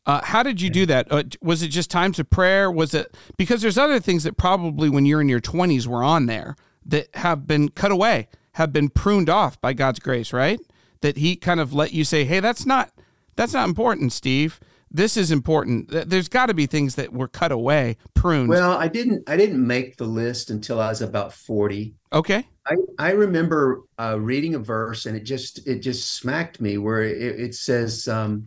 Uh, 0.04 0.20
how 0.24 0.42
did 0.42 0.60
you 0.60 0.68
do 0.68 0.84
that? 0.86 1.06
Uh, 1.10 1.22
was 1.40 1.62
it 1.62 1.68
just 1.68 1.90
times 1.90 2.18
of 2.18 2.28
prayer? 2.28 2.70
Was 2.70 2.92
it 2.92 3.16
because 3.36 3.62
there's 3.62 3.78
other 3.78 4.00
things 4.00 4.24
that 4.24 4.36
probably 4.36 4.88
when 4.88 5.06
you're 5.06 5.20
in 5.20 5.28
your 5.28 5.40
20s 5.40 5.86
were 5.86 6.02
on 6.02 6.26
there 6.26 6.56
that 6.84 7.08
have 7.14 7.46
been 7.46 7.68
cut 7.68 7.92
away, 7.92 8.28
have 8.54 8.72
been 8.72 8.88
pruned 8.88 9.30
off 9.30 9.60
by 9.60 9.72
God's 9.72 10.00
grace, 10.00 10.32
right? 10.32 10.58
That 11.02 11.18
He 11.18 11.36
kind 11.36 11.60
of 11.60 11.72
let 11.72 11.92
you 11.92 12.04
say, 12.04 12.24
"Hey, 12.24 12.40
that's 12.40 12.66
not 12.66 12.90
that's 13.36 13.52
not 13.52 13.68
important, 13.68 14.12
Steve." 14.12 14.58
This 14.92 15.16
is 15.16 15.30
important. 15.30 15.88
There's 15.88 16.28
got 16.28 16.46
to 16.46 16.54
be 16.54 16.66
things 16.66 16.96
that 16.96 17.12
were 17.12 17.28
cut 17.28 17.50
away, 17.50 17.96
pruned. 18.14 18.50
Well, 18.50 18.72
I 18.72 18.88
didn't. 18.88 19.28
I 19.28 19.36
didn't 19.36 19.66
make 19.66 19.96
the 19.96 20.04
list 20.04 20.50
until 20.50 20.80
I 20.80 20.88
was 20.88 21.00
about 21.00 21.32
forty. 21.32 21.94
Okay. 22.12 22.46
I 22.66 22.74
I 22.98 23.10
remember 23.12 23.82
uh, 23.98 24.18
reading 24.20 24.54
a 24.54 24.58
verse, 24.58 25.06
and 25.06 25.16
it 25.16 25.24
just 25.24 25.66
it 25.66 25.80
just 25.80 26.14
smacked 26.14 26.60
me 26.60 26.78
where 26.78 27.02
it, 27.02 27.40
it 27.40 27.54
says, 27.54 28.06
um, 28.06 28.44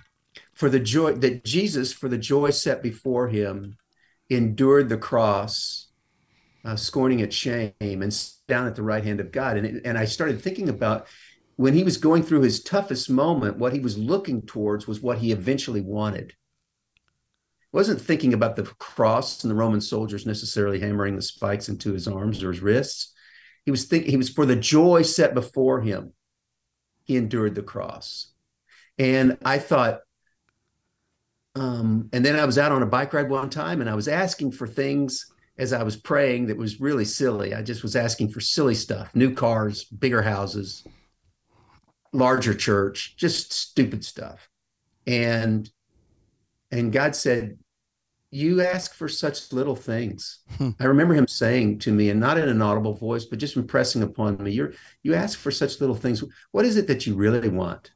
"For 0.53 0.69
the 0.69 0.79
joy 0.79 1.13
that 1.13 1.43
Jesus, 1.43 1.91
for 1.91 2.07
the 2.07 2.17
joy 2.17 2.51
set 2.51 2.83
before 2.83 3.27
him, 3.27 3.77
endured 4.29 4.89
the 4.89 4.97
cross, 4.97 5.87
uh, 6.63 6.75
scorning 6.75 7.19
its 7.19 7.35
shame, 7.35 7.73
and 7.79 8.31
down 8.47 8.67
at 8.67 8.75
the 8.75 8.83
right 8.83 9.03
hand 9.03 9.19
of 9.19 9.31
God." 9.31 9.57
And 9.57 9.65
it, 9.65 9.81
and 9.83 9.97
I 9.97 10.05
started 10.05 10.41
thinking 10.41 10.69
about 10.69 11.07
when 11.55 11.73
he 11.73 11.83
was 11.83 11.97
going 11.97 12.23
through 12.23 12.41
his 12.41 12.61
toughest 12.61 13.09
moment, 13.09 13.57
what 13.57 13.73
he 13.73 13.79
was 13.79 13.97
looking 13.97 14.41
towards 14.41 14.87
was 14.87 15.01
what 15.01 15.19
he 15.19 15.31
eventually 15.31 15.81
wanted. 15.81 16.31
He 16.31 17.77
wasn't 17.77 18.01
thinking 18.01 18.33
about 18.33 18.55
the 18.55 18.63
cross 18.63 19.43
and 19.43 19.51
the 19.51 19.55
Roman 19.55 19.81
soldiers 19.81 20.25
necessarily 20.25 20.79
hammering 20.79 21.15
the 21.15 21.21
spikes 21.21 21.69
into 21.69 21.93
his 21.93 22.07
arms 22.07 22.43
or 22.43 22.51
his 22.51 22.61
wrists. 22.61 23.13
He 23.63 23.71
was 23.71 23.85
thinking 23.85 24.11
he 24.11 24.17
was 24.17 24.29
for 24.29 24.45
the 24.45 24.55
joy 24.55 25.01
set 25.01 25.33
before 25.33 25.81
him. 25.81 26.13
He 27.03 27.15
endured 27.15 27.55
the 27.55 27.63
cross. 27.63 28.31
And 28.97 29.37
I 29.43 29.59
thought, 29.59 30.01
um, 31.55 32.09
and 32.11 32.25
then 32.25 32.37
I 32.37 32.45
was 32.45 32.57
out 32.57 32.71
on 32.73 32.83
a 32.83 32.87
bike 32.87 33.13
ride 33.13 33.29
one 33.29 33.49
time 33.49 33.79
and 33.79 33.89
I 33.89 33.95
was 33.95 34.07
asking 34.07 34.51
for 34.51 34.67
things 34.67 35.25
as 35.57 35.71
I 35.71 35.83
was 35.83 35.95
praying 35.95 36.47
that 36.47 36.57
was 36.57 36.81
really 36.81 37.05
silly. 37.05 37.53
I 37.53 37.61
just 37.61 37.81
was 37.81 37.95
asking 37.95 38.29
for 38.29 38.41
silly 38.41 38.75
stuff, 38.75 39.15
new 39.15 39.33
cars, 39.33 39.85
bigger 39.85 40.21
houses, 40.21 40.85
larger 42.15 42.53
church, 42.53 43.15
just 43.17 43.53
stupid 43.53 44.03
stuff. 44.03 44.49
And 45.05 45.69
and 46.71 46.91
God 46.91 47.15
said, 47.15 47.57
You 48.31 48.61
ask 48.61 48.93
for 48.93 49.07
such 49.07 49.53
little 49.53 49.75
things. 49.75 50.39
Hmm. 50.57 50.71
I 50.79 50.85
remember 50.85 51.13
him 51.13 51.27
saying 51.27 51.79
to 51.79 51.91
me, 51.91 52.09
and 52.09 52.19
not 52.19 52.37
in 52.37 52.49
an 52.49 52.61
audible 52.61 52.93
voice, 52.93 53.25
but 53.25 53.39
just 53.39 53.55
impressing 53.55 54.03
upon 54.03 54.41
me, 54.41 54.51
You're 54.51 54.73
you 55.03 55.13
ask 55.13 55.37
for 55.37 55.51
such 55.51 55.79
little 55.79 55.95
things. 55.95 56.23
What 56.51 56.65
is 56.65 56.77
it 56.77 56.87
that 56.87 57.05
you 57.05 57.15
really 57.15 57.49
want? 57.49 57.91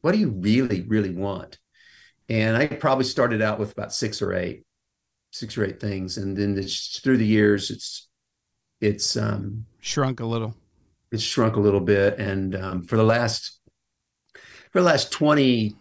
What 0.00 0.12
do 0.12 0.18
you 0.18 0.30
really, 0.30 0.82
really 0.82 1.14
want? 1.14 1.58
And 2.28 2.56
I 2.56 2.66
probably 2.66 3.04
started 3.04 3.42
out 3.42 3.58
with 3.58 3.72
about 3.72 3.92
six 3.92 4.22
or 4.22 4.32
eight, 4.32 4.64
six 5.32 5.56
or 5.58 5.64
eight 5.64 5.80
things. 5.80 6.16
And 6.16 6.36
then 6.36 6.60
through 6.62 7.18
the 7.18 7.26
years, 7.26 7.70
it's 7.70 8.08
it's 8.80 9.16
um 9.16 9.66
shrunk 9.80 10.20
a 10.20 10.26
little 10.26 10.56
it's 11.12 11.22
shrunk 11.22 11.56
a 11.56 11.60
little 11.60 11.80
bit. 11.80 12.18
And 12.18 12.56
um, 12.56 12.82
for 12.82 12.96
the 12.96 13.04
last 13.04 13.60
for 14.72 14.80
the 14.80 14.86
last 14.86 15.12
twenty 15.12 15.76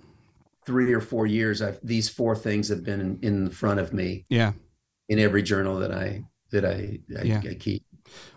three 0.66 0.94
or 0.94 1.02
four 1.02 1.26
years, 1.26 1.62
I've 1.62 1.80
these 1.82 2.10
four 2.10 2.36
things 2.36 2.68
have 2.68 2.84
been 2.84 3.02
in, 3.02 3.20
in 3.22 3.50
front 3.50 3.80
of 3.80 3.94
me. 3.94 4.26
Yeah. 4.30 4.52
In 5.10 5.18
every 5.18 5.42
journal 5.42 5.80
that 5.80 5.92
I 5.92 6.24
that 6.52 6.66
I, 6.66 7.00
I, 7.18 7.24
yeah. 7.24 7.42
I 7.50 7.56
keep. 7.56 7.84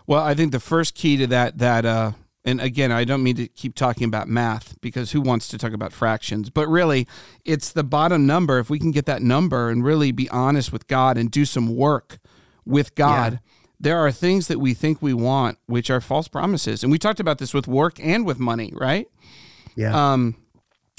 Well, 0.07 0.23
I 0.23 0.33
think 0.33 0.51
the 0.51 0.59
first 0.59 0.95
key 0.95 1.17
to 1.17 1.27
that 1.27 1.57
that 1.59 1.85
uh 1.85 2.11
and 2.47 2.61
again, 2.61 2.91
I 2.91 3.05
don't 3.05 3.23
mean 3.23 3.35
to 3.37 3.47
keep 3.47 3.73
talking 3.73 4.05
about 4.05 4.27
math 4.27 4.79
because 4.79 5.11
who 5.11 5.21
wants 5.21 5.47
to 5.47 5.57
talk 5.57 5.73
about 5.73 5.91
fractions? 5.91 6.51
But 6.51 6.67
really, 6.67 7.07
it's 7.43 7.71
the 7.71 7.83
bottom 7.83 8.27
number. 8.27 8.59
If 8.59 8.69
we 8.69 8.77
can 8.77 8.91
get 8.91 9.07
that 9.07 9.23
number 9.23 9.69
and 9.69 9.83
really 9.83 10.11
be 10.11 10.29
honest 10.29 10.71
with 10.71 10.87
God 10.87 11.17
and 11.17 11.31
do 11.31 11.43
some 11.43 11.75
work 11.75 12.19
with 12.63 12.93
God, 12.95 13.33
yeah 13.33 13.54
there 13.79 13.97
are 13.99 14.11
things 14.11 14.47
that 14.47 14.59
we 14.59 14.73
think 14.73 15.01
we 15.01 15.13
want 15.13 15.57
which 15.65 15.89
are 15.89 16.01
false 16.01 16.27
promises. 16.27 16.83
And 16.83 16.91
we 16.91 16.99
talked 16.99 17.19
about 17.19 17.37
this 17.37 17.53
with 17.53 17.67
work 17.67 17.99
and 18.01 18.25
with 18.25 18.39
money 18.39 18.71
right? 18.75 19.07
Yeah. 19.75 20.13
Um 20.13 20.35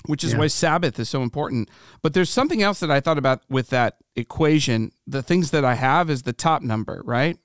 which 0.06 0.22
is 0.22 0.32
yeah. 0.32 0.38
why 0.38 0.46
sabbath 0.46 1.00
is 1.00 1.08
so 1.08 1.22
important. 1.22 1.68
But 2.00 2.14
there's 2.14 2.30
something 2.30 2.62
else 2.62 2.80
that 2.80 2.90
i 2.90 3.00
thought 3.00 3.18
about 3.18 3.42
with 3.48 3.70
that 3.70 3.96
equation. 4.14 4.92
The 5.06 5.22
things 5.22 5.50
that 5.50 5.64
i 5.64 5.74
have 5.74 6.10
is 6.10 6.22
the 6.22 6.32
top 6.32 6.62
number 6.62 7.02
right? 7.04 7.38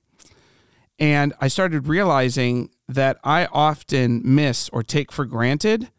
And 0.98 1.32
i 1.40 1.48
started 1.48 1.88
realizing 1.88 2.70
that 2.88 3.18
i 3.24 3.46
often 3.46 4.22
miss 4.24 4.68
or 4.70 4.82
take 4.82 5.10
for 5.10 5.24
granted 5.24 5.90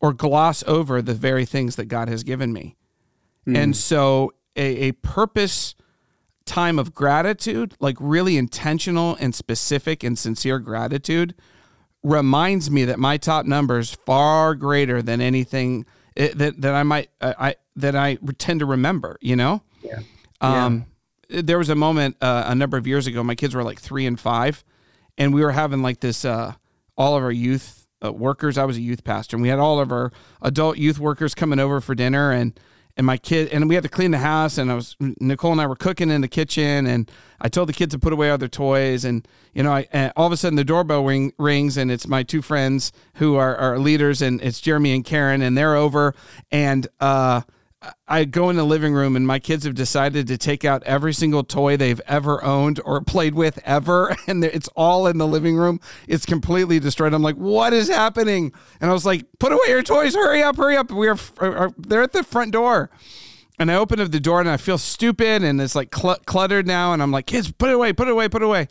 or 0.00 0.12
gloss 0.12 0.62
over 0.66 1.00
the 1.00 1.14
very 1.14 1.44
things 1.44 1.76
that 1.76 1.86
god 1.86 2.08
has 2.08 2.22
given 2.22 2.52
me. 2.52 2.76
Mm. 3.46 3.56
and 3.56 3.76
so 3.76 4.32
a, 4.56 4.88
a 4.88 4.92
purpose 4.92 5.76
time 6.46 6.78
of 6.78 6.94
gratitude, 6.94 7.74
like 7.80 7.96
really 8.00 8.36
intentional 8.36 9.16
and 9.20 9.34
specific 9.34 10.02
and 10.02 10.18
sincere 10.18 10.58
gratitude, 10.58 11.34
reminds 12.02 12.70
me 12.70 12.84
that 12.84 12.98
my 12.98 13.16
top 13.16 13.44
number 13.46 13.78
is 13.78 13.90
far 14.06 14.54
greater 14.54 15.02
than 15.02 15.20
anything 15.20 15.84
eh, 16.16 16.32
that 16.34 16.60
that 16.60 16.74
I 16.74 16.82
might 16.82 17.10
uh, 17.20 17.34
I 17.38 17.56
that 17.76 17.94
I 17.94 18.16
tend 18.38 18.60
to 18.60 18.66
remember. 18.66 19.18
You 19.20 19.36
know. 19.36 19.62
Yeah. 19.82 20.00
Um, 20.40 20.86
yeah. 21.28 21.42
There 21.42 21.58
was 21.58 21.68
a 21.68 21.74
moment 21.74 22.16
uh, 22.20 22.44
a 22.46 22.54
number 22.54 22.76
of 22.76 22.86
years 22.86 23.06
ago. 23.06 23.22
My 23.22 23.34
kids 23.34 23.54
were 23.54 23.64
like 23.64 23.80
three 23.80 24.06
and 24.06 24.18
five, 24.18 24.64
and 25.18 25.34
we 25.34 25.42
were 25.42 25.52
having 25.52 25.82
like 25.82 26.00
this. 26.00 26.24
Uh, 26.24 26.54
all 26.96 27.16
of 27.16 27.22
our 27.22 27.32
youth 27.32 27.86
uh, 28.04 28.12
workers. 28.12 28.58
I 28.58 28.64
was 28.64 28.76
a 28.76 28.80
youth 28.80 29.04
pastor, 29.04 29.36
and 29.36 29.42
we 29.42 29.48
had 29.48 29.58
all 29.58 29.80
of 29.80 29.92
our 29.92 30.12
adult 30.42 30.78
youth 30.78 30.98
workers 30.98 31.34
coming 31.34 31.58
over 31.58 31.80
for 31.80 31.94
dinner, 31.94 32.32
and 32.32 32.58
and 32.96 33.06
my 33.06 33.16
kid 33.16 33.48
and 33.48 33.68
we 33.68 33.74
had 33.74 33.84
to 33.84 33.90
clean 33.90 34.10
the 34.10 34.18
house 34.18 34.58
and 34.58 34.70
I 34.70 34.74
was 34.74 34.96
Nicole 35.00 35.52
and 35.52 35.60
I 35.60 35.66
were 35.66 35.76
cooking 35.76 36.10
in 36.10 36.20
the 36.20 36.28
kitchen 36.28 36.86
and 36.86 37.10
I 37.40 37.48
told 37.48 37.68
the 37.68 37.72
kids 37.72 37.94
to 37.94 37.98
put 37.98 38.12
away 38.12 38.30
all 38.30 38.38
their 38.38 38.48
toys 38.48 39.04
and 39.04 39.26
you 39.52 39.62
know 39.62 39.72
I 39.72 39.86
and 39.92 40.12
all 40.16 40.26
of 40.26 40.32
a 40.32 40.36
sudden 40.36 40.56
the 40.56 40.64
doorbell 40.64 41.04
ring, 41.04 41.32
rings 41.38 41.76
and 41.76 41.90
it's 41.90 42.06
my 42.06 42.22
two 42.22 42.42
friends 42.42 42.92
who 43.14 43.36
are, 43.36 43.56
are 43.56 43.78
leaders 43.78 44.22
and 44.22 44.40
it's 44.40 44.60
Jeremy 44.60 44.94
and 44.94 45.04
Karen 45.04 45.42
and 45.42 45.56
they're 45.56 45.76
over 45.76 46.14
and 46.50 46.86
uh 47.00 47.42
I 48.08 48.24
go 48.24 48.48
in 48.48 48.56
the 48.56 48.64
living 48.64 48.94
room 48.94 49.16
and 49.16 49.26
my 49.26 49.38
kids 49.38 49.64
have 49.64 49.74
decided 49.74 50.26
to 50.28 50.38
take 50.38 50.64
out 50.64 50.82
every 50.84 51.12
single 51.12 51.44
toy 51.44 51.76
they've 51.76 52.00
ever 52.06 52.42
owned 52.42 52.80
or 52.84 53.00
played 53.02 53.34
with 53.34 53.58
ever. 53.64 54.16
And 54.28 54.44
it's 54.44 54.68
all 54.74 55.06
in 55.06 55.18
the 55.18 55.26
living 55.26 55.56
room. 55.56 55.80
It's 56.08 56.26
completely 56.26 56.80
destroyed. 56.80 57.14
I'm 57.14 57.22
like, 57.22 57.36
what 57.36 57.72
is 57.72 57.88
happening? 57.88 58.52
And 58.80 58.90
I 58.90 58.92
was 58.92 59.06
like, 59.06 59.24
put 59.38 59.52
away 59.52 59.68
your 59.68 59.84
toys. 59.84 60.16
Hurry 60.16 60.42
up, 60.42 60.56
hurry 60.56 60.76
up. 60.76 60.90
We 60.90 61.06
are, 61.06 61.18
are 61.38 61.72
they're 61.78 62.02
at 62.02 62.12
the 62.12 62.24
front 62.24 62.52
door. 62.52 62.90
And 63.58 63.70
I 63.70 63.76
open 63.76 64.00
up 64.00 64.10
the 64.10 64.18
door 64.18 64.40
and 64.40 64.48
I 64.48 64.56
feel 64.56 64.78
stupid 64.78 65.44
and 65.44 65.60
it's 65.60 65.76
like 65.76 65.94
cl- 65.94 66.18
cluttered 66.26 66.66
now. 66.66 66.92
And 66.92 67.00
I'm 67.02 67.12
like, 67.12 67.26
kids, 67.26 67.52
put 67.52 67.68
it 67.68 67.74
away, 67.74 67.92
put 67.92 68.08
it 68.08 68.12
away, 68.12 68.28
put 68.28 68.42
it 68.42 68.46
away. 68.46 68.66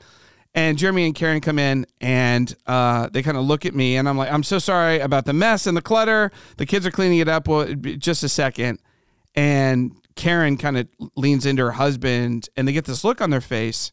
And 0.53 0.77
Jeremy 0.77 1.05
and 1.05 1.15
Karen 1.15 1.39
come 1.39 1.57
in 1.57 1.85
and 2.01 2.53
uh, 2.67 3.07
they 3.11 3.23
kind 3.23 3.37
of 3.37 3.45
look 3.45 3.65
at 3.65 3.73
me 3.73 3.95
and 3.95 4.09
I'm 4.09 4.17
like, 4.17 4.31
I'm 4.31 4.43
so 4.43 4.59
sorry 4.59 4.99
about 4.99 5.25
the 5.25 5.33
mess 5.33 5.67
and 5.67 5.77
the 5.77 5.81
clutter. 5.81 6.31
The 6.57 6.65
kids 6.65 6.85
are 6.85 6.91
cleaning 6.91 7.19
it 7.19 7.29
up. 7.29 7.47
Well, 7.47 7.73
just 7.75 8.23
a 8.23 8.29
second 8.29 8.79
and 9.35 9.91
Karen 10.15 10.57
kind 10.57 10.77
of 10.77 10.87
leans 11.15 11.45
into 11.45 11.61
her 11.63 11.71
husband 11.71 12.47
and 12.55 12.67
they 12.67 12.71
get 12.73 12.85
this 12.85 13.03
look 13.03 13.19
on 13.21 13.29
their 13.29 13.41
face 13.41 13.91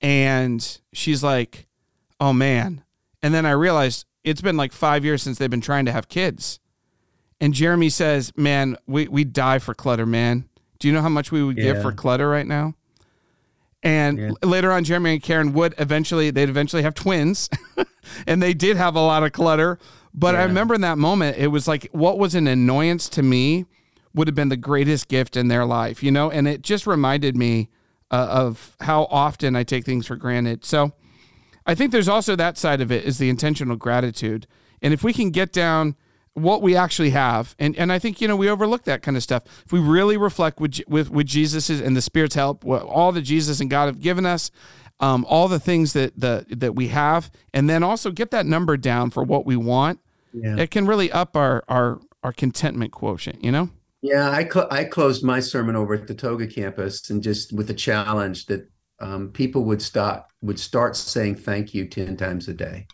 and 0.00 0.80
she's 0.92 1.22
like, 1.22 1.66
"Oh 2.20 2.32
man." 2.32 2.82
And 3.22 3.32
then 3.34 3.46
I 3.46 3.52
realized 3.52 4.06
it's 4.22 4.40
been 4.40 4.56
like 4.56 4.72
5 4.72 5.04
years 5.04 5.22
since 5.22 5.38
they've 5.38 5.50
been 5.50 5.60
trying 5.60 5.84
to 5.86 5.92
have 5.92 6.08
kids. 6.08 6.60
and 7.40 7.52
Jeremy 7.52 7.90
says, 7.90 8.32
"Man, 8.36 8.76
we 8.86 9.08
we 9.08 9.24
die 9.24 9.58
for 9.58 9.74
clutter, 9.74 10.06
man. 10.06 10.48
Do 10.78 10.88
you 10.88 10.94
know 10.94 11.02
how 11.02 11.08
much 11.08 11.30
we 11.32 11.42
would 11.42 11.56
give 11.56 11.82
for 11.82 11.92
clutter 11.92 12.28
right 12.28 12.46
now?" 12.46 12.74
And 13.82 14.18
Yeah. 14.18 14.30
later 14.42 14.72
on, 14.72 14.84
Jeremy 14.84 15.14
and 15.14 15.22
Karen 15.22 15.52
would 15.52 15.74
eventually 15.78 16.30
they'd 16.30 16.48
eventually 16.48 16.82
have 16.82 16.94
twins, 16.94 17.50
and 18.26 18.42
they 18.42 18.54
did 18.54 18.76
have 18.76 18.94
a 18.96 19.00
lot 19.00 19.24
of 19.24 19.32
clutter. 19.32 19.78
But 20.14 20.36
I 20.36 20.44
remember 20.44 20.74
in 20.74 20.80
that 20.82 20.96
moment, 20.96 21.36
it 21.36 21.48
was 21.48 21.66
like 21.68 21.88
what 21.92 22.18
was 22.18 22.34
an 22.34 22.46
annoyance 22.46 23.08
to 23.10 23.22
me 23.22 23.66
would 24.14 24.28
have 24.28 24.34
been 24.34 24.48
the 24.48 24.56
greatest 24.56 25.08
gift 25.08 25.36
in 25.36 25.48
their 25.48 25.64
life, 25.64 26.02
you 26.02 26.10
know. 26.10 26.30
And 26.30 26.46
it 26.46 26.62
just 26.62 26.86
reminded 26.86 27.36
me 27.36 27.68
uh, 28.10 28.26
of 28.30 28.76
how 28.80 29.04
often 29.10 29.56
I 29.56 29.64
take 29.64 29.84
things 29.84 30.06
for 30.06 30.16
granted. 30.16 30.64
So 30.64 30.92
I 31.66 31.74
think 31.74 31.90
there's 31.92 32.08
also 32.08 32.36
that 32.36 32.56
side 32.58 32.80
of 32.80 32.92
it 32.92 33.04
is 33.04 33.18
the 33.18 33.28
intentional 33.28 33.76
gratitude. 33.76 34.46
And 34.82 34.92
if 34.94 35.02
we 35.02 35.12
can 35.12 35.30
get 35.30 35.52
down 35.52 35.96
what 36.34 36.62
we 36.62 36.76
actually 36.76 37.10
have, 37.10 37.54
and, 37.58 37.76
and 37.76 37.92
I 37.92 37.98
think, 37.98 38.20
you 38.20 38.28
know, 38.28 38.36
we 38.36 38.48
overlook 38.50 38.84
that 38.84 39.02
kind 39.02 39.16
of 39.16 39.22
stuff. 39.22 39.44
If 39.64 39.72
we 39.72 39.80
really 39.80 40.16
reflect 40.16 40.60
with, 40.60 40.80
with, 40.88 41.10
with 41.10 41.26
Jesus's 41.26 41.80
and 41.80 41.96
the 41.96 42.02
Spirit's 42.02 42.34
help, 42.34 42.64
what 42.64 42.82
all 42.82 43.12
that 43.12 43.22
Jesus 43.22 43.60
and 43.60 43.70
God 43.70 43.86
have 43.86 44.00
given 44.00 44.26
us, 44.26 44.50
um, 45.00 45.24
all 45.28 45.48
the 45.48 45.60
things 45.60 45.92
that, 45.92 46.18
the, 46.18 46.44
that 46.50 46.74
we 46.74 46.88
have, 46.88 47.30
and 47.52 47.70
then 47.70 47.82
also 47.82 48.10
get 48.10 48.30
that 48.32 48.46
number 48.46 48.76
down 48.76 49.10
for 49.10 49.22
what 49.22 49.46
we 49.46 49.56
want, 49.56 50.00
Yeah. 50.32 50.56
it 50.58 50.70
can 50.70 50.86
really 50.86 51.10
up 51.10 51.36
our, 51.36 51.64
our, 51.68 52.00
our 52.22 52.32
contentment 52.32 52.92
quotient, 52.92 53.42
you 53.42 53.50
know? 53.52 53.70
Yeah, 54.06 54.28
I 54.30 54.46
cl- 54.46 54.68
I 54.70 54.84
closed 54.84 55.24
my 55.24 55.40
sermon 55.40 55.76
over 55.76 55.94
at 55.94 56.06
the 56.06 56.14
Toga 56.14 56.46
campus 56.46 57.08
and 57.08 57.22
just 57.22 57.54
with 57.54 57.70
a 57.70 57.74
challenge 57.74 58.44
that 58.46 58.68
um, 59.00 59.30
people 59.30 59.64
would 59.64 59.80
stop 59.80 60.30
would 60.42 60.58
start 60.60 60.94
saying 60.94 61.36
thank 61.36 61.72
you 61.72 61.86
ten 61.88 62.14
times 62.16 62.46
a 62.48 62.52
day. 62.54 62.86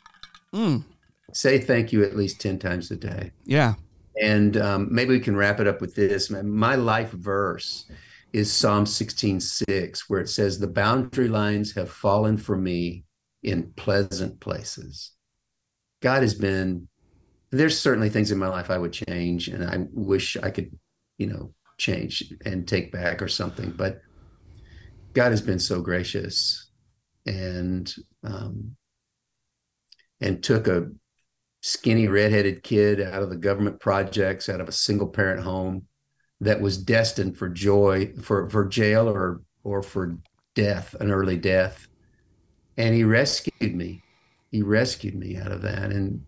Mm, 0.55 0.85
Say 1.33 1.59
thank 1.59 1.93
you 1.93 2.05
at 2.05 2.17
least 2.17 2.41
ten 2.41 2.59
times 2.59 2.91
a 2.93 2.97
day. 2.97 3.33
yeah. 3.45 3.75
And 4.23 4.57
um, 4.57 4.89
maybe 4.91 5.11
we 5.15 5.21
can 5.21 5.35
wrap 5.37 5.61
it 5.61 5.67
up 5.67 5.81
with 5.81 5.95
this. 5.97 6.31
My- 6.31 6.43
My 6.43 6.75
life 6.77 7.11
verse 7.11 7.91
is 8.33 8.53
Psalm 8.53 8.85
16:6, 8.85 10.03
where 10.09 10.21
it 10.21 10.29
says, 10.29 10.59
"The 10.61 10.67
boundary 10.69 11.29
lines 11.29 11.73
have 11.73 11.91
fallen 11.91 12.37
for 12.37 12.57
me 12.57 13.05
in 13.43 13.73
pleasant 13.77 14.39
places." 14.39 15.13
God 16.03 16.23
has 16.23 16.35
been. 16.35 16.87
There's 17.51 17.77
certainly 17.79 18.11
things 18.11 18.31
in 18.31 18.39
my 18.39 18.47
life 18.49 18.71
I 18.71 18.79
would 18.79 18.93
change, 18.93 19.49
and 19.49 19.65
I 19.65 19.87
wish 19.93 20.37
I 20.37 20.51
could, 20.51 20.71
you 21.21 21.27
know, 21.27 21.53
change 21.77 22.33
and 22.47 22.67
take 22.67 22.91
back 22.91 23.21
or 23.21 23.29
something. 23.29 23.73
But 23.77 24.01
God 25.13 25.31
has 25.31 25.43
been 25.43 25.59
so 25.59 25.83
gracious, 25.83 26.71
and 27.27 27.95
um, 28.25 28.77
and 30.21 30.43
took 30.43 30.67
a 30.67 30.89
skinny 31.63 32.09
redheaded 32.09 32.63
kid 32.63 33.01
out 33.01 33.23
of 33.23 33.29
the 33.29 33.37
government 33.37 33.81
projects, 33.81 34.49
out 34.49 34.63
of 34.63 34.69
a 34.69 34.73
single 34.73 35.09
parent 35.09 35.43
home 35.43 35.87
that 36.41 36.63
was 36.63 36.79
destined 36.79 37.37
for 37.37 37.51
joy, 37.51 38.13
for, 38.23 38.49
for 38.49 38.67
jail 38.67 39.09
or 39.09 39.43
or 39.63 39.83
for 39.83 40.17
death, 40.55 40.95
an 41.01 41.11
early 41.11 41.37
death. 41.37 41.87
And 42.79 42.95
he 42.95 43.05
rescued 43.05 43.75
me. 43.75 44.03
He 44.51 44.63
rescued 44.63 45.15
me 45.15 45.37
out 45.37 45.53
of 45.53 45.63
that 45.63 45.91
and 45.93 46.23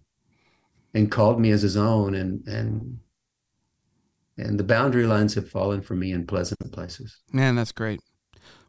and 0.93 1.11
called 1.11 1.41
me 1.41 1.51
as 1.51 1.63
his 1.63 1.79
own 1.79 2.15
and 2.15 2.47
and 2.47 2.99
and 4.37 4.59
the 4.59 4.65
boundary 4.65 5.07
lines 5.07 5.35
have 5.35 5.49
fallen 5.49 5.83
for 5.83 5.95
me 5.95 6.13
in 6.13 6.27
pleasant 6.27 6.73
places. 6.73 7.19
Man, 7.33 7.55
that's 7.55 7.73
great. 7.73 8.01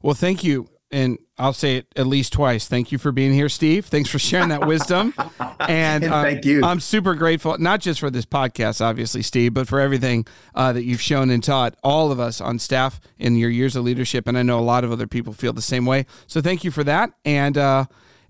Well, 0.02 0.14
thank 0.14 0.44
you. 0.44 0.68
And 0.92 1.18
I'll 1.40 1.54
say 1.54 1.78
it 1.78 1.88
at 1.96 2.06
least 2.06 2.34
twice. 2.34 2.68
Thank 2.68 2.92
you 2.92 3.00
for 3.00 3.12
being 3.12 3.34
here, 3.34 3.50
Steve. 3.50 3.88
Thanks 3.88 4.12
for 4.12 4.20
sharing 4.20 4.50
that 4.50 4.68
wisdom. 4.68 5.14
And, 5.60 6.04
And 6.04 6.14
uh, 6.14 6.24
thank 6.24 6.46
you. 6.46 6.62
I'm 6.62 6.82
super 6.82 7.16
grateful, 7.16 7.58
not 7.58 7.80
just 7.80 8.02
for 8.02 8.10
this 8.10 8.26
podcast, 8.26 8.82
obviously, 8.82 9.22
Steve, 9.22 9.54
but 9.54 9.66
for 9.66 9.80
everything 9.80 10.28
uh, 10.54 10.74
that 10.74 10.84
you've 10.84 11.00
shown 11.00 11.30
and 11.30 11.42
taught 11.42 11.76
all 11.84 12.12
of 12.12 12.20
us 12.20 12.42
on 12.42 12.60
staff 12.60 13.00
in 13.18 13.38
your 13.38 13.50
years 13.50 13.78
of 13.78 13.86
leadership. 13.86 14.28
And 14.28 14.38
I 14.38 14.44
know 14.44 14.60
a 14.60 14.62
lot 14.62 14.84
of 14.84 14.92
other 14.92 15.08
people 15.08 15.32
feel 15.32 15.54
the 15.54 15.62
same 15.62 15.86
way. 15.86 16.06
So 16.28 16.42
thank 16.42 16.66
you 16.66 16.72
for 16.72 16.84
that. 16.84 17.12
And, 17.24 17.58
uh, 17.58 17.86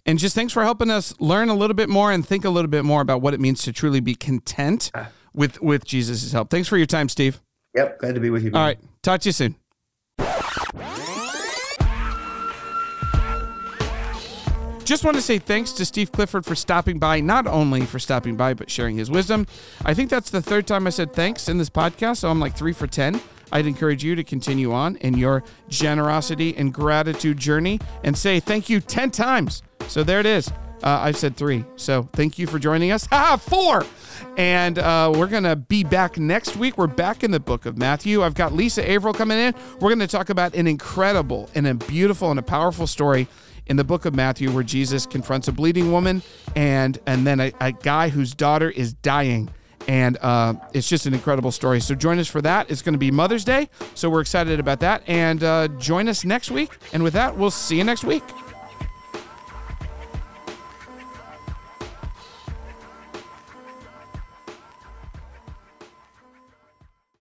and 0.05 0.19
just 0.19 0.35
thanks 0.35 0.53
for 0.53 0.63
helping 0.63 0.91
us 0.91 1.13
learn 1.19 1.49
a 1.49 1.55
little 1.55 1.73
bit 1.73 1.89
more 1.89 2.11
and 2.11 2.27
think 2.27 2.45
a 2.45 2.49
little 2.51 2.69
bit 2.69 2.85
more 2.85 3.01
about 3.01 3.21
what 3.21 3.33
it 3.33 3.39
means 3.39 3.63
to 3.63 3.73
truly 3.73 3.99
be 3.99 4.13
content 4.13 4.91
with, 5.33 5.61
with 5.61 5.85
Jesus' 5.85 6.31
help. 6.31 6.49
Thanks 6.49 6.67
for 6.67 6.77
your 6.77 6.85
time, 6.85 7.09
Steve. 7.09 7.41
Yep, 7.75 7.99
glad 7.99 8.15
to 8.15 8.21
be 8.21 8.29
with 8.29 8.43
you. 8.43 8.51
All 8.51 8.59
man. 8.59 8.67
right. 8.67 8.79
Talk 9.01 9.21
to 9.21 9.29
you 9.29 9.33
soon. 9.33 9.55
Just 14.83 15.05
want 15.05 15.15
to 15.15 15.21
say 15.21 15.39
thanks 15.39 15.71
to 15.73 15.85
Steve 15.85 16.11
Clifford 16.11 16.45
for 16.45 16.55
stopping 16.55 16.99
by, 16.99 17.21
not 17.21 17.47
only 17.47 17.85
for 17.85 17.99
stopping 17.99 18.35
by, 18.35 18.53
but 18.53 18.69
sharing 18.69 18.97
his 18.97 19.09
wisdom. 19.09 19.47
I 19.85 19.93
think 19.93 20.09
that's 20.09 20.29
the 20.29 20.41
third 20.41 20.67
time 20.67 20.85
I 20.85 20.89
said 20.89 21.13
thanks 21.13 21.47
in 21.47 21.57
this 21.57 21.69
podcast, 21.69 22.17
so 22.17 22.29
I'm 22.29 22.41
like 22.41 22.55
three 22.55 22.73
for 22.73 22.85
10. 22.85 23.21
I'd 23.53 23.65
encourage 23.65 24.03
you 24.03 24.15
to 24.15 24.23
continue 24.25 24.73
on 24.73 24.97
in 24.97 25.17
your 25.17 25.43
generosity 25.69 26.55
and 26.57 26.73
gratitude 26.73 27.37
journey 27.37 27.79
and 28.03 28.17
say 28.17 28.41
thank 28.41 28.67
you 28.67 28.81
10 28.81 29.11
times. 29.11 29.63
So 29.87 30.03
there 30.03 30.19
it 30.19 30.25
is. 30.25 30.51
Uh, 30.83 30.99
I've 31.01 31.17
said 31.17 31.37
three. 31.37 31.63
So 31.77 32.03
thank 32.13 32.37
you 32.37 32.45
for 32.45 32.59
joining 32.59 32.91
us. 32.91 33.05
Ha, 33.07 33.37
four. 33.37 33.85
And 34.37 34.77
uh, 34.79 35.11
we're 35.15 35.27
going 35.27 35.43
to 35.43 35.55
be 35.55 35.83
back 35.83 36.17
next 36.17 36.57
week. 36.57 36.77
We're 36.77 36.87
back 36.87 37.23
in 37.23 37.31
the 37.31 37.39
book 37.39 37.65
of 37.65 37.77
Matthew. 37.77 38.21
I've 38.21 38.35
got 38.35 38.53
Lisa 38.53 38.87
Averill 38.87 39.13
coming 39.13 39.37
in. 39.37 39.55
We're 39.75 39.89
going 39.89 39.99
to 39.99 40.07
talk 40.07 40.29
about 40.29 40.55
an 40.55 40.67
incredible 40.67 41.49
and 41.55 41.67
a 41.67 41.73
beautiful 41.73 42.31
and 42.31 42.39
a 42.39 42.43
powerful 42.43 42.87
story 42.87 43.27
in 43.67 43.77
the 43.77 43.83
book 43.83 44.05
of 44.05 44.13
Matthew 44.13 44.51
where 44.51 44.63
Jesus 44.63 45.05
confronts 45.05 45.47
a 45.47 45.51
bleeding 45.51 45.91
woman 45.91 46.21
and 46.55 46.99
and 47.07 47.25
then 47.25 47.39
a, 47.39 47.53
a 47.61 47.71
guy 47.71 48.09
whose 48.09 48.33
daughter 48.33 48.69
is 48.69 48.93
dying. 48.93 49.49
And 49.87 50.17
uh, 50.21 50.53
it's 50.73 50.87
just 50.87 51.05
an 51.05 51.13
incredible 51.13 51.51
story. 51.51 51.81
So 51.81 51.93
join 51.93 52.17
us 52.19 52.27
for 52.27 52.41
that. 52.41 52.71
It's 52.71 52.81
going 52.81 52.93
to 52.93 52.99
be 52.99 53.11
Mother's 53.11 53.43
Day. 53.43 53.69
So 53.95 54.09
we're 54.09 54.21
excited 54.21 54.59
about 54.59 54.79
that. 54.79 55.03
And 55.07 55.43
uh, 55.43 55.67
join 55.77 56.07
us 56.07 56.23
next 56.23 56.51
week. 56.51 56.71
And 56.93 57.03
with 57.03 57.13
that, 57.13 57.37
we'll 57.37 57.51
see 57.51 57.77
you 57.77 57.83
next 57.83 58.03
week. 58.05 58.23